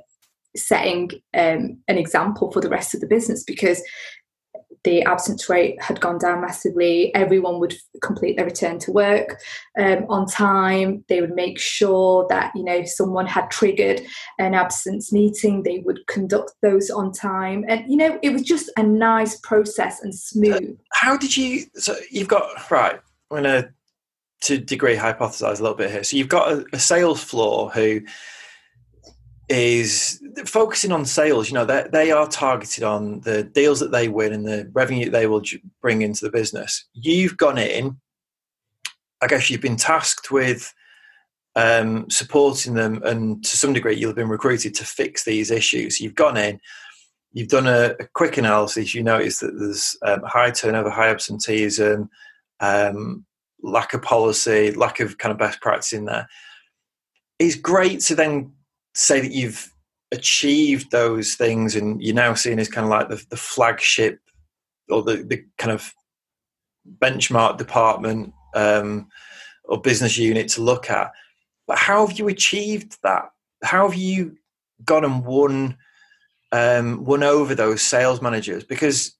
setting 0.56 1.10
um, 1.36 1.78
an 1.88 1.98
example 1.98 2.50
for 2.52 2.62
the 2.62 2.70
rest 2.70 2.94
of 2.94 3.02
the 3.02 3.06
business 3.06 3.44
because 3.44 3.82
the 4.86 5.02
absence 5.02 5.48
rate 5.48 5.82
had 5.82 6.00
gone 6.00 6.16
down 6.16 6.40
massively. 6.40 7.12
Everyone 7.12 7.58
would 7.58 7.74
complete 8.02 8.36
their 8.36 8.46
return 8.46 8.78
to 8.78 8.92
work 8.92 9.40
um, 9.76 10.06
on 10.08 10.26
time. 10.26 11.04
They 11.08 11.20
would 11.20 11.34
make 11.34 11.58
sure 11.58 12.24
that 12.30 12.52
you 12.54 12.62
know 12.62 12.84
someone 12.84 13.26
had 13.26 13.50
triggered 13.50 14.00
an 14.38 14.54
absence 14.54 15.12
meeting, 15.12 15.64
they 15.64 15.78
would 15.78 16.06
conduct 16.06 16.52
those 16.62 16.88
on 16.88 17.10
time, 17.10 17.64
and 17.68 17.84
you 17.90 17.96
know 17.96 18.16
it 18.22 18.32
was 18.32 18.42
just 18.42 18.70
a 18.76 18.82
nice 18.84 19.36
process 19.40 20.00
and 20.02 20.14
smooth. 20.14 20.78
How 20.92 21.16
did 21.16 21.36
you? 21.36 21.64
So 21.74 21.96
you've 22.08 22.28
got 22.28 22.70
right. 22.70 23.00
I'm 23.32 23.38
gonna 23.38 23.70
to 24.42 24.58
degree 24.58 24.94
hypothesize 24.94 25.58
a 25.58 25.62
little 25.62 25.76
bit 25.76 25.90
here. 25.90 26.04
So 26.04 26.16
you've 26.16 26.28
got 26.28 26.52
a, 26.52 26.64
a 26.72 26.78
sales 26.78 27.24
floor 27.24 27.70
who 27.70 28.02
is 29.48 30.20
focusing 30.44 30.92
on 30.92 31.04
sales. 31.04 31.48
You 31.48 31.54
know, 31.54 31.64
they, 31.64 31.86
they 31.92 32.10
are 32.10 32.28
targeted 32.28 32.82
on 32.82 33.20
the 33.20 33.44
deals 33.44 33.80
that 33.80 33.92
they 33.92 34.08
win 34.08 34.32
and 34.32 34.46
the 34.46 34.68
revenue 34.72 35.08
they 35.08 35.26
will 35.26 35.42
bring 35.80 36.02
into 36.02 36.24
the 36.24 36.32
business. 36.32 36.84
You've 36.94 37.36
gone 37.36 37.58
in, 37.58 37.98
I 39.22 39.28
guess 39.28 39.48
you've 39.48 39.60
been 39.60 39.76
tasked 39.76 40.30
with 40.30 40.74
um, 41.54 42.10
supporting 42.10 42.74
them, 42.74 43.02
and 43.04 43.42
to 43.44 43.56
some 43.56 43.72
degree, 43.72 43.96
you've 43.96 44.14
been 44.14 44.28
recruited 44.28 44.74
to 44.74 44.84
fix 44.84 45.24
these 45.24 45.50
issues. 45.50 46.00
You've 46.00 46.14
gone 46.14 46.36
in, 46.36 46.60
you've 47.32 47.48
done 47.48 47.66
a, 47.66 47.94
a 47.98 48.06
quick 48.14 48.36
analysis. 48.36 48.94
You 48.94 49.02
notice 49.02 49.38
that 49.38 49.58
there's 49.58 49.96
um, 50.02 50.22
high 50.24 50.50
turnover, 50.50 50.90
high 50.90 51.08
absenteeism, 51.08 52.10
um, 52.60 53.24
lack 53.62 53.94
of 53.94 54.02
policy, 54.02 54.72
lack 54.72 55.00
of 55.00 55.16
kind 55.18 55.32
of 55.32 55.38
best 55.38 55.60
practice 55.62 55.94
in 55.94 56.04
there. 56.04 56.28
It's 57.38 57.54
great 57.54 58.00
to 58.00 58.14
then 58.14 58.52
say 58.96 59.20
that 59.20 59.32
you've 59.32 59.70
achieved 60.10 60.90
those 60.90 61.34
things 61.34 61.76
and 61.76 62.02
you're 62.02 62.14
now 62.14 62.32
seen 62.34 62.58
as 62.58 62.68
kind 62.68 62.84
of 62.84 62.90
like 62.90 63.08
the, 63.08 63.22
the 63.28 63.36
flagship 63.36 64.18
or 64.88 65.02
the, 65.02 65.16
the 65.16 65.44
kind 65.58 65.72
of 65.72 65.92
benchmark 66.98 67.58
department 67.58 68.32
um, 68.54 69.08
or 69.64 69.80
business 69.80 70.16
unit 70.16 70.48
to 70.48 70.62
look 70.62 70.90
at. 70.90 71.12
But 71.66 71.78
how 71.78 72.06
have 72.06 72.18
you 72.18 72.28
achieved 72.28 72.98
that? 73.02 73.30
How 73.62 73.88
have 73.88 73.98
you 73.98 74.38
gone 74.84 75.04
and 75.04 75.24
won 75.24 75.76
um, 76.52 77.04
won 77.04 77.22
over 77.22 77.54
those 77.54 77.82
sales 77.82 78.22
managers? 78.22 78.64
Because 78.64 79.14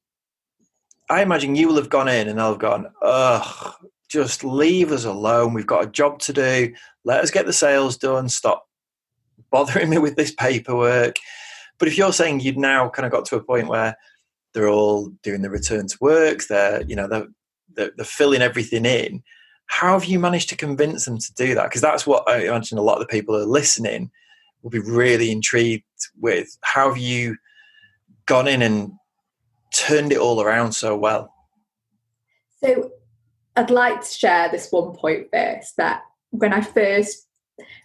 I 1.11 1.23
imagine 1.23 1.55
you 1.55 1.69
will 1.69 1.77
have 1.77 1.91
gone 1.91 2.09
in 2.09 2.29
and 2.29 2.39
they'll 2.39 2.51
have 2.53 2.59
gone, 2.59 2.87
ugh, 3.03 3.75
just 4.09 4.43
leave 4.43 4.93
us 4.93 5.05
alone. 5.05 5.53
We've 5.53 5.67
got 5.67 5.85
a 5.85 5.91
job 5.91 6.21
to 6.21 6.33
do. 6.33 6.73
Let 7.05 7.23
us 7.23 7.31
get 7.31 7.45
the 7.45 7.53
sales 7.53 7.99
done. 7.99 8.29
Stop 8.29 8.67
bothering 9.51 9.91
me 9.91 9.99
with 9.99 10.17
this 10.17 10.33
paperwork. 10.33 11.17
But 11.79 11.89
if 11.89 11.99
you're 11.99 12.13
saying 12.13 12.41
you've 12.41 12.57
now 12.57 12.89
kind 12.89 13.07
of 13.07 13.13
got 13.13 13.25
to 13.27 13.37
a 13.37 13.43
point 13.43 13.69
where 13.69 13.97
they're 14.55 14.69
all 14.69 15.09
doing 15.23 15.43
the 15.43 15.51
return 15.51 15.87
to 15.87 15.99
work, 16.01 16.45
they're 16.45 16.83
you 16.83 16.97
know 16.97 17.09
they're, 17.09 17.27
they're, 17.75 17.91
they're 17.97 18.05
filling 18.05 18.43
everything 18.43 18.87
in. 18.87 19.23
How 19.67 19.93
have 19.99 20.05
you 20.05 20.19
managed 20.19 20.49
to 20.51 20.57
convince 20.57 21.05
them 21.05 21.19
to 21.19 21.35
do 21.35 21.55
that? 21.55 21.65
Because 21.65 21.83
that's 21.83 22.07
what 22.07 22.29
I 22.29 22.47
imagine 22.47 22.79
a 22.79 22.83
lot 22.83 22.95
of 22.95 23.01
the 23.01 23.07
people 23.07 23.35
who 23.35 23.43
are 23.43 23.47
listening 23.47 24.11
will 24.63 24.71
be 24.71 24.79
really 24.79 25.31
intrigued 25.31 25.85
with. 26.21 26.57
How 26.63 26.89
have 26.89 26.99
you 26.99 27.37
gone 28.27 28.49
in 28.49 28.63
and 28.63 28.93
turned 29.75 30.13
it 30.13 30.19
all 30.19 30.41
around 30.41 30.73
so 30.73 30.97
well? 30.97 31.33
So 32.63 32.91
I'd 33.57 33.71
like 33.71 34.03
to 34.03 34.09
share 34.09 34.49
this 34.51 34.71
one 34.71 34.95
point 34.95 35.29
first 35.33 35.77
that 35.77 36.03
when 36.31 36.53
I 36.53 36.61
first 36.61 37.26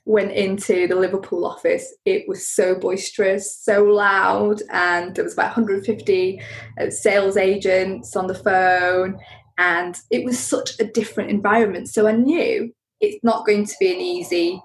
went 0.06 0.32
into 0.32 0.88
the 0.88 0.96
Liverpool 0.96 1.46
office, 1.46 1.94
it 2.06 2.28
was 2.28 2.48
so 2.48 2.76
boisterous, 2.76 3.58
so 3.58 3.84
loud, 3.84 4.62
and 4.72 5.16
there 5.16 5.24
was 5.24 5.34
about 5.34 5.56
150 5.56 6.42
uh, 6.80 6.90
sales 6.90 7.38
agents 7.38 8.16
on 8.16 8.28
the 8.28 8.36
phone, 8.36 9.20
and 9.58 9.98
it 10.10 10.26
was 10.26 10.40
such 10.40 10.80
a 10.80 10.86
different 10.86 11.30
environment. 11.30 11.90
So 11.90 12.08
I 12.08 12.14
knew 12.14 12.74
it's 13.00 13.24
not 13.24 13.46
going 13.46 13.66
to 13.66 13.76
be 13.80 13.94
an 13.94 14.00
easy, 14.00 14.62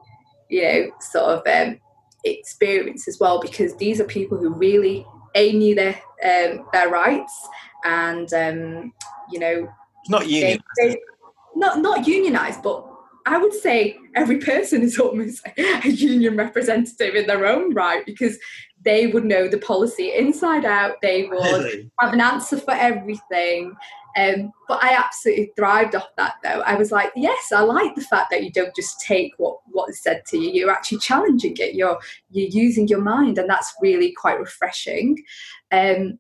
you 0.49 0.63
know, 0.63 0.91
sort 1.01 1.25
of 1.25 1.43
um, 1.47 1.79
experience 2.25 3.07
as 3.07 3.19
well, 3.21 3.41
because 3.41 3.77
these 3.77 4.01
are 4.01 4.05
people 4.05 4.39
who 4.39 4.55
really 4.55 5.07
a 5.35 5.53
knew 5.53 5.75
their 5.75 6.01
um, 6.25 6.67
their 6.73 6.89
rights, 6.89 7.49
and 7.85 8.33
um, 8.33 8.93
you 9.31 9.39
know, 9.39 9.69
not 10.09 10.29
union, 10.29 10.59
not 11.55 11.81
not 11.81 12.07
unionized, 12.07 12.63
but 12.63 12.87
I 13.27 13.39
would 13.39 13.53
say 13.53 13.99
every 14.15 14.39
person 14.39 14.83
is 14.83 14.99
almost 15.01 15.47
a 15.59 15.89
union 15.89 16.37
representative 16.37 17.15
in 17.15 17.27
their 17.27 17.45
own 17.45 17.75
right 17.75 18.07
because 18.07 18.39
they 18.83 19.09
would 19.09 19.25
know 19.25 19.49
the 19.49 19.59
policy 19.59 20.15
inside 20.15 20.65
out. 20.65 20.95
They 21.03 21.25
would 21.25 21.43
really? 21.43 21.91
have 22.01 22.13
an 22.13 22.21
answer 22.21 22.57
for 22.57 22.73
everything. 22.73 23.75
Um, 24.17 24.53
but 24.69 24.83
I 24.83 24.95
absolutely 24.95 25.53
thrived 25.57 25.95
off 25.95 26.09
that 26.17 26.37
though. 26.43 26.61
I 26.61 26.77
was 26.77 26.93
like, 26.93 27.11
yes, 27.17 27.53
I 27.53 27.61
like 27.61 27.95
the 27.97 28.01
fact 28.01 28.31
that 28.31 28.45
you 28.45 28.51
don't 28.51 28.75
just 28.75 29.01
take 29.01 29.33
what 29.39 29.59
what 29.67 29.91
is 29.91 30.01
said 30.01 30.23
to 30.29 30.39
you. 30.39 30.53
You're 30.53 30.71
actually 30.71 30.99
challenging 30.99 31.57
it. 31.59 31.75
You're 31.75 31.99
you're 32.31 32.49
using 32.49 32.89
your 32.89 33.03
mind, 33.03 33.39
and 33.39 33.51
that's 33.51 33.75
really 33.83 34.13
quite 34.13 34.39
refreshing. 34.39 35.23
Um, 35.73 36.19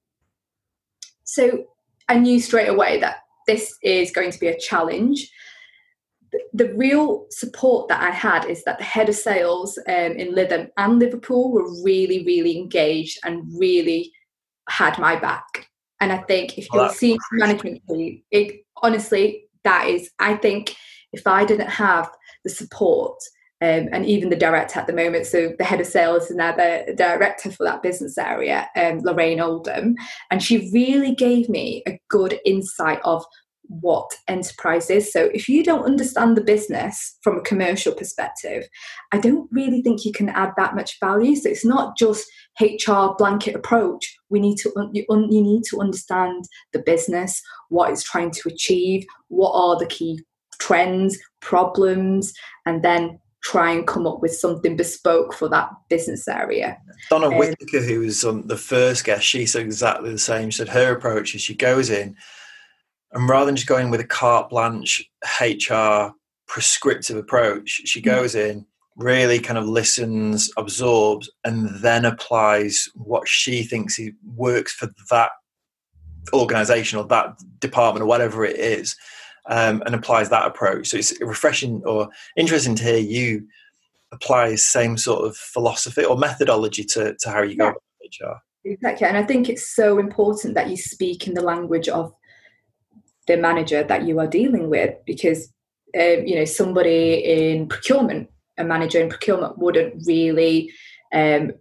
so 1.24 1.64
I 2.08 2.18
knew 2.18 2.40
straight 2.40 2.68
away 2.68 3.00
that 3.00 3.18
this 3.46 3.76
is 3.82 4.10
going 4.10 4.32
to 4.32 4.40
be 4.40 4.48
a 4.48 4.58
challenge 4.58 5.30
the 6.52 6.72
real 6.74 7.26
support 7.30 7.88
that 7.88 8.02
I 8.02 8.10
had 8.10 8.46
is 8.46 8.64
that 8.64 8.78
the 8.78 8.84
head 8.84 9.08
of 9.08 9.14
sales 9.14 9.78
um, 9.88 10.12
in 10.12 10.34
Lytham 10.34 10.68
and 10.76 10.98
Liverpool 10.98 11.52
were 11.52 11.68
really, 11.82 12.24
really 12.24 12.56
engaged 12.56 13.18
and 13.24 13.44
really 13.58 14.12
had 14.68 14.98
my 14.98 15.16
back. 15.16 15.68
And 16.00 16.12
I 16.12 16.18
think 16.18 16.58
if 16.58 16.66
you're 16.72 16.90
seeing 16.90 17.18
management 17.32 17.82
team, 17.88 18.22
it 18.30 18.64
honestly, 18.82 19.44
that 19.64 19.86
is, 19.86 20.10
I 20.18 20.34
think 20.34 20.76
if 21.12 21.26
I 21.26 21.44
didn't 21.44 21.70
have 21.70 22.10
the 22.44 22.50
support 22.50 23.18
um, 23.62 23.88
and 23.92 24.04
even 24.04 24.28
the 24.28 24.36
director 24.36 24.78
at 24.78 24.86
the 24.86 24.92
moment, 24.92 25.26
so 25.26 25.54
the 25.58 25.64
head 25.64 25.80
of 25.80 25.86
sales 25.86 26.28
and 26.28 26.36
now 26.36 26.54
the 26.54 26.94
director 26.96 27.50
for 27.50 27.64
that 27.64 27.82
business 27.82 28.18
area, 28.18 28.68
um, 28.76 29.00
Lorraine 29.00 29.40
Oldham, 29.40 29.96
and 30.30 30.42
she 30.42 30.70
really 30.72 31.14
gave 31.14 31.48
me 31.48 31.82
a 31.86 31.98
good 32.10 32.38
insight 32.44 33.00
of 33.04 33.24
what 33.68 34.10
enterprise 34.28 34.90
is. 34.90 35.12
So 35.12 35.30
if 35.34 35.48
you 35.48 35.62
don't 35.62 35.84
understand 35.84 36.36
the 36.36 36.42
business 36.42 37.16
from 37.22 37.38
a 37.38 37.42
commercial 37.42 37.92
perspective, 37.92 38.68
I 39.12 39.18
don't 39.18 39.48
really 39.52 39.82
think 39.82 40.04
you 40.04 40.12
can 40.12 40.28
add 40.28 40.52
that 40.56 40.74
much 40.74 40.98
value. 41.00 41.36
So 41.36 41.48
it's 41.48 41.64
not 41.64 41.96
just 41.96 42.26
HR 42.60 43.14
blanket 43.18 43.54
approach. 43.54 44.16
We 44.30 44.40
need 44.40 44.56
to 44.58 44.72
you, 44.92 45.04
you 45.08 45.42
need 45.42 45.62
to 45.70 45.80
understand 45.80 46.44
the 46.72 46.80
business, 46.80 47.40
what 47.68 47.90
it's 47.90 48.02
trying 48.02 48.30
to 48.32 48.48
achieve, 48.48 49.04
what 49.28 49.52
are 49.52 49.78
the 49.78 49.86
key 49.86 50.20
trends, 50.58 51.18
problems, 51.40 52.32
and 52.64 52.82
then 52.82 53.18
try 53.42 53.70
and 53.70 53.86
come 53.86 54.06
up 54.06 54.20
with 54.20 54.34
something 54.34 54.76
bespoke 54.76 55.32
for 55.32 55.48
that 55.48 55.70
business 55.88 56.26
area. 56.26 56.76
Donna 57.10 57.28
um, 57.28 57.36
Whitaker, 57.36 57.80
who 57.80 58.00
was 58.00 58.24
on 58.24 58.46
the 58.48 58.56
first 58.56 59.04
guest, 59.04 59.24
she 59.24 59.46
said 59.46 59.62
exactly 59.62 60.10
the 60.10 60.18
same. 60.18 60.50
She 60.50 60.58
said 60.58 60.68
her 60.70 60.96
approach 60.96 61.34
is 61.34 61.42
she 61.42 61.54
goes 61.54 61.90
in 61.90 62.16
and 63.12 63.28
rather 63.28 63.46
than 63.46 63.56
just 63.56 63.68
going 63.68 63.90
with 63.90 64.00
a 64.00 64.06
carte 64.06 64.50
blanche 64.50 65.08
HR 65.40 66.12
prescriptive 66.46 67.16
approach, 67.16 67.82
she 67.84 68.00
hmm. 68.00 68.06
goes 68.06 68.34
in, 68.34 68.66
really 68.96 69.38
kind 69.38 69.58
of 69.58 69.66
listens, 69.66 70.50
absorbs, 70.56 71.30
and 71.44 71.68
then 71.82 72.04
applies 72.04 72.88
what 72.94 73.28
she 73.28 73.62
thinks 73.62 73.98
works 74.24 74.72
for 74.72 74.88
that 75.10 75.30
organization 76.32 76.98
or 76.98 77.04
that 77.04 77.36
department 77.60 78.02
or 78.02 78.06
whatever 78.06 78.44
it 78.44 78.56
is, 78.56 78.96
um, 79.48 79.82
and 79.86 79.94
applies 79.94 80.28
that 80.30 80.46
approach. 80.46 80.88
So 80.88 80.96
it's 80.96 81.18
refreshing 81.20 81.82
or 81.84 82.08
interesting 82.36 82.74
to 82.76 82.82
hear 82.82 82.98
you 82.98 83.46
apply 84.12 84.50
the 84.50 84.56
same 84.56 84.96
sort 84.96 85.26
of 85.26 85.36
philosophy 85.36 86.04
or 86.04 86.16
methodology 86.16 86.84
to, 86.84 87.14
to 87.20 87.30
how 87.30 87.42
you 87.42 87.56
go 87.56 87.74
yeah. 88.20 88.28
HR. 88.28 88.36
Exactly. 88.64 89.06
And 89.06 89.16
I 89.16 89.22
think 89.22 89.48
it's 89.48 89.74
so 89.74 89.98
important 89.98 90.54
that 90.54 90.68
you 90.68 90.76
speak 90.76 91.26
in 91.26 91.34
the 91.34 91.42
language 91.42 91.88
of 91.88 92.12
the 93.26 93.36
manager 93.36 93.82
that 93.82 94.06
you 94.06 94.18
are 94.20 94.26
dealing 94.26 94.70
with 94.70 94.94
because 95.06 95.52
um, 95.94 96.26
you 96.26 96.34
know 96.34 96.44
somebody 96.44 97.14
in 97.14 97.68
procurement 97.68 98.28
a 98.58 98.64
manager 98.64 99.00
in 99.00 99.08
procurement 99.08 99.58
wouldn't 99.58 100.06
really 100.06 100.72
um, 101.12 101.52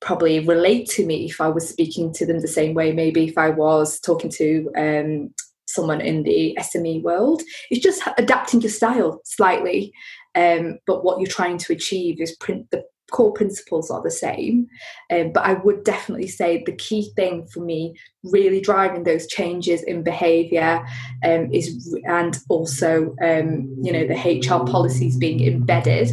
probably 0.00 0.40
relate 0.40 0.88
to 0.90 1.04
me 1.04 1.26
if 1.26 1.40
I 1.40 1.48
was 1.48 1.68
speaking 1.68 2.12
to 2.14 2.26
them 2.26 2.40
the 2.40 2.48
same 2.48 2.74
way. 2.74 2.92
Maybe 2.92 3.26
if 3.28 3.36
I 3.36 3.50
was 3.50 4.00
talking 4.00 4.30
to 4.30 4.70
um, 4.76 5.34
someone 5.66 6.00
in 6.00 6.22
the 6.22 6.56
SME 6.60 7.02
world, 7.02 7.42
it's 7.70 7.82
just 7.82 8.02
adapting 8.16 8.60
your 8.60 8.70
style 8.70 9.20
slightly. 9.24 9.92
Um, 10.34 10.78
but 10.86 11.04
what 11.04 11.20
you're 11.20 11.30
trying 11.30 11.58
to 11.58 11.72
achieve 11.72 12.20
is 12.20 12.36
print 12.36 12.66
the 12.70 12.84
core 13.10 13.32
principles 13.32 13.90
are 13.90 14.02
the 14.02 14.10
same. 14.10 14.66
Um, 15.10 15.32
but 15.32 15.44
I 15.44 15.54
would 15.54 15.84
definitely 15.84 16.28
say 16.28 16.62
the 16.64 16.72
key 16.72 17.10
thing 17.16 17.46
for 17.46 17.60
me, 17.60 17.94
really 18.24 18.60
driving 18.60 19.04
those 19.04 19.26
changes 19.26 19.82
in 19.82 20.02
behaviour, 20.02 20.84
um, 21.24 21.52
is 21.52 21.96
and 22.06 22.38
also 22.48 23.14
um, 23.22 23.74
you 23.82 23.92
know 23.92 24.06
the 24.06 24.14
HR 24.14 24.64
policies 24.70 25.16
being 25.16 25.40
embedded, 25.40 26.10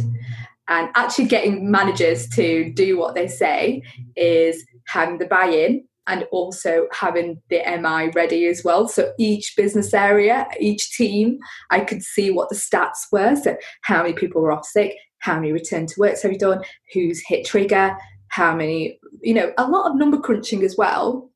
and 0.68 0.88
actually 0.94 1.26
getting 1.26 1.70
managers 1.70 2.28
to 2.30 2.72
do 2.72 2.98
what 2.98 3.14
they 3.14 3.28
say 3.28 3.82
is 4.16 4.64
having 4.86 5.18
the 5.18 5.26
buy-in 5.26 5.84
and 6.06 6.24
also 6.30 6.86
having 6.92 7.40
the 7.50 7.60
MI 7.80 8.10
ready 8.14 8.46
as 8.46 8.62
well. 8.64 8.86
So 8.88 9.12
each 9.18 9.54
business 9.56 9.92
area, 9.92 10.46
each 10.60 10.92
team, 10.92 11.38
I 11.70 11.80
could 11.80 12.02
see 12.02 12.30
what 12.30 12.48
the 12.48 12.54
stats 12.54 13.06
were. 13.10 13.34
So 13.36 13.56
how 13.82 14.02
many 14.02 14.14
people 14.14 14.40
were 14.40 14.52
off 14.52 14.64
sick, 14.64 14.94
how 15.26 15.34
many 15.34 15.52
return 15.52 15.86
to 15.86 15.94
works 15.98 16.22
have 16.22 16.32
you 16.32 16.38
done, 16.38 16.62
who's 16.92 17.20
hit 17.26 17.44
trigger, 17.44 17.96
how 18.28 18.54
many, 18.54 18.98
you 19.22 19.34
know, 19.34 19.52
a 19.58 19.68
lot 19.68 19.90
of 19.90 19.96
number 19.96 20.18
crunching 20.18 20.62
as 20.62 20.76
well. 20.78 21.30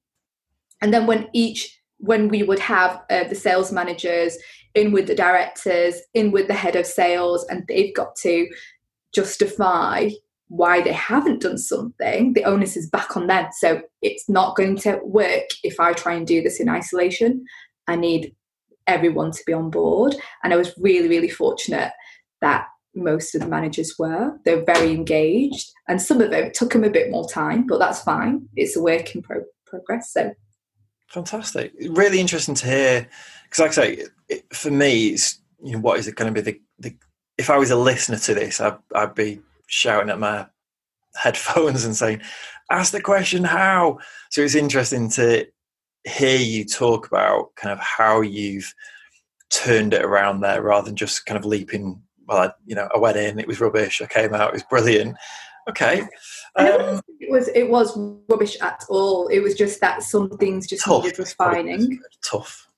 And 0.80 0.94
then 0.94 1.06
when 1.06 1.28
each, 1.32 1.76
when 1.98 2.28
we 2.28 2.44
would 2.44 2.60
have 2.60 3.02
uh, 3.10 3.24
the 3.24 3.34
sales 3.34 3.72
managers 3.72 4.38
in 4.74 4.92
with 4.92 5.08
the 5.08 5.14
directors, 5.14 5.96
in 6.14 6.30
with 6.30 6.46
the 6.46 6.54
head 6.54 6.76
of 6.76 6.86
sales, 6.86 7.44
and 7.50 7.64
they've 7.66 7.94
got 7.94 8.14
to 8.22 8.48
justify 9.12 10.08
why 10.46 10.80
they 10.80 10.92
haven't 10.92 11.42
done 11.42 11.58
something, 11.58 12.32
the 12.34 12.44
onus 12.44 12.76
is 12.76 12.88
back 12.88 13.16
on 13.16 13.26
them. 13.26 13.48
So 13.58 13.82
it's 14.02 14.28
not 14.28 14.56
going 14.56 14.76
to 14.78 15.00
work 15.04 15.48
if 15.64 15.80
I 15.80 15.92
try 15.92 16.14
and 16.14 16.26
do 16.26 16.42
this 16.42 16.60
in 16.60 16.68
isolation. 16.68 17.44
I 17.88 17.96
need 17.96 18.34
everyone 18.86 19.32
to 19.32 19.42
be 19.46 19.52
on 19.52 19.70
board. 19.70 20.14
And 20.42 20.52
I 20.52 20.56
was 20.56 20.74
really, 20.78 21.08
really 21.08 21.28
fortunate 21.28 21.92
that 22.40 22.66
most 22.94 23.34
of 23.34 23.40
the 23.40 23.48
managers 23.48 23.94
were. 23.98 24.38
They're 24.44 24.64
very 24.64 24.92
engaged. 24.92 25.70
And 25.88 26.00
some 26.00 26.20
of 26.20 26.32
it 26.32 26.54
took 26.54 26.72
them 26.72 26.84
a 26.84 26.90
bit 26.90 27.10
more 27.10 27.28
time, 27.28 27.66
but 27.66 27.78
that's 27.78 28.02
fine. 28.02 28.48
It's 28.56 28.76
a 28.76 28.82
work 28.82 29.14
in 29.14 29.22
pro- 29.22 29.44
progress. 29.66 30.12
So 30.12 30.32
fantastic. 31.08 31.72
Really 31.90 32.20
interesting 32.20 32.54
to 32.56 32.66
hear. 32.66 33.08
Because, 33.44 33.58
like 33.58 33.70
I 33.70 33.74
say, 33.74 34.06
it, 34.28 34.54
for 34.54 34.70
me, 34.70 35.08
it's 35.08 35.40
you 35.62 35.72
know, 35.72 35.80
what 35.80 35.98
is 35.98 36.08
it 36.08 36.14
going 36.14 36.32
to 36.32 36.42
be 36.42 36.52
the, 36.52 36.60
the 36.78 36.96
if 37.38 37.50
I 37.50 37.58
was 37.58 37.70
a 37.70 37.76
listener 37.76 38.18
to 38.18 38.34
this, 38.34 38.60
I'd, 38.60 38.76
I'd 38.94 39.14
be 39.14 39.40
shouting 39.66 40.10
at 40.10 40.18
my 40.18 40.46
headphones 41.16 41.84
and 41.86 41.96
saying, 41.96 42.22
"Ask 42.70 42.92
the 42.92 43.00
question 43.00 43.44
how." 43.44 43.98
So 44.30 44.42
it's 44.42 44.54
interesting 44.54 45.10
to 45.10 45.46
hear 46.04 46.38
you 46.38 46.64
talk 46.64 47.06
about 47.06 47.54
kind 47.56 47.72
of 47.72 47.78
how 47.78 48.20
you've 48.20 48.72
turned 49.50 49.94
it 49.94 50.04
around 50.04 50.40
there, 50.40 50.62
rather 50.62 50.86
than 50.86 50.96
just 50.96 51.26
kind 51.26 51.38
of 51.38 51.44
leaping. 51.44 52.02
Well, 52.30 52.38
I, 52.38 52.52
you 52.64 52.76
know, 52.76 52.88
I 52.94 52.98
went 52.98 53.16
in, 53.16 53.40
it 53.40 53.48
was 53.48 53.60
rubbish. 53.60 54.00
I 54.00 54.06
came 54.06 54.32
out, 54.32 54.50
it 54.50 54.54
was 54.54 54.62
brilliant. 54.62 55.16
Okay. 55.68 56.02
Um, 56.56 57.00
it 57.18 57.30
was 57.30 57.48
it 57.48 57.68
was 57.68 57.96
rubbish 58.28 58.56
at 58.60 58.84
all. 58.88 59.28
It 59.28 59.40
was 59.40 59.54
just 59.54 59.80
that 59.80 60.02
some 60.02 60.30
things 60.38 60.66
just 60.66 60.84
tough. 60.84 61.04
needed 61.04 61.18
refining. 61.18 62.00
Tough. 62.24 62.68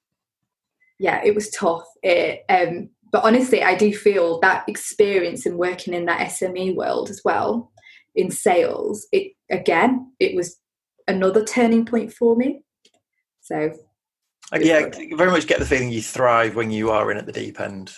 Yeah, 0.99 1.23
it 1.25 1.35
was 1.35 1.51
tough. 1.51 1.85
It, 2.03 2.45
um, 2.49 2.91
but 3.13 3.25
honestly, 3.25 3.63
I 3.63 3.75
do 3.75 3.95
feel 3.95 4.41
that 4.41 4.65
experience 4.69 5.45
in 5.47 5.59
working 5.59 5.95
in 5.95 6.07
that 6.07 6.31
SME 6.31 6.75
world 6.75 7.11
as 7.11 7.21
well, 7.25 7.73
in 8.15 8.31
sales, 8.31 9.07
it 9.13 9.33
again, 9.51 10.13
it 10.19 10.35
was 10.35 10.59
another 11.07 11.45
turning 11.45 11.85
point 11.85 12.13
for 12.13 12.37
me. 12.37 12.63
So, 13.41 13.73
yeah, 14.59 14.89
very 15.17 15.31
much 15.31 15.47
get 15.47 15.59
the 15.59 15.67
feeling 15.67 15.91
you 15.91 16.03
thrive 16.03 16.57
when 16.57 16.71
you 16.71 16.91
are 16.91 17.11
in 17.11 17.19
at 17.19 17.27
the 17.27 17.33
deep 17.33 17.61
end. 17.61 17.93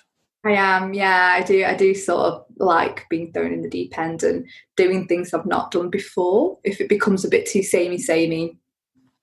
I 0.45 0.53
am, 0.53 0.93
yeah, 0.93 1.33
I 1.37 1.43
do. 1.43 1.65
I 1.65 1.75
do 1.75 1.95
sort 1.95 2.27
of 2.27 2.45
like 2.59 3.07
being 3.09 3.33
thrown 3.33 3.53
in 3.53 3.63
the 3.63 3.71
deep 3.71 3.99
end 3.99 4.23
and 4.23 4.47
doing 4.77 5.07
things 5.07 5.33
I've 5.33 5.47
not 5.47 5.71
done 5.71 5.89
before. 5.89 6.59
If 6.65 6.81
it 6.81 6.89
becomes 6.89 7.25
a 7.25 7.31
bit 7.31 7.47
too 7.47 7.63
samey, 7.63 7.99
samey, 7.99 8.59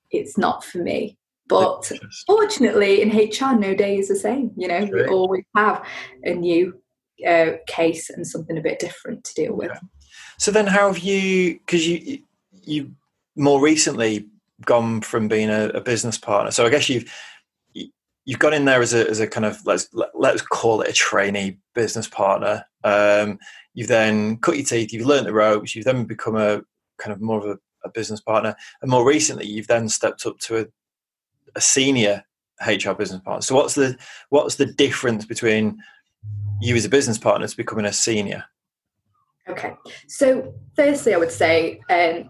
it's 0.10 0.38
not 0.38 0.64
for 0.64 0.80
me. 0.80 1.18
But 1.48 1.92
fortunately, 2.26 3.02
in 3.02 3.10
HR, 3.10 3.58
no 3.58 3.76
day 3.76 3.98
is 3.98 4.08
the 4.08 4.16
same. 4.16 4.52
You 4.56 4.68
know, 4.68 4.90
we 4.92 5.06
always 5.08 5.44
have 5.56 5.86
a 6.24 6.34
new 6.34 6.82
uh, 7.28 7.52
case 7.68 8.10
and 8.10 8.26
something 8.26 8.58
a 8.58 8.62
bit 8.62 8.80
different 8.80 9.26
to 9.26 9.34
deal 9.34 9.54
with. 9.54 9.78
So 10.38 10.50
then, 10.50 10.66
how 10.66 10.88
have 10.88 11.00
you? 11.00 11.60
Because 11.60 11.88
you 11.88 12.20
you 12.64 12.92
more 13.36 13.62
recently 13.62 14.28
gone 14.66 15.02
from 15.02 15.28
being 15.28 15.50
a, 15.50 15.70
a, 15.70 15.82
business 15.82 16.18
partner. 16.18 16.52
So 16.52 16.66
I 16.66 16.70
guess 16.70 16.88
you've 16.88 17.12
you've 18.26 18.40
gone 18.40 18.54
in 18.54 18.66
there 18.66 18.82
as 18.82 18.94
a 18.94 19.10
as 19.10 19.20
a 19.20 19.28
kind 19.28 19.46
of 19.46 19.60
let's 19.66 19.90
let's 20.14 20.42
call 20.42 20.82
it 20.82 20.90
a 20.90 20.94
trainee 20.94 21.58
business 21.74 22.08
partner. 22.08 22.66
Um, 22.84 23.40
you've 23.74 23.88
then 23.88 24.38
cut 24.38 24.58
your 24.58 24.66
teeth. 24.66 24.94
You've 24.94 25.06
learned 25.08 25.28
the 25.28 25.34
ropes. 25.34 25.76
You've 25.76 25.86
then 25.86 26.06
become 26.06 26.36
a 26.36 26.62
kind 26.98 27.14
of 27.14 27.22
more 27.22 27.40
of 27.40 27.46
a, 27.46 27.60
a 27.84 27.90
business 27.90 28.22
partner, 28.22 28.56
and 28.82 28.92
more 28.92 29.06
recently, 29.06 29.48
you've 29.48 29.68
then 29.68 29.90
stepped 29.90 30.26
up 30.26 30.38
to 30.40 30.62
a 30.62 30.66
a 31.56 31.62
senior 31.62 32.24
HR 32.66 32.94
business 32.94 33.22
partner. 33.22 33.42
So 33.42 33.56
what's 33.56 33.76
the 33.76 33.98
what's 34.30 34.56
the 34.56 34.66
difference 34.66 35.26
between 35.26 35.82
you 36.62 36.76
as 36.76 36.86
a 36.86 36.90
business 36.90 37.18
partner 37.18 37.48
to 37.48 37.58
becoming 37.58 37.86
a 37.86 37.94
senior? 37.94 38.46
Okay, 39.50 39.74
so 40.08 40.54
firstly, 40.76 41.14
I 41.14 41.18
would 41.18 41.32
say 41.32 41.82
um, 41.90 42.30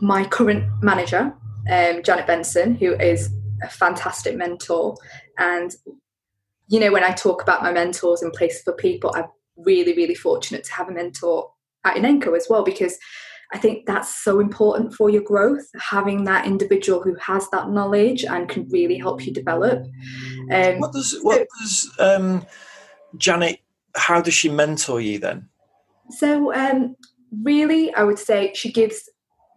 my 0.00 0.24
current 0.24 0.64
manager, 0.82 1.34
um, 1.70 2.02
Janet 2.02 2.26
Benson, 2.26 2.74
who 2.74 2.94
is 2.94 3.30
a 3.62 3.68
fantastic 3.68 4.36
mentor, 4.36 4.96
and 5.38 5.74
you 6.68 6.80
know 6.80 6.92
when 6.92 7.04
I 7.04 7.12
talk 7.12 7.42
about 7.42 7.62
my 7.62 7.72
mentors 7.72 8.22
and 8.22 8.32
places 8.32 8.62
for 8.62 8.72
people, 8.72 9.12
I'm 9.14 9.26
really 9.56 9.94
really 9.94 10.14
fortunate 10.14 10.64
to 10.64 10.72
have 10.72 10.88
a 10.88 10.92
mentor 10.92 11.50
at 11.84 11.96
Inenco 11.96 12.36
as 12.36 12.46
well 12.48 12.64
because 12.64 12.98
I 13.52 13.58
think 13.58 13.86
that's 13.86 14.22
so 14.22 14.38
important 14.38 14.94
for 14.94 15.10
your 15.10 15.22
growth, 15.22 15.66
having 15.80 16.24
that 16.24 16.46
individual 16.46 17.02
who 17.02 17.16
has 17.16 17.48
that 17.50 17.70
knowledge 17.70 18.24
and 18.24 18.48
can 18.48 18.68
really 18.68 18.96
help 18.96 19.26
you 19.26 19.32
develop. 19.32 19.86
Um, 20.52 20.78
what 20.78 20.92
does 20.92 21.18
what 21.22 21.46
does 21.60 21.90
um, 21.98 22.46
Janet? 23.16 23.60
How 23.96 24.20
does 24.20 24.34
she 24.34 24.48
mentor 24.48 25.00
you 25.00 25.18
then? 25.18 25.48
So 26.10 26.54
um, 26.54 26.94
really, 27.42 27.92
I 27.94 28.04
would 28.04 28.20
say 28.20 28.52
she 28.54 28.70
gives 28.70 29.08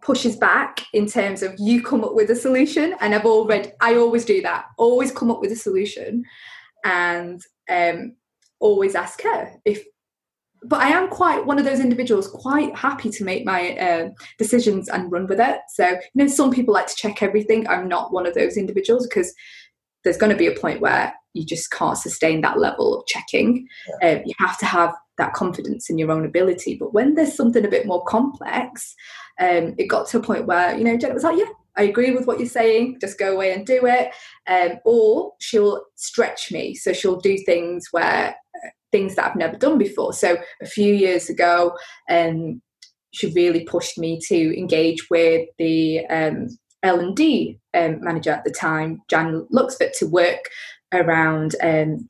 pushes 0.04 0.36
back 0.36 0.84
in 0.92 1.06
terms 1.06 1.42
of 1.42 1.54
you 1.58 1.82
come 1.82 2.04
up 2.04 2.14
with 2.14 2.30
a 2.30 2.36
solution, 2.36 2.94
and 3.00 3.14
I've 3.14 3.26
already 3.26 3.72
I 3.80 3.96
always 3.96 4.24
do 4.24 4.42
that. 4.42 4.66
Always 4.76 5.10
come 5.10 5.30
up 5.30 5.40
with 5.40 5.52
a 5.52 5.56
solution, 5.56 6.24
and 6.84 7.40
um, 7.68 8.16
always 8.60 8.94
ask 8.94 9.22
her 9.22 9.52
if 9.64 9.84
but 10.66 10.80
I 10.80 10.88
am 10.88 11.08
quite 11.08 11.44
one 11.44 11.58
of 11.58 11.66
those 11.66 11.80
individuals, 11.80 12.26
quite 12.26 12.74
happy 12.74 13.10
to 13.10 13.24
make 13.24 13.44
my 13.44 13.76
uh, 13.76 14.08
decisions 14.38 14.88
and 14.88 15.12
run 15.12 15.26
with 15.26 15.38
it. 15.38 15.58
So, 15.68 15.90
you 15.90 15.98
know, 16.14 16.26
some 16.26 16.50
people 16.50 16.72
like 16.72 16.86
to 16.86 16.94
check 16.94 17.22
everything. 17.22 17.68
I'm 17.68 17.86
not 17.86 18.12
one 18.12 18.26
of 18.26 18.34
those 18.34 18.56
individuals 18.56 19.06
because 19.06 19.34
there's 20.02 20.16
going 20.16 20.32
to 20.32 20.38
be 20.38 20.46
a 20.46 20.58
point 20.58 20.80
where 20.80 21.12
you 21.34 21.44
just 21.44 21.70
can't 21.70 21.98
sustain 21.98 22.40
that 22.40 22.58
level 22.58 22.98
of 22.98 23.06
checking. 23.06 23.68
Yeah. 24.00 24.08
Uh, 24.08 24.22
you 24.24 24.34
have 24.38 24.58
to 24.58 24.66
have 24.66 24.94
that 25.18 25.34
confidence 25.34 25.90
in 25.90 25.98
your 25.98 26.10
own 26.10 26.24
ability. 26.24 26.76
But 26.78 26.94
when 26.94 27.14
there's 27.14 27.36
something 27.36 27.64
a 27.64 27.70
bit 27.70 27.86
more 27.86 28.04
complex, 28.04 28.94
um, 29.38 29.74
it 29.76 29.86
got 29.86 30.08
to 30.08 30.18
a 30.18 30.22
point 30.22 30.46
where, 30.46 30.76
you 30.76 30.84
know, 30.84 30.96
Janet 30.96 31.14
was 31.14 31.24
like, 31.24 31.38
yeah, 31.38 31.52
I 31.76 31.82
agree 31.82 32.12
with 32.12 32.26
what 32.26 32.38
you're 32.38 32.48
saying, 32.48 32.98
just 33.00 33.18
go 33.18 33.34
away 33.34 33.52
and 33.52 33.66
do 33.66 33.84
it. 33.84 34.12
Um, 34.46 34.78
or 34.84 35.32
she'll 35.40 35.82
stretch 35.96 36.50
me. 36.52 36.74
So 36.74 36.92
she'll 36.92 37.20
do 37.20 37.36
things 37.38 37.88
where 37.90 38.36
things 38.92 39.16
that 39.16 39.30
I've 39.30 39.36
never 39.36 39.56
done 39.56 39.76
before. 39.76 40.12
So 40.12 40.36
a 40.62 40.66
few 40.66 40.94
years 40.94 41.28
ago, 41.28 41.76
um, 42.08 42.62
she 43.12 43.32
really 43.32 43.64
pushed 43.64 43.98
me 43.98 44.20
to 44.28 44.58
engage 44.58 45.10
with 45.10 45.48
the 45.58 46.06
um, 46.06 46.48
L&D 46.84 47.58
um, 47.72 48.00
manager 48.02 48.30
at 48.30 48.44
the 48.44 48.52
time, 48.52 49.02
Jan 49.08 49.46
Luxford, 49.52 49.98
to 49.98 50.06
work 50.06 50.44
around 50.94 51.54
um, 51.62 52.06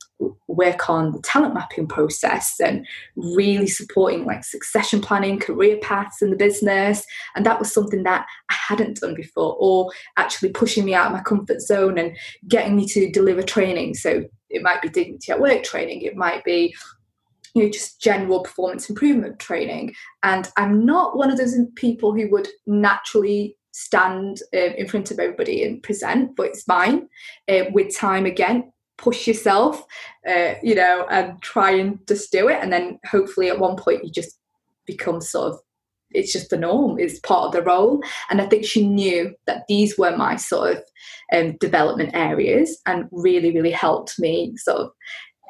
work 0.47 0.89
on 0.89 1.11
the 1.11 1.21
talent 1.21 1.53
mapping 1.53 1.87
process 1.87 2.55
and 2.59 2.85
really 3.15 3.67
supporting 3.67 4.25
like 4.25 4.43
succession 4.43 5.01
planning, 5.01 5.39
career 5.39 5.77
paths 5.81 6.21
in 6.21 6.29
the 6.29 6.37
business. 6.37 7.03
And 7.35 7.45
that 7.45 7.59
was 7.59 7.71
something 7.71 8.03
that 8.03 8.25
I 8.49 8.55
hadn't 8.67 9.01
done 9.01 9.15
before, 9.15 9.55
or 9.59 9.91
actually 10.17 10.49
pushing 10.49 10.85
me 10.85 10.93
out 10.93 11.07
of 11.07 11.13
my 11.13 11.21
comfort 11.21 11.61
zone 11.61 11.97
and 11.97 12.15
getting 12.47 12.75
me 12.75 12.85
to 12.87 13.11
deliver 13.11 13.41
training. 13.41 13.95
So 13.95 14.25
it 14.49 14.61
might 14.61 14.81
be 14.81 14.89
dignity 14.89 15.31
at 15.31 15.39
work 15.39 15.63
training 15.63 16.01
it 16.01 16.15
might 16.15 16.43
be 16.43 16.75
you 17.53 17.63
know 17.63 17.69
just 17.69 18.01
general 18.01 18.41
performance 18.41 18.89
improvement 18.89 19.39
training 19.39 19.93
and 20.23 20.49
i'm 20.57 20.85
not 20.85 21.17
one 21.17 21.29
of 21.29 21.37
those 21.37 21.55
people 21.75 22.13
who 22.13 22.29
would 22.29 22.47
naturally 22.65 23.57
stand 23.71 24.41
um, 24.53 24.71
in 24.77 24.87
front 24.87 25.11
of 25.11 25.19
everybody 25.19 25.63
and 25.63 25.83
present 25.83 26.35
but 26.35 26.47
it's 26.47 26.67
mine 26.67 27.07
uh, 27.49 27.63
with 27.71 27.95
time 27.95 28.25
again 28.25 28.71
push 28.97 29.27
yourself 29.27 29.83
uh, 30.27 30.53
you 30.63 30.73
know 30.73 31.05
and 31.09 31.41
try 31.41 31.71
and 31.71 31.99
just 32.07 32.31
do 32.31 32.47
it. 32.47 32.59
And 32.61 32.71
then 32.71 32.99
hopefully 33.09 33.49
at 33.49 33.59
one 33.59 33.75
point 33.75 34.03
you 34.03 34.11
just 34.11 34.37
become 34.85 35.21
sort 35.21 35.53
of 35.53 35.59
it's 36.11 36.31
just 36.31 36.49
the 36.49 36.57
norm 36.57 36.97
it's 36.99 37.19
part 37.19 37.47
of 37.47 37.51
the 37.51 37.63
role. 37.63 38.01
And 38.29 38.41
i 38.41 38.45
think 38.45 38.65
she 38.65 38.87
knew 38.87 39.33
that 39.47 39.63
these 39.67 39.97
were 39.97 40.15
my 40.15 40.35
sort 40.35 40.77
of 40.77 40.83
um, 41.33 41.57
development 41.57 42.11
areas 42.13 42.79
and 42.85 43.07
really 43.11 43.51
really 43.51 43.71
helped 43.71 44.19
me 44.19 44.55
sort 44.57 44.79
of 44.79 44.91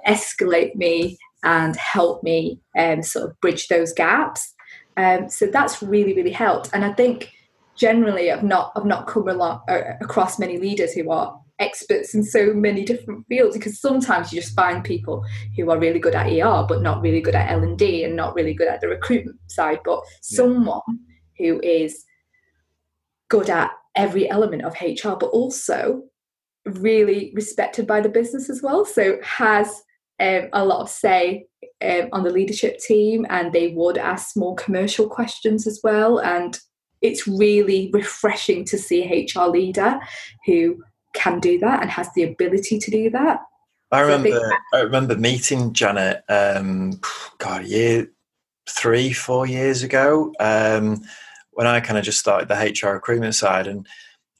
escalate 0.07 0.75
me 0.75 1.17
and 1.43 1.75
help 1.75 2.23
me 2.23 2.59
um, 2.77 3.03
sort 3.03 3.29
of 3.29 3.39
bridge 3.39 3.67
those 3.67 3.93
gaps. 3.93 4.53
Um, 4.97 5.29
so 5.29 5.45
that's 5.45 5.81
really 5.81 6.13
really 6.13 6.31
helped, 6.31 6.69
and 6.73 6.83
I 6.85 6.93
think 6.93 7.31
generally 7.75 8.31
I've 8.31 8.43
not 8.43 8.71
I've 8.75 8.85
not 8.85 9.07
come 9.07 9.27
uh, 9.27 9.57
across 10.01 10.39
many 10.39 10.57
leaders 10.57 10.93
who 10.93 11.11
are 11.11 11.39
experts 11.59 12.13
in 12.13 12.23
so 12.23 12.53
many 12.53 12.83
different 12.83 13.25
fields 13.27 13.57
because 13.57 13.79
sometimes 13.79 14.31
you 14.31 14.41
just 14.41 14.55
find 14.55 14.83
people 14.83 15.23
who 15.55 15.69
are 15.69 15.79
really 15.79 15.99
good 15.99 16.15
at 16.15 16.27
ER 16.27 16.65
but 16.67 16.81
not 16.81 17.01
really 17.01 17.21
good 17.21 17.35
at 17.35 17.49
L&D 17.51 18.03
and 18.03 18.15
not 18.15 18.35
really 18.35 18.53
good 18.53 18.67
at 18.67 18.81
the 18.81 18.87
recruitment 18.87 19.39
side 19.47 19.79
but 19.85 20.01
yeah. 20.03 20.37
someone 20.37 20.81
who 21.37 21.59
is 21.61 22.03
good 23.29 23.49
at 23.49 23.71
every 23.95 24.29
element 24.29 24.63
of 24.63 24.75
HR 24.81 25.15
but 25.17 25.27
also 25.27 26.03
really 26.65 27.31
respected 27.35 27.87
by 27.87 28.01
the 28.01 28.09
business 28.09 28.49
as 28.49 28.61
well 28.61 28.83
so 28.83 29.17
has 29.23 29.83
um, 30.19 30.49
a 30.53 30.65
lot 30.65 30.81
of 30.81 30.89
say 30.89 31.45
um, 31.81 32.09
on 32.11 32.23
the 32.23 32.31
leadership 32.31 32.79
team 32.79 33.25
and 33.29 33.53
they 33.53 33.69
would 33.69 33.97
ask 33.97 34.35
more 34.35 34.55
commercial 34.55 35.07
questions 35.07 35.67
as 35.67 35.79
well 35.83 36.19
and 36.19 36.59
it's 37.01 37.27
really 37.27 37.89
refreshing 37.93 38.65
to 38.65 38.77
see 38.77 39.03
a 39.03 39.25
HR 39.25 39.49
leader 39.49 39.99
who 40.45 40.81
can 41.15 41.39
do 41.39 41.57
that 41.59 41.81
and 41.81 41.89
has 41.89 42.09
the 42.13 42.23
ability 42.23 42.77
to 42.77 42.91
do 42.91 43.09
that. 43.09 43.41
I 43.91 44.01
remember 44.01 44.29
so 44.31 44.51
I, 44.73 44.77
I, 44.77 44.81
remember 44.81 45.15
meeting 45.15 45.73
Janet 45.73 46.23
um 46.29 46.99
God 47.39 47.65
year 47.65 48.11
three, 48.69 49.13
four 49.13 49.45
years 49.47 49.83
ago, 49.83 50.33
um, 50.39 51.01
when 51.51 51.67
I 51.67 51.79
kind 51.79 51.97
of 51.97 52.03
just 52.03 52.19
started 52.19 52.47
the 52.47 52.55
HR 52.55 52.93
recruitment 52.93 53.35
side 53.35 53.67
and 53.67 53.87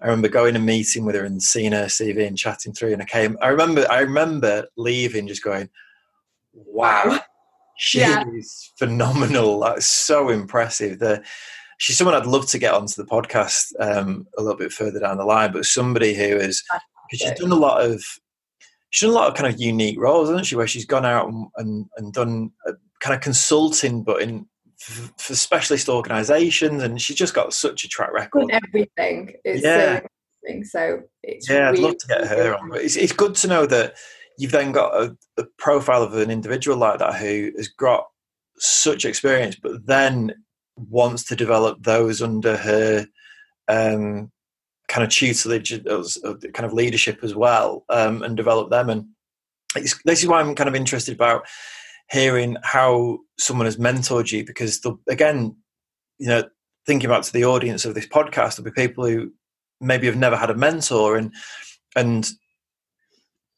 I 0.02 0.06
remember 0.06 0.28
going 0.28 0.56
and 0.56 0.66
meeting 0.66 1.06
with 1.06 1.16
her 1.16 1.24
and 1.24 1.42
seeing 1.42 1.72
her 1.72 1.86
CV 1.86 2.28
and 2.28 2.38
chatting 2.38 2.74
through 2.74 2.94
and 2.94 3.02
I 3.02 3.06
came 3.06 3.38
I 3.42 3.48
remember 3.48 3.86
I 3.90 4.00
remember 4.00 4.68
leaving 4.78 5.28
just 5.28 5.44
going, 5.44 5.70
Wow, 6.54 7.20
she 7.78 8.00
yeah. 8.00 8.24
is 8.36 8.72
phenomenal. 8.78 9.60
That's 9.62 9.86
so 9.86 10.30
impressive. 10.30 11.00
The 11.00 11.24
she's 11.78 11.98
someone 11.98 12.16
I'd 12.16 12.26
love 12.26 12.48
to 12.48 12.60
get 12.60 12.74
onto 12.74 12.96
the 12.96 13.10
podcast 13.10 13.74
um, 13.80 14.28
a 14.38 14.42
little 14.42 14.58
bit 14.58 14.72
further 14.72 15.00
down 15.00 15.18
the 15.18 15.26
line, 15.26 15.52
but 15.52 15.66
somebody 15.66 16.14
who 16.14 16.24
is 16.24 16.64
because 17.10 17.28
she's 17.28 17.40
done 17.40 17.52
a 17.52 17.56
lot 17.56 17.84
of 17.84 18.04
she's 18.90 19.08
done 19.08 19.16
a 19.16 19.20
lot 19.20 19.30
of 19.30 19.36
kind 19.36 19.54
of 19.54 19.60
unique 19.60 20.00
roles, 20.00 20.30
hasn't 20.30 20.46
she? 20.46 20.56
Where 20.56 20.68
she's 20.68 20.86
gone 20.86 21.06
out 21.06 21.28
and 21.28 21.48
and, 21.58 21.86
and 21.98 22.14
done 22.14 22.52
kind 23.00 23.16
of 23.16 23.22
consulting, 23.22 24.04
but 24.04 24.22
in 24.22 24.48
for 24.78 25.36
specialist 25.36 25.90
organisations, 25.90 26.84
and 26.84 27.02
she's 27.02 27.16
just 27.16 27.34
got 27.34 27.54
such 27.54 27.84
a 27.84 27.88
track 27.88 28.12
record. 28.14 28.50
everything, 28.52 29.34
it's 29.44 29.64
yeah. 29.64 30.02
So, 30.48 30.62
so 30.64 31.02
it's 31.24 31.50
yeah, 31.50 31.70
really, 31.70 31.80
I'd 31.80 31.84
love 31.84 31.98
to 31.98 32.08
get 32.08 32.28
her 32.28 32.56
on. 32.56 32.70
But 32.70 32.82
it's 32.82 32.96
it's 32.96 33.14
good 33.14 33.36
to 33.36 33.48
know 33.48 33.66
that 33.66 33.96
you've 34.38 34.52
then 34.52 34.72
got 34.72 34.94
a, 34.94 35.18
a 35.38 35.46
profile 35.58 36.04
of 36.04 36.14
an 36.16 36.30
individual 36.30 36.78
like 36.78 37.00
that 37.00 37.16
who 37.16 37.52
has 37.58 37.68
got 37.68 38.08
such 38.58 39.06
experience, 39.06 39.56
but 39.56 39.86
then 39.86 40.34
wants 40.76 41.24
to 41.26 41.36
develop 41.36 41.82
those 41.84 42.22
under 42.22 42.58
her 42.58 43.08
um, 43.68 44.32
kind 44.88 45.04
of 45.04 45.10
tutelage, 45.10 45.84
kind 45.84 46.66
of 46.66 46.74
leadership 46.74 47.20
as 47.24 47.34
well, 47.36 47.86
um, 47.90 48.22
and 48.24 48.38
develop 48.38 48.70
them. 48.70 48.90
And 48.90 49.06
this 49.74 50.24
is 50.24 50.28
why 50.28 50.40
I'm 50.40 50.56
kind 50.56 50.70
of 50.70 50.76
interested 50.76 51.14
about 51.14 51.46
hearing 52.12 52.56
how 52.64 53.20
someone 53.40 53.66
has 53.66 53.78
mentored 53.78 54.32
you, 54.32 54.46
because 54.46 54.82
the, 54.82 54.96
again, 55.10 55.56
you 56.20 56.28
know, 56.28 56.44
thinking 56.86 57.10
back 57.10 57.24
to 57.24 57.34
the 57.34 57.46
audience 57.46 57.84
of 57.86 57.96
this 57.96 58.08
podcast, 58.08 58.58
there'll 58.58 58.72
be 58.72 58.82
people 58.82 59.06
who 59.06 59.32
maybe 59.82 60.06
have 60.08 60.16
never 60.16 60.38
had 60.38 60.50
a 60.50 60.56
mentor 60.56 61.18
and 61.18 61.34
and 61.96 62.30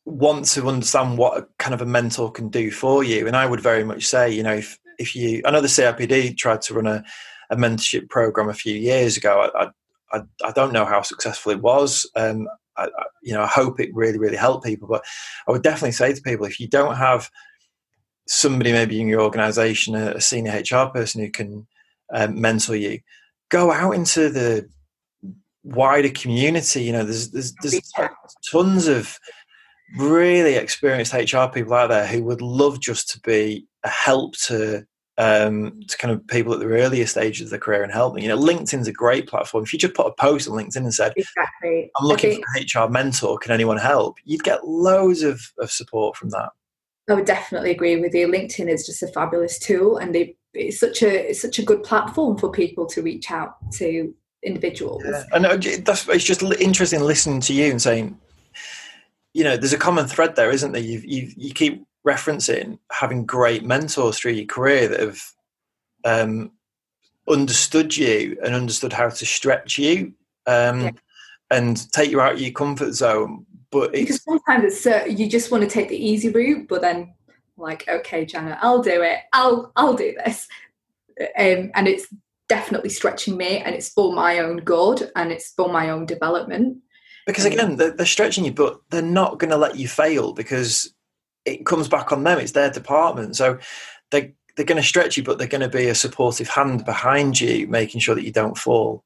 want 0.06 0.46
to 0.46 0.68
understand 0.68 1.18
what 1.18 1.50
kind 1.60 1.74
of 1.74 1.82
a 1.82 1.86
mentor 1.86 2.32
can 2.32 2.48
do 2.48 2.72
for 2.72 3.04
you. 3.04 3.28
And 3.28 3.36
I 3.36 3.46
would 3.46 3.60
very 3.60 3.84
much 3.84 4.06
say, 4.06 4.32
you 4.32 4.42
know, 4.42 4.54
if 4.54 4.80
if 4.98 5.16
you, 5.16 5.42
I 5.46 5.52
know 5.52 5.62
the 5.62 5.68
CIPD 5.68 6.38
tried 6.38 6.62
to 6.64 6.74
run 6.74 6.88
a, 6.88 7.04
a 7.50 7.56
mentorship 7.56 8.10
program 8.10 8.50
a 8.50 8.54
few 8.54 8.76
years 8.76 9.18
ago. 9.18 9.50
I, 9.56 9.70
I, 10.12 10.22
I 10.44 10.52
don't 10.52 10.74
know 10.74 10.86
how 10.86 11.02
successful 11.02 11.52
it 11.52 11.62
was. 11.62 12.10
Um, 12.16 12.48
I, 12.78 12.86
I, 12.86 13.04
you 13.22 13.34
know, 13.34 13.44
I 13.44 13.48
hope 13.48 13.80
it 13.80 13.94
really, 13.94 14.18
really 14.18 14.38
helped 14.38 14.66
people. 14.66 14.88
But 14.88 15.04
I 15.48 15.52
would 15.52 15.64
definitely 15.64 15.92
say 15.92 16.14
to 16.14 16.22
people, 16.22 16.46
if 16.46 16.60
you 16.60 16.68
don't 16.68 16.96
have 16.96 17.30
somebody 18.28 18.72
maybe 18.72 19.02
in 19.02 19.08
your 19.08 19.22
organisation, 19.22 19.96
a, 19.96 20.12
a, 20.12 20.22
senior 20.22 20.52
HR 20.52 20.90
person 20.90 21.22
who 21.22 21.32
can 21.32 21.68
um, 22.14 22.40
mentor 22.40 22.76
you, 22.76 23.00
go 23.50 23.72
out 23.72 23.92
into 23.92 24.30
the 24.30 24.70
wider 25.64 26.10
community. 26.10 26.84
You 26.84 26.94
know, 26.94 27.04
there's 27.04 27.32
there's, 27.32 27.54
there's 27.62 27.80
tons 28.50 28.88
of 28.88 29.18
really 29.98 30.56
experienced 30.56 31.14
HR 31.14 31.48
people 31.54 31.74
out 31.74 31.88
there 31.88 32.08
who 32.08 32.24
would 32.24 32.42
love 32.42 32.80
just 32.80 33.10
to 33.12 33.20
be 33.22 33.66
a 33.88 33.90
help 33.90 34.36
to 34.48 34.86
um, 35.18 35.82
to 35.88 35.98
kind 35.98 36.14
of 36.14 36.26
people 36.28 36.54
at 36.54 36.60
the 36.60 36.68
earlier 36.68 37.08
stages 37.08 37.46
of 37.46 37.50
their 37.50 37.60
career 37.60 37.84
and 37.84 37.92
help 37.92 38.14
them. 38.14 38.22
You 38.22 38.30
know, 38.30 38.38
LinkedIn's 38.38 38.88
a 38.88 38.94
great 38.94 39.28
platform. 39.28 39.64
If 39.64 39.74
you 39.74 39.80
just 39.80 39.96
put 39.96 40.06
a 40.06 40.12
post 40.12 40.48
on 40.48 40.56
LinkedIn 40.56 40.78
and 40.78 40.94
said, 40.94 41.14
exactly. 41.16 41.90
I'm 42.00 42.06
looking 42.06 42.44
think, 42.44 42.70
for 42.74 42.82
an 42.84 42.88
HR 42.88 42.92
mentor, 42.92 43.40
can 43.40 43.52
anyone 43.52 43.78
help? 43.78 44.18
You'd 44.26 44.44
get 44.44 44.68
loads 44.68 45.24
of, 45.24 45.42
of 45.58 45.72
support 45.72 46.16
from 46.16 46.30
that. 46.30 46.50
I 47.10 47.14
would 47.14 47.26
definitely 47.26 47.72
agree 47.72 48.00
with 48.00 48.14
you. 48.14 48.28
LinkedIn 48.28 48.70
is 48.70 48.86
just 48.86 49.02
a 49.02 49.08
fabulous 49.08 49.58
tool 49.58 49.98
and 49.98 50.14
they, 50.14 50.36
it's 50.54 50.80
such 50.80 51.02
a 51.02 51.30
it's 51.30 51.42
such 51.42 51.58
a 51.60 51.64
good 51.64 51.84
platform 51.84 52.38
for 52.38 52.52
people 52.52 52.86
to 52.88 53.02
reach 53.02 53.32
out 53.32 53.56
to 53.74 54.14
individuals. 54.44 55.04
Yeah. 55.06 55.24
And 55.34 55.46
that's 55.86 56.08
it's 56.10 56.24
just 56.24 56.44
interesting 56.44 57.02
listening 57.02 57.42
to 57.42 57.54
you 57.54 57.72
and 57.72 57.82
saying, 57.82 58.20
you 59.34 59.44
know, 59.44 59.56
there's 59.56 59.74
a 59.74 59.78
common 59.78 60.08
thread 60.08 60.36
there, 60.36 60.52
isn't 60.52 60.72
there? 60.72 60.82
You 60.82 61.02
you 61.06 61.32
you 61.38 61.54
keep 61.54 61.86
referencing 62.08 62.80
having 62.92 63.26
great 63.26 63.66
mentors 63.66 64.18
through 64.18 64.32
your 64.32 64.46
career 64.46 64.88
that 64.88 65.00
have 65.00 65.22
um, 66.06 66.52
understood 67.30 67.96
you 67.96 68.38
and 68.44 68.56
understood 68.56 68.94
how 68.94 69.10
to 69.10 69.26
stretch 69.26 69.78
you 69.78 70.14
um, 70.46 70.82
yeah. 70.82 70.92
and 71.52 71.92
take 71.92 72.10
you 72.10 72.22
out 72.22 72.34
of 72.34 72.42
your 72.42 72.52
comfort 72.52 72.94
zone. 72.94 73.46
But 73.70 73.92
because 73.92 74.24
sometimes 74.24 74.64
it's 74.64 74.86
uh, 74.88 75.06
you 75.10 75.30
just 75.30 75.52
want 75.52 75.64
to 75.64 75.70
take 75.70 75.90
the 75.90 75.98
easy 75.98 76.30
route, 76.30 76.68
but 76.70 76.82
then 76.82 77.14
like, 77.58 77.88
okay, 77.90 78.26
Janet, 78.26 78.58
I'll 78.62 78.82
do 78.82 79.02
it. 79.02 79.20
I'll 79.34 79.74
I'll 79.76 79.96
do 79.96 80.16
this, 80.26 80.48
um, 81.20 81.72
and 81.76 81.88
it's 81.88 82.08
definitely 82.48 82.90
stretching 82.90 83.36
me, 83.36 83.60
and 83.60 83.76
it's 83.76 83.90
for 83.90 84.14
my 84.14 84.40
own 84.40 84.58
good, 84.58 85.12
and 85.18 85.34
it's 85.34 85.52
for 85.52 85.70
my 85.70 85.90
own 85.90 86.06
development. 86.06 86.78
Because 87.26 87.44
again, 87.44 87.76
they're, 87.76 87.92
they're 87.92 88.06
stretching 88.06 88.46
you, 88.46 88.54
but 88.54 88.80
they're 88.90 89.02
not 89.02 89.38
going 89.38 89.50
to 89.50 89.58
let 89.58 89.76
you 89.76 89.90
fail 89.90 90.32
because 90.32 90.94
it 91.48 91.66
comes 91.66 91.88
back 91.88 92.12
on 92.12 92.24
them. 92.24 92.40
It's 92.40 92.52
their 92.52 92.70
department, 92.70 93.36
so 93.36 93.58
they 94.12 94.34
they're 94.56 94.66
going 94.66 94.82
to 94.82 94.88
stretch 94.88 95.18
you, 95.18 95.24
but 95.24 95.38
they're 95.38 95.48
going 95.48 95.62
to 95.62 95.70
be 95.70 95.88
a 95.88 95.96
supportive 95.96 96.50
hand 96.50 96.84
behind 96.84 97.40
you, 97.40 97.68
making 97.68 98.02
sure 98.02 98.16
that 98.16 98.26
you 98.26 98.32
don't 98.32 98.58
fall. 98.58 99.04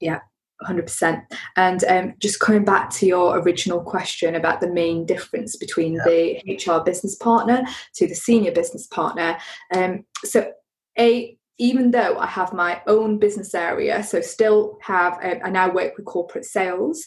Yeah, 0.00 0.20
100%. 0.64 1.22
And 1.56 1.84
um, 1.84 2.14
just 2.18 2.40
coming 2.40 2.64
back 2.64 2.90
to 2.94 3.06
your 3.06 3.38
original 3.38 3.80
question 3.80 4.34
about 4.34 4.60
the 4.60 4.72
main 4.72 5.06
difference 5.06 5.56
between 5.56 5.94
yeah. 5.94 6.02
the 6.04 6.58
HR 6.66 6.82
business 6.82 7.14
partner 7.14 7.62
to 7.94 8.08
the 8.08 8.14
senior 8.14 8.50
business 8.50 8.88
partner. 8.88 9.38
Um, 9.72 10.04
so, 10.24 10.52
a 10.98 11.36
even 11.58 11.90
though 11.90 12.18
I 12.18 12.26
have 12.26 12.54
my 12.54 12.80
own 12.86 13.18
business 13.18 13.54
area, 13.54 14.02
so 14.02 14.22
still 14.22 14.78
have, 14.80 15.18
um, 15.22 15.40
I 15.44 15.50
now 15.50 15.70
work 15.70 15.94
with 15.96 16.06
corporate 16.06 16.46
sales 16.46 17.06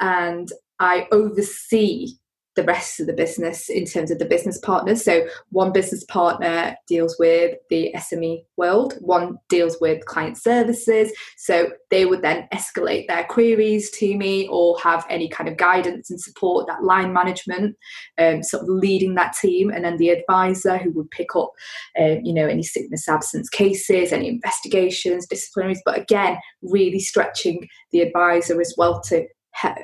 and 0.00 0.50
I 0.78 1.06
oversee 1.12 2.14
the 2.60 2.66
rest 2.66 3.00
of 3.00 3.06
the 3.06 3.12
business 3.12 3.68
in 3.70 3.84
terms 3.86 4.10
of 4.10 4.18
the 4.18 4.24
business 4.24 4.58
partners. 4.58 5.02
So, 5.04 5.26
one 5.50 5.72
business 5.72 6.04
partner 6.04 6.76
deals 6.86 7.16
with 7.18 7.56
the 7.70 7.92
SME 7.96 8.44
world, 8.56 8.94
one 9.00 9.38
deals 9.48 9.78
with 9.80 10.04
client 10.04 10.36
services. 10.36 11.10
So, 11.38 11.70
they 11.90 12.04
would 12.04 12.22
then 12.22 12.48
escalate 12.52 13.08
their 13.08 13.24
queries 13.24 13.90
to 13.92 14.16
me 14.16 14.48
or 14.48 14.78
have 14.80 15.06
any 15.08 15.28
kind 15.28 15.48
of 15.48 15.56
guidance 15.56 16.10
and 16.10 16.20
support, 16.20 16.66
that 16.66 16.84
line 16.84 17.12
management, 17.12 17.76
um, 18.18 18.42
sort 18.42 18.64
of 18.64 18.68
leading 18.68 19.14
that 19.14 19.34
team. 19.40 19.70
And 19.70 19.84
then 19.84 19.96
the 19.96 20.10
advisor 20.10 20.76
who 20.76 20.90
would 20.92 21.10
pick 21.10 21.34
up, 21.34 21.50
uh, 21.98 22.16
you 22.22 22.34
know, 22.34 22.46
any 22.46 22.62
sickness 22.62 23.08
absence 23.08 23.48
cases, 23.48 24.12
any 24.12 24.28
investigations, 24.28 25.26
disciplinaries. 25.26 25.78
But 25.84 25.98
again, 25.98 26.38
really 26.62 27.00
stretching 27.00 27.66
the 27.92 28.02
advisor 28.02 28.60
as 28.60 28.74
well 28.76 29.00
to 29.02 29.26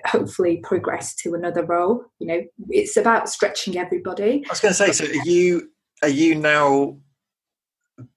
hopefully 0.05 0.61
progress 0.63 1.15
to 1.17 1.35
another 1.35 1.65
role. 1.65 2.05
You 2.19 2.27
know, 2.27 2.43
it's 2.71 2.97
about 2.97 3.29
stretching 3.29 3.79
everybody. 3.79 4.45
I 4.47 4.53
was 4.53 4.61
going 4.61 4.75
to 4.75 4.77
say, 4.77 4.93
so 4.93 5.05
are 5.05 5.25
you 5.25 5.71
are 6.03 6.09
you 6.09 6.35
now 6.35 6.99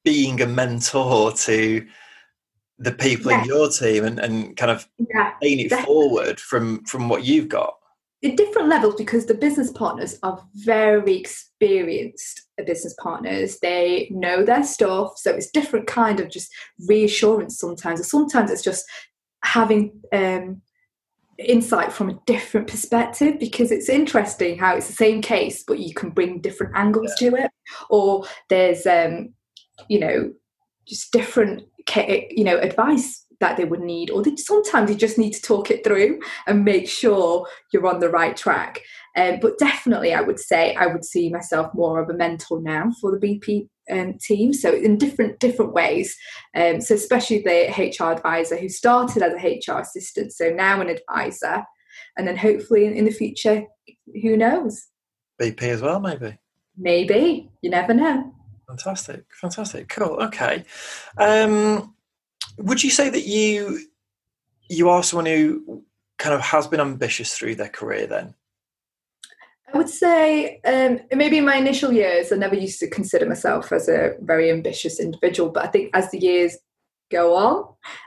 being 0.03 0.41
a 0.41 0.47
mentor 0.47 1.31
to 1.31 1.85
the 2.77 2.91
people 2.91 3.31
yeah. 3.31 3.41
in 3.41 3.47
your 3.47 3.69
team 3.69 4.05
and, 4.05 4.19
and 4.19 4.55
kind 4.57 4.71
of 4.71 4.87
yeah, 4.97 5.31
paying 5.41 5.59
it 5.59 5.69
definitely. 5.69 5.85
forward 5.85 6.39
from 6.39 6.83
from 6.85 7.09
what 7.09 7.23
you've 7.23 7.49
got? 7.49 7.75
At 8.21 8.35
different 8.35 8.67
levels, 8.67 8.95
because 8.95 9.27
the 9.27 9.33
business 9.33 9.71
partners 9.71 10.19
are 10.23 10.43
very 10.55 11.17
experienced 11.17 12.41
business 12.65 12.93
partners. 13.01 13.59
They 13.61 14.09
know 14.11 14.43
their 14.43 14.63
stuff, 14.63 15.13
so 15.17 15.31
it's 15.31 15.49
different 15.51 15.87
kind 15.87 16.19
of 16.19 16.29
just 16.29 16.51
reassurance 16.87 17.57
sometimes. 17.57 18.01
Or 18.01 18.03
sometimes 18.03 18.51
it's 18.51 18.61
just 18.61 18.83
having 19.43 20.01
um, 20.11 20.61
insight 21.39 21.91
from 21.91 22.09
a 22.09 22.19
different 22.25 22.67
perspective 22.67 23.39
because 23.39 23.71
it's 23.71 23.87
interesting 23.87 24.57
how 24.57 24.75
it's 24.75 24.87
the 24.87 24.93
same 24.93 25.21
case 25.21 25.63
but 25.65 25.79
you 25.79 25.93
can 25.93 26.09
bring 26.09 26.41
different 26.41 26.75
angles 26.75 27.13
yeah. 27.19 27.29
to 27.29 27.35
it 27.37 27.51
or 27.89 28.25
there's 28.49 28.85
um 28.85 29.33
you 29.87 29.99
know 29.99 30.31
just 30.85 31.11
different 31.13 31.63
you 31.95 32.43
know 32.43 32.57
advice 32.57 33.25
that 33.39 33.55
they 33.55 33.63
would 33.63 33.79
need 33.79 34.09
or 34.09 34.21
they, 34.21 34.35
sometimes 34.35 34.89
you 34.89 34.97
just 34.97 35.17
need 35.17 35.31
to 35.31 35.41
talk 35.41 35.71
it 35.71 35.83
through 35.83 36.19
and 36.45 36.65
make 36.65 36.89
sure 36.89 37.47
you're 37.71 37.87
on 37.87 37.99
the 37.99 38.09
right 38.09 38.35
track 38.35 38.81
um, 39.19 39.39
but 39.41 39.57
definitely 39.57 40.13
i 40.13 40.21
would 40.21 40.39
say 40.39 40.73
i 40.75 40.87
would 40.87 41.03
see 41.03 41.29
myself 41.29 41.73
more 41.73 42.01
of 42.01 42.09
a 42.09 42.13
mentor 42.13 42.61
now 42.61 42.91
for 43.01 43.11
the 43.11 43.27
bp 43.27 43.67
um, 43.89 44.17
team. 44.19 44.53
So 44.53 44.73
in 44.73 44.97
different 44.97 45.39
different 45.39 45.73
ways. 45.73 46.15
Um, 46.55 46.81
so 46.81 46.95
especially 46.95 47.39
the 47.39 47.93
hr 47.99 48.11
advisor 48.11 48.57
who 48.57 48.69
started 48.69 49.23
as 49.23 49.33
a 49.33 49.59
hr 49.67 49.79
assistant. 49.79 50.33
So 50.33 50.49
now 50.49 50.81
an 50.81 50.89
advisor. 50.89 51.63
And 52.17 52.27
then 52.27 52.37
hopefully 52.37 52.85
in, 52.85 52.93
in 52.93 53.05
the 53.05 53.11
future 53.11 53.65
who 54.21 54.37
knows? 54.37 54.87
Bp 55.41 55.61
as 55.61 55.81
well 55.81 55.99
maybe. 55.99 56.37
Maybe. 56.77 57.49
You 57.61 57.69
never 57.69 57.93
know. 57.93 58.33
Fantastic. 58.67 59.25
Fantastic. 59.33 59.89
Cool. 59.89 60.17
Okay. 60.23 60.63
Um 61.17 61.95
would 62.57 62.83
you 62.83 62.89
say 62.89 63.09
that 63.09 63.25
you 63.25 63.87
you 64.69 64.89
are 64.89 65.03
someone 65.03 65.25
who 65.25 65.83
kind 66.17 66.35
of 66.35 66.41
has 66.41 66.67
been 66.67 66.79
ambitious 66.79 67.35
through 67.35 67.55
their 67.55 67.69
career 67.69 68.05
then? 68.05 68.35
I 69.73 69.77
would 69.77 69.89
say 69.89 70.59
um, 70.65 70.99
maybe 71.15 71.37
in 71.37 71.45
my 71.45 71.55
initial 71.55 71.91
years, 71.91 72.31
I 72.31 72.35
never 72.35 72.55
used 72.55 72.79
to 72.79 72.89
consider 72.89 73.25
myself 73.25 73.71
as 73.71 73.87
a 73.87 74.13
very 74.21 74.49
ambitious 74.51 74.99
individual. 74.99 75.49
But 75.49 75.65
I 75.65 75.67
think 75.67 75.91
as 75.93 76.11
the 76.11 76.19
years 76.19 76.57
go 77.09 77.35
on, 77.35 77.63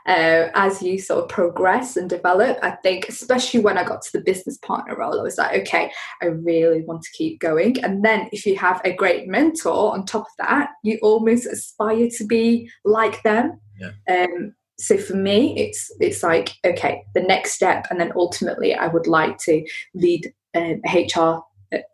uh, 0.06 0.48
as 0.54 0.82
you 0.82 0.98
sort 0.98 1.24
of 1.24 1.28
progress 1.28 1.96
and 1.96 2.08
develop, 2.08 2.58
I 2.62 2.70
think, 2.70 3.08
especially 3.08 3.60
when 3.60 3.78
I 3.78 3.84
got 3.84 4.02
to 4.02 4.12
the 4.12 4.24
business 4.24 4.58
partner 4.58 4.96
role, 4.96 5.18
I 5.18 5.22
was 5.22 5.38
like, 5.38 5.60
okay, 5.62 5.90
I 6.20 6.26
really 6.26 6.82
want 6.82 7.02
to 7.02 7.10
keep 7.12 7.40
going. 7.40 7.82
And 7.84 8.04
then 8.04 8.28
if 8.32 8.46
you 8.46 8.56
have 8.56 8.80
a 8.84 8.94
great 8.94 9.28
mentor 9.28 9.92
on 9.92 10.04
top 10.04 10.22
of 10.22 10.46
that, 10.46 10.70
you 10.82 10.98
almost 11.02 11.46
aspire 11.46 12.08
to 12.16 12.24
be 12.24 12.70
like 12.84 13.22
them. 13.22 13.60
Yeah. 13.78 13.92
Um, 14.08 14.54
so 14.78 14.96
for 14.98 15.14
me, 15.14 15.56
it's 15.58 15.92
it's 16.00 16.22
like 16.22 16.54
okay, 16.64 17.04
the 17.14 17.20
next 17.20 17.52
step, 17.52 17.86
and 17.90 18.00
then 18.00 18.12
ultimately, 18.16 18.74
I 18.74 18.88
would 18.88 19.06
like 19.06 19.38
to 19.44 19.64
lead 19.94 20.32
um, 20.56 20.80
a 20.86 21.06
HR 21.06 21.42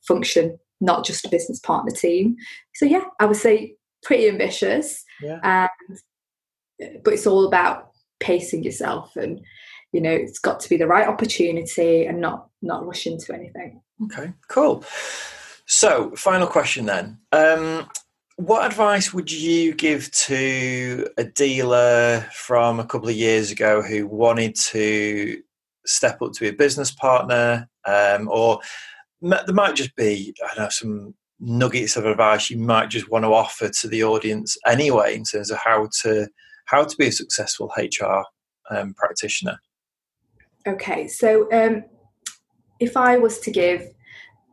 function, 0.07 0.59
not 0.81 1.05
just 1.05 1.25
a 1.25 1.29
business 1.29 1.61
partner 1.61 1.93
team. 1.93 2.37
So 2.75 2.85
yeah, 2.85 3.05
I 3.21 3.27
would 3.27 3.37
say 3.37 3.77
pretty 4.03 4.29
ambitious, 4.29 5.05
yeah. 5.23 5.41
and 5.43 5.99
uh, 6.83 6.99
but 7.05 7.15
it's 7.15 7.27
all 7.27 7.47
about 7.47 7.91
pacing 8.21 8.63
yourself, 8.63 9.17
and 9.17 9.41
you 9.93 10.01
know, 10.01 10.13
it's 10.13 10.39
got 10.39 10.61
to 10.61 10.69
be 10.69 10.77
the 10.77 10.87
right 10.87 11.09
opportunity, 11.09 12.07
and 12.07 12.21
not 12.21 12.49
not 12.63 12.87
rush 12.87 13.07
into 13.07 13.35
anything. 13.35 13.81
Okay, 14.05 14.33
cool. 14.49 14.85
So, 15.67 16.13
final 16.17 16.47
question 16.47 16.87
then. 16.87 17.19
Um, 17.33 17.89
what 18.37 18.65
advice 18.65 19.13
would 19.13 19.33
you 19.33 19.75
give 19.75 20.11
to 20.13 21.09
Adela 21.19 22.25
from 22.33 22.79
a 22.79 22.87
couple 22.87 23.09
of 23.09 23.17
years 23.17 23.51
ago 23.51 23.83
who 23.83 24.07
wanted 24.07 24.55
to 24.55 25.43
step 25.85 26.23
up 26.23 26.33
to 26.33 26.41
be 26.41 26.49
a 26.49 26.53
business 26.53 26.93
partner, 26.93 27.69
um, 27.85 28.29
or 28.31 28.61
there 29.21 29.45
might 29.53 29.75
just 29.75 29.95
be 29.97 30.35
I 30.45 30.55
don't 30.55 30.65
know 30.65 30.69
some 30.71 31.15
nuggets 31.41 31.97
of 31.97 32.05
advice 32.05 32.51
you 32.51 32.59
might 32.59 32.91
just 32.91 33.11
want 33.11 33.25
to 33.25 33.33
offer 33.33 33.69
to 33.69 33.89
the 33.89 34.03
audience 34.03 34.57
anyway 34.67 35.15
in 35.15 35.23
terms 35.23 35.51
of 35.51 35.59
how 35.59 35.89
to 36.03 36.27
how 36.67 36.85
to 36.85 36.97
be 36.97 37.07
a 37.07 37.13
successful 37.13 37.73
HR 37.79 38.23
um, 38.71 38.95
practitioner. 38.95 39.59
Okay, 40.67 41.09
so 41.09 41.51
um, 41.53 41.85
if 42.79 42.97
I 42.97 43.17
was 43.17 43.39
to 43.41 43.51
give 43.51 43.89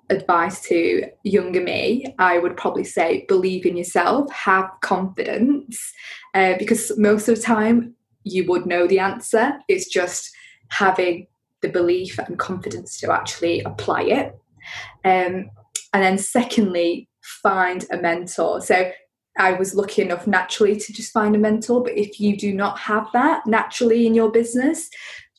advice 0.09 0.61
to 0.61 1.09
younger 1.23 1.61
me, 1.61 2.05
I 2.19 2.37
would 2.37 2.55
probably 2.55 2.85
say 2.85 3.25
believe 3.27 3.65
in 3.65 3.75
yourself, 3.75 4.31
have 4.31 4.69
confidence, 4.81 5.91
uh, 6.33 6.53
because 6.57 6.97
most 6.97 7.27
of 7.27 7.35
the 7.35 7.41
time 7.41 7.95
you 8.23 8.45
would 8.47 8.65
know 8.65 8.87
the 8.87 8.99
answer. 8.99 9.53
It's 9.67 9.87
just 9.87 10.31
having 10.69 11.27
the 11.61 11.69
belief 11.69 12.19
and 12.19 12.37
confidence 12.37 12.99
to 12.99 13.11
actually 13.11 13.61
apply 13.61 14.03
it. 14.03 14.37
Um, 15.03 15.49
and 15.93 16.03
then, 16.03 16.17
secondly, 16.17 17.09
find 17.41 17.85
a 17.91 17.97
mentor. 17.97 18.61
So, 18.61 18.91
I 19.37 19.51
was 19.51 19.75
lucky 19.75 20.01
enough 20.01 20.27
naturally 20.27 20.77
to 20.77 20.93
just 20.93 21.11
find 21.11 21.35
a 21.35 21.39
mentor, 21.39 21.83
but 21.83 21.97
if 21.97 22.21
you 22.21 22.37
do 22.37 22.53
not 22.53 22.79
have 22.79 23.07
that 23.11 23.45
naturally 23.45 24.07
in 24.07 24.13
your 24.13 24.31
business, 24.31 24.89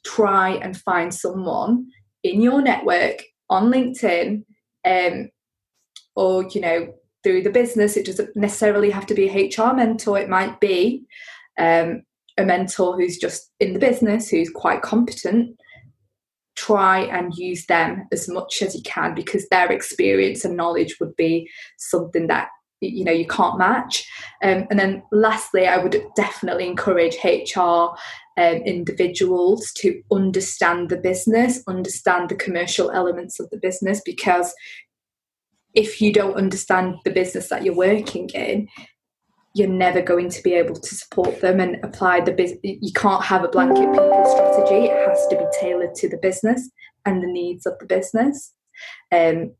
try 0.04 0.50
and 0.50 0.76
find 0.76 1.12
someone 1.14 1.86
in 2.22 2.40
your 2.40 2.60
network 2.60 3.22
on 3.50 3.70
LinkedIn 3.70 4.44
um, 4.84 5.30
or 6.14 6.44
you 6.48 6.60
know 6.60 6.94
through 7.22 7.42
the 7.42 7.50
business 7.50 7.96
it 7.96 8.06
doesn't 8.06 8.34
necessarily 8.36 8.90
have 8.90 9.06
to 9.06 9.14
be 9.14 9.28
a 9.28 9.48
hr 9.48 9.74
mentor 9.74 10.18
it 10.18 10.28
might 10.28 10.58
be 10.60 11.04
um, 11.58 12.02
a 12.38 12.44
mentor 12.44 12.96
who's 12.96 13.18
just 13.18 13.50
in 13.60 13.72
the 13.72 13.78
business 13.78 14.28
who's 14.28 14.50
quite 14.50 14.82
competent 14.82 15.56
try 16.56 17.00
and 17.00 17.34
use 17.36 17.66
them 17.66 18.06
as 18.12 18.28
much 18.28 18.62
as 18.62 18.74
you 18.74 18.82
can 18.82 19.14
because 19.14 19.48
their 19.48 19.70
experience 19.70 20.44
and 20.44 20.56
knowledge 20.56 20.96
would 20.98 21.14
be 21.16 21.48
something 21.76 22.26
that 22.26 22.48
you 22.80 23.04
know 23.04 23.12
you 23.12 23.26
can't 23.26 23.58
match. 23.58 24.06
Um, 24.42 24.66
and 24.70 24.78
then 24.78 25.02
lastly 25.12 25.66
i 25.66 25.78
would 25.78 25.96
definitely 26.14 26.66
encourage 26.66 27.16
hr 27.24 27.60
um, 28.38 28.56
individuals 28.66 29.72
to 29.78 30.02
understand 30.12 30.90
the 30.90 30.98
business 30.98 31.62
understand 31.66 32.28
the 32.28 32.34
commercial 32.34 32.90
elements 32.90 33.40
of 33.40 33.48
the 33.50 33.56
business 33.56 34.02
because 34.04 34.52
if 35.72 36.02
you 36.02 36.12
don't 36.12 36.36
understand 36.36 36.96
the 37.04 37.10
business 37.10 37.48
that 37.48 37.62
you're 37.62 37.74
working 37.74 38.28
in 38.30 38.68
you're 39.56 39.68
never 39.68 40.02
going 40.02 40.28
to 40.28 40.42
be 40.42 40.52
able 40.52 40.74
to 40.74 40.94
support 40.94 41.40
them 41.40 41.60
and 41.60 41.82
apply 41.84 42.20
the 42.20 42.32
business 42.32 42.60
you 42.62 42.92
can't 42.92 43.24
have 43.24 43.44
a 43.44 43.48
blanket 43.48 43.90
people 43.90 44.24
strategy 44.26 44.86
it 44.86 45.08
has 45.08 45.26
to 45.28 45.36
be 45.36 45.44
tailored 45.58 45.94
to 45.94 46.08
the 46.08 46.18
business 46.18 46.70
and 47.04 47.22
the 47.22 47.26
needs 47.26 47.66
of 47.66 47.72
the 47.78 47.86
business 47.86 48.52
um, 49.12 49.52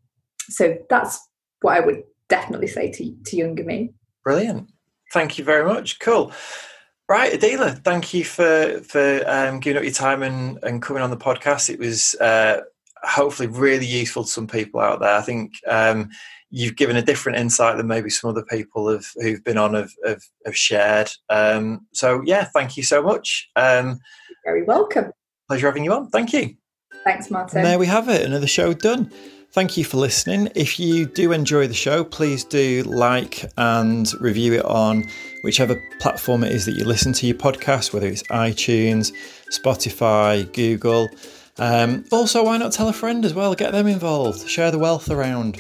so 0.49 0.77
that's 0.91 1.19
what 1.63 1.77
i 1.77 1.81
would 1.81 2.03
definitely 2.29 2.67
say 2.67 2.91
to, 2.91 3.15
to 3.27 3.37
younger 3.37 3.65
me. 3.65 3.93
Brilliant. 4.25 4.71
Thank 5.13 5.39
you 5.39 5.45
very 5.45 5.65
much. 5.65 5.99
Cool. 5.99 6.33
Right, 7.09 7.33
Adela, 7.33 7.71
thank 7.71 8.13
you 8.13 8.25
for 8.25 8.81
for 8.81 9.23
um, 9.29 9.61
giving 9.61 9.79
up 9.79 9.85
your 9.85 9.93
time 9.93 10.25
and, 10.25 10.59
and 10.65 10.83
coming 10.83 11.03
on 11.03 11.11
the 11.11 11.17
podcast. 11.17 11.71
It 11.71 11.79
was 11.79 12.17
uh, 12.17 12.63
hopefully 13.05 13.47
really 13.47 13.87
useful 13.87 14.25
to 14.25 14.29
some 14.31 14.49
people 14.49 14.81
out 14.81 14.99
there. 14.99 15.15
I 15.15 15.21
think 15.21 15.53
um, 15.69 16.11
you've 16.51 16.77
given 16.77 16.97
a 16.97 17.03
different 17.03 17.39
insight 17.39 17.77
than 17.77 17.87
maybe 17.87 18.11
some 18.11 18.31
other 18.31 18.45
people 18.45 18.89
have 18.89 19.07
who've 19.17 19.43
been 19.45 19.59
on 19.59 19.75
have, 19.75 19.91
have, 20.05 20.23
have 20.45 20.57
shared. 20.57 21.11
Um, 21.29 21.87
so 21.93 22.23
yeah, 22.25 22.45
thank 22.45 22.77
you 22.77 22.83
so 22.83 23.03
much. 23.03 23.49
Um, 23.57 23.99
very 24.45 24.63
welcome. 24.63 25.13
Pleasure 25.49 25.67
having 25.67 25.85
you 25.85 25.93
on. 25.93 26.09
Thank 26.11 26.33
you. 26.33 26.57
Thanks, 27.05 27.31
Martin. 27.31 27.59
And 27.59 27.67
there 27.67 27.79
we 27.79 27.87
have 27.87 28.09
it. 28.09 28.23
Another 28.23 28.47
show 28.47 28.73
done. 28.73 29.11
Thank 29.53 29.77
you 29.77 29.85
for 29.85 29.97
listening. 29.97 30.51
If 30.55 30.79
you 30.79 31.07
do 31.07 31.33
enjoy 31.33 31.67
the 31.67 31.75
show, 31.75 32.05
please 32.05 32.45
do 32.45 32.83
like 32.83 33.45
and 33.57 34.13
review 34.21 34.55
it 34.55 34.65
on 34.65 35.05
whichever 35.43 35.81
platform 36.01 36.45
it 36.45 36.53
is 36.53 36.67
that 36.67 36.73
you 36.73 36.85
listen 36.85 37.13
to 37.15 37.27
your 37.27 37.37
podcast, 37.37 37.93
whether 37.93 38.09
it's 38.09 38.23
iTunes, 38.25 39.13
Spotify, 39.51 40.53
Google. 40.53 41.09
Um, 41.59 42.05
also, 42.13 42.45
why 42.45 42.59
not 42.59 42.73
tell 42.73 42.89
a 42.89 42.93
friend 42.93 43.25
as 43.25 43.33
well? 43.33 43.55
Get 43.55 43.73
them 43.73 43.87
involved, 43.87 44.47
share 44.49 44.71
the 44.71 44.79
wealth 44.79 45.11
around. 45.11 45.59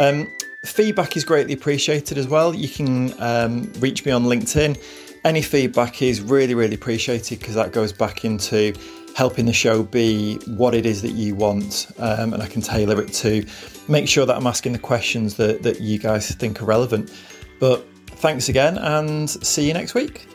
Um, 0.00 0.32
feedback 0.64 1.14
is 1.16 1.24
greatly 1.24 1.52
appreciated 1.52 2.16
as 2.16 2.26
well. 2.26 2.54
You 2.54 2.68
can 2.68 3.14
um, 3.20 3.70
reach 3.80 4.06
me 4.06 4.12
on 4.12 4.24
LinkedIn. 4.24 4.82
Any 5.24 5.42
feedback 5.42 6.00
is 6.00 6.22
really, 6.22 6.54
really 6.54 6.74
appreciated 6.74 7.38
because 7.38 7.54
that 7.54 7.72
goes 7.72 7.92
back 7.92 8.24
into 8.24 8.72
helping 9.14 9.44
the 9.44 9.52
show 9.52 9.82
be 9.82 10.36
what 10.46 10.74
it 10.74 10.86
is 10.86 11.02
that 11.02 11.10
you 11.10 11.34
want, 11.34 11.92
um, 11.98 12.32
and 12.32 12.42
I 12.42 12.46
can 12.46 12.62
tailor 12.62 13.02
it 13.02 13.12
to 13.14 13.44
make 13.88 14.08
sure 14.08 14.24
that 14.24 14.36
I'm 14.36 14.46
asking 14.46 14.72
the 14.72 14.78
questions 14.78 15.34
that, 15.36 15.62
that 15.64 15.80
you 15.82 15.98
guys 15.98 16.34
think 16.34 16.62
are 16.62 16.64
relevant. 16.64 17.12
But 17.58 17.86
thanks 18.06 18.48
again, 18.48 18.78
and 18.78 19.28
see 19.28 19.66
you 19.66 19.74
next 19.74 19.92
week. 19.92 20.26